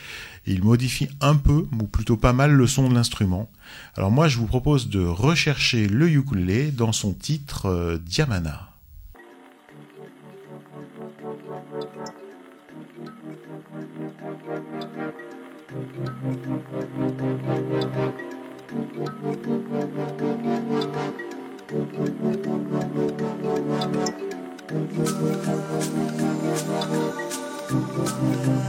[0.47, 3.51] il modifie un peu, ou plutôt pas mal, le son de l'instrument.
[3.97, 8.69] Alors moi, je vous propose de rechercher le ukulélé dans son titre euh, Diamana.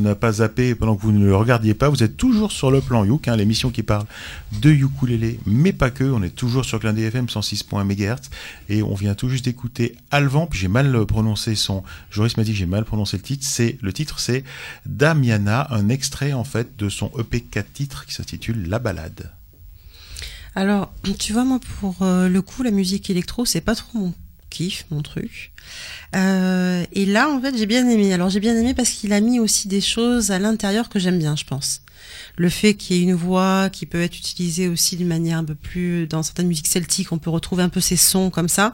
[0.00, 1.88] n'a pas zappé pendant que vous ne le regardiez pas.
[1.88, 4.06] Vous êtes toujours sur le plan Youk, hein, l'émission qui parle
[4.60, 6.04] de ukulélé, mais pas que.
[6.04, 8.30] On est toujours sur Clin FM 106.1 MHz
[8.68, 10.46] et on vient tout juste d'écouter Alvan.
[10.46, 11.82] Puis j'ai mal prononcé son.
[12.10, 13.46] Joris m'a dit j'ai mal prononcé le titre.
[13.46, 14.44] C'est le titre, c'est
[14.86, 19.32] Damiana, un extrait en fait de son EP 4 titres qui s'intitule La Balade.
[20.54, 24.14] Alors, tu vois, moi, pour euh, le coup, la musique électro, c'est pas trop mon
[24.50, 25.52] kiff, mon truc.
[26.14, 28.12] Euh, et là, en fait, j'ai bien aimé.
[28.12, 31.18] Alors, j'ai bien aimé parce qu'il a mis aussi des choses à l'intérieur que j'aime
[31.18, 31.82] bien, je pense
[32.36, 35.44] le fait qu'il y ait une voix qui peut être utilisée aussi d'une manière un
[35.44, 38.72] peu plus dans certaines musiques celtiques, on peut retrouver un peu ces sons comme ça.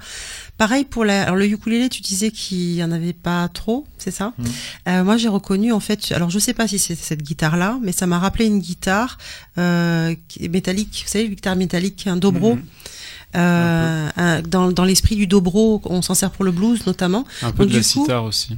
[0.59, 4.11] Pareil pour la, alors le ukulélé, tu disais qu'il y en avait pas trop, c'est
[4.11, 4.33] ça?
[4.37, 4.45] Mmh.
[4.89, 7.93] Euh, Moi, j'ai reconnu en fait, alors je sais pas si c'est cette guitare-là, mais
[7.93, 9.19] ça m'a rappelé une guitare
[9.59, 10.15] euh,
[10.51, 12.57] métallique, vous savez, une guitare métallique, un dobro?
[12.57, 12.63] Mhm.
[13.35, 17.25] Euh, un- dans, dans l'esprit du dobro, on s'en sert pour le blues notamment.
[17.43, 18.57] Un peu Donc, de la sitar aussi.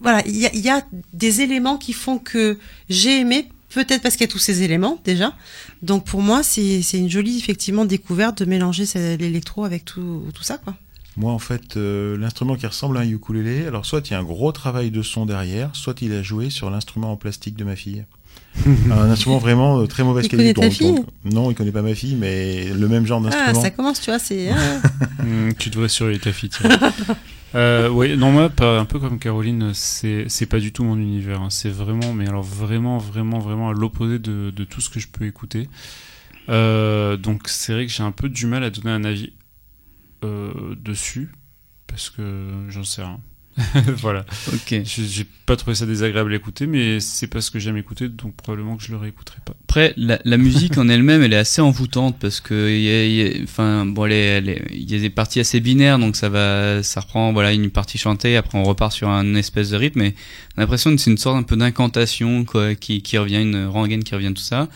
[0.00, 0.82] voilà, il y a, il y a
[1.12, 2.58] des éléments qui font que
[2.88, 5.34] j'ai aimé, peut-être parce qu'il y a tous ces éléments déjà.
[5.82, 8.84] Donc pour moi, c'est une jolie effectivement découverte de mélanger
[9.18, 10.74] l'électro avec tout, tout ça quoi.
[11.18, 14.18] Moi, en fait, euh, l'instrument qui ressemble à un ukulélé, alors soit il y a
[14.18, 17.64] un gros travail de son derrière, soit il a joué sur l'instrument en plastique de
[17.64, 18.06] ma fille.
[18.66, 20.60] Un instrument vraiment euh, très mauvaise Il connaît qualité.
[20.60, 23.60] ta fille non, il connaît pas ma fille, mais le même genre Ah, d'instrument.
[23.62, 24.50] ça commence, tu vois, c'est.
[24.54, 25.22] ah.
[25.22, 26.50] Hmm, tu devrais surveiller ta fille.
[27.54, 30.96] Euh, ouais, non, moi, pas- un peu comme Caroline, c'est c'est pas du tout mon
[30.96, 31.42] univers.
[31.42, 31.50] hein.
[31.50, 35.06] C'est vraiment, mais alors vraiment, vraiment, vraiment à l'opposé de, de tout ce que je
[35.08, 35.68] peux écouter.
[36.48, 39.34] Euh, donc c'est vrai que j'ai un peu du mal à donner un avis
[40.24, 41.30] euh, dessus
[41.86, 43.20] parce que j'en sais rien.
[43.98, 44.24] voilà.
[44.52, 44.74] Ok.
[44.84, 48.34] J'ai pas trouvé ça désagréable à écouter, mais c'est pas ce que j'aime écouter, donc
[48.36, 49.54] probablement que je le réécouterai pas.
[49.72, 53.06] Après, la, la musique en elle-même, elle est assez envoûtante parce que il y a,
[53.06, 55.98] y a- enfin, bon, elle est- elle est- il y a des parties assez binaires,
[55.98, 59.70] donc ça va, ça reprend, voilà, une partie chantée, après on repart sur un espèce
[59.70, 60.14] de rythme, et
[60.56, 63.64] on a l'impression que c'est une sorte un peu d'incantation, quoi, qui, qui revient, une
[63.64, 64.68] rengaine qui revient, tout ça.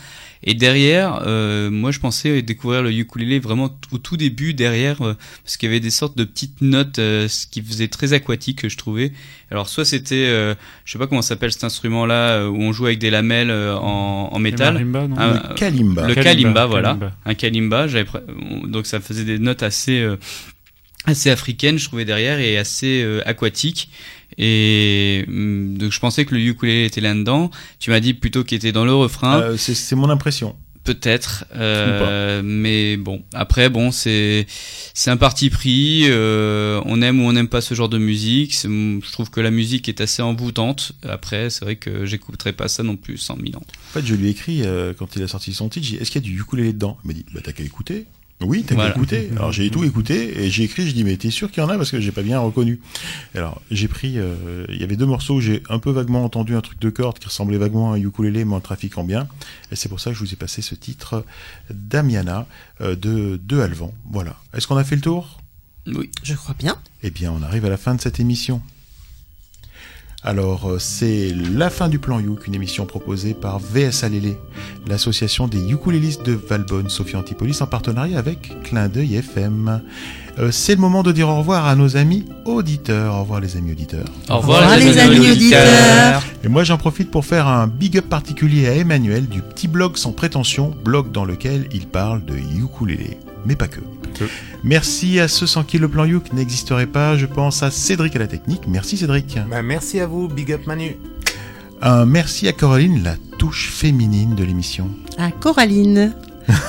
[0.43, 5.15] Et derrière, euh, moi je pensais découvrir le ukulélé vraiment au tout début derrière, euh,
[5.43, 8.67] parce qu'il y avait des sortes de petites notes, euh, ce qui faisait très aquatique,
[8.69, 9.11] je trouvais.
[9.49, 10.53] Alors soit c'était, euh,
[10.85, 13.75] je sais pas comment s'appelle cet instrument-là, euh, où on joue avec des lamelles euh,
[13.77, 14.75] en, en métal.
[14.87, 16.07] Marimba, non Un- Le kalimba.
[16.07, 16.87] Le Kalimba, kalimba, voilà.
[16.89, 17.11] kalimba.
[17.25, 17.87] Un kalimba.
[17.87, 20.17] J'avais pr- on- donc ça faisait des notes assez euh,
[21.05, 23.89] assez africaines, je trouvais derrière et assez euh, aquatiques.
[24.37, 27.49] Et hum, donc je pensais que le ukulélé était là-dedans.
[27.79, 29.39] Tu m'as dit plutôt qu'il était dans le refrain.
[29.39, 30.55] Euh, c'est mon impression.
[30.93, 33.21] Peut-être, euh, mais bon.
[33.33, 34.47] Après, bon, c'est
[34.93, 36.03] c'est un parti pris.
[36.05, 38.53] euh, on aime ou on n'aime pas ce genre de musique.
[38.53, 40.93] C'est- Je trouve que la musique est assez envoûtante.
[41.07, 43.65] Après, c'est vrai que j'écouterai pas ça non plus 100 000 ans.
[43.89, 46.01] En fait, je lui ai écrit euh, quand il a sorti son titre, j'ai dit,
[46.01, 46.97] est-ce qu'il y a du ukulélé dedans?
[47.03, 48.05] Il m'a dit, bah t'as qu'à écouter.
[48.41, 48.91] Oui, t'as Voilà.
[48.91, 49.29] qu'à écouter.
[49.35, 51.69] Alors j'ai tout écouté et j'ai écrit, je dis, mais t'es sûr qu'il y en
[51.69, 52.79] a parce que j'ai pas bien reconnu.
[53.33, 56.55] Alors j'ai pris, euh, il y avait deux morceaux où j'ai un peu vaguement entendu
[56.55, 59.27] un truc de corde qui ressemblait vaguement à un ukulélé, mais en trafiquant bien.
[59.71, 61.25] Et c'est pour ça que je vous ai passé ce titre
[61.71, 62.45] Damiana
[62.81, 63.93] euh, de, de Alvan.
[64.11, 64.35] Voilà.
[64.53, 65.39] Est-ce qu'on a fait le tour?
[65.87, 66.09] Oui.
[66.21, 66.77] Je crois bien.
[67.03, 68.61] Eh bien, on arrive à la fin de cette émission.
[70.27, 74.37] Alors, euh, c'est la fin du plan Youk, une émission proposée par VSA Lélé,
[74.85, 79.81] l'association des ukulélistes de Valbonne, Sophie Antipolis, en partenariat avec Clin d'œil FM.
[80.37, 83.15] Euh, c'est le moment de dire au revoir à nos amis auditeurs.
[83.15, 84.05] Au revoir les amis auditeurs.
[84.29, 86.21] Au revoir, revoir, les amis auditeurs.
[86.43, 89.95] Et moi j'en profite pour faire un big up particulier à Emmanuel du petit blog
[89.95, 93.79] sans prétention, blog dans lequel il parle de ukulélé, mais pas que.
[94.63, 97.17] Merci à ceux sans qui le plan Youk n'existerait pas.
[97.17, 98.63] Je pense à Cédric à la technique.
[98.67, 99.37] Merci Cédric.
[99.49, 100.97] Bah, merci à vous, big up Manu.
[101.81, 104.89] Un merci à Coraline, la touche féminine de l'émission.
[105.17, 106.13] À Coraline.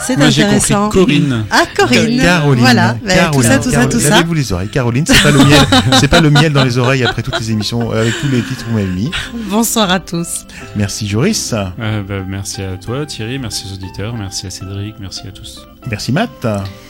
[0.05, 0.89] C'est Moi, j'ai compris intéressant.
[0.89, 1.45] Corinne.
[1.51, 2.21] Ah Corinne.
[2.21, 2.61] Caroline.
[2.61, 2.97] Voilà.
[3.05, 4.11] Bah, tout ça, tout ça, tout ça.
[4.11, 4.69] Lavez-vous les oreilles.
[4.69, 5.61] Caroline, c'est pas le miel,
[6.01, 8.43] c'est pas le miel dans les oreilles après toutes les émissions, euh, avec tous les
[8.43, 9.11] titres que vous m'avez mis.
[9.49, 10.47] Bonsoir à tous.
[10.77, 11.55] Merci Joris.
[11.55, 15.68] Euh, bah, merci à toi Thierry, merci aux auditeurs, merci à Cédric, merci à tous.
[15.91, 16.47] Merci Matt.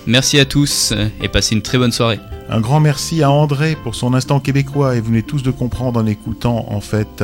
[0.07, 0.93] Merci à tous
[1.23, 2.21] et passez une très bonne soirée.
[2.51, 6.01] Un grand merci à André pour son instant québécois et vous venez tous de comprendre
[6.01, 7.23] en écoutant en fait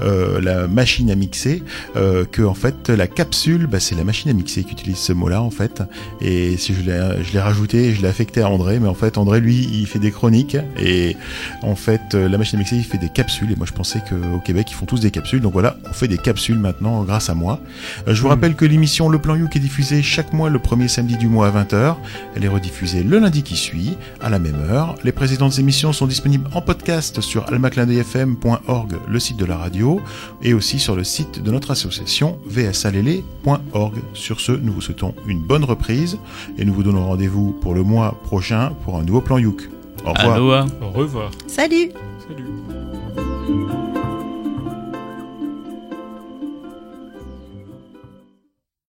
[0.00, 1.62] euh, la machine à mixer
[1.96, 5.12] euh, que en fait la capsule bah, c'est la machine à mixer qui utilise ce
[5.12, 5.82] mot-là en fait
[6.20, 9.18] et si je l'ai je l'ai rajouté je l'ai affecté à André mais en fait
[9.18, 11.16] André lui il fait des chroniques et
[11.62, 14.00] en fait euh, la machine à mixer il fait des capsules et moi je pensais
[14.00, 17.28] qu'au Québec ils font tous des capsules donc voilà on fait des capsules maintenant grâce
[17.28, 17.60] à moi.
[18.08, 20.88] Euh, je vous rappelle que l'émission Le Plan Youk est diffusée chaque mois le premier
[20.88, 21.96] samedi du mois à 20h.
[22.34, 24.61] Elle est rediffusée le lundi qui suit, à la même heure.
[25.04, 30.00] Les précédentes émissions sont disponibles en podcast sur almaclindeyfm.org, le site de la radio,
[30.42, 33.94] et aussi sur le site de notre association vsalele.org.
[34.14, 36.18] Sur ce, nous vous souhaitons une bonne reprise,
[36.58, 39.68] et nous vous donnons rendez-vous pour le mois prochain pour un nouveau Plan Youk.
[40.04, 40.34] Au revoir.
[40.34, 40.66] Aloha.
[40.80, 41.30] Au revoir.
[41.46, 41.90] Salut.
[42.28, 43.91] Salut.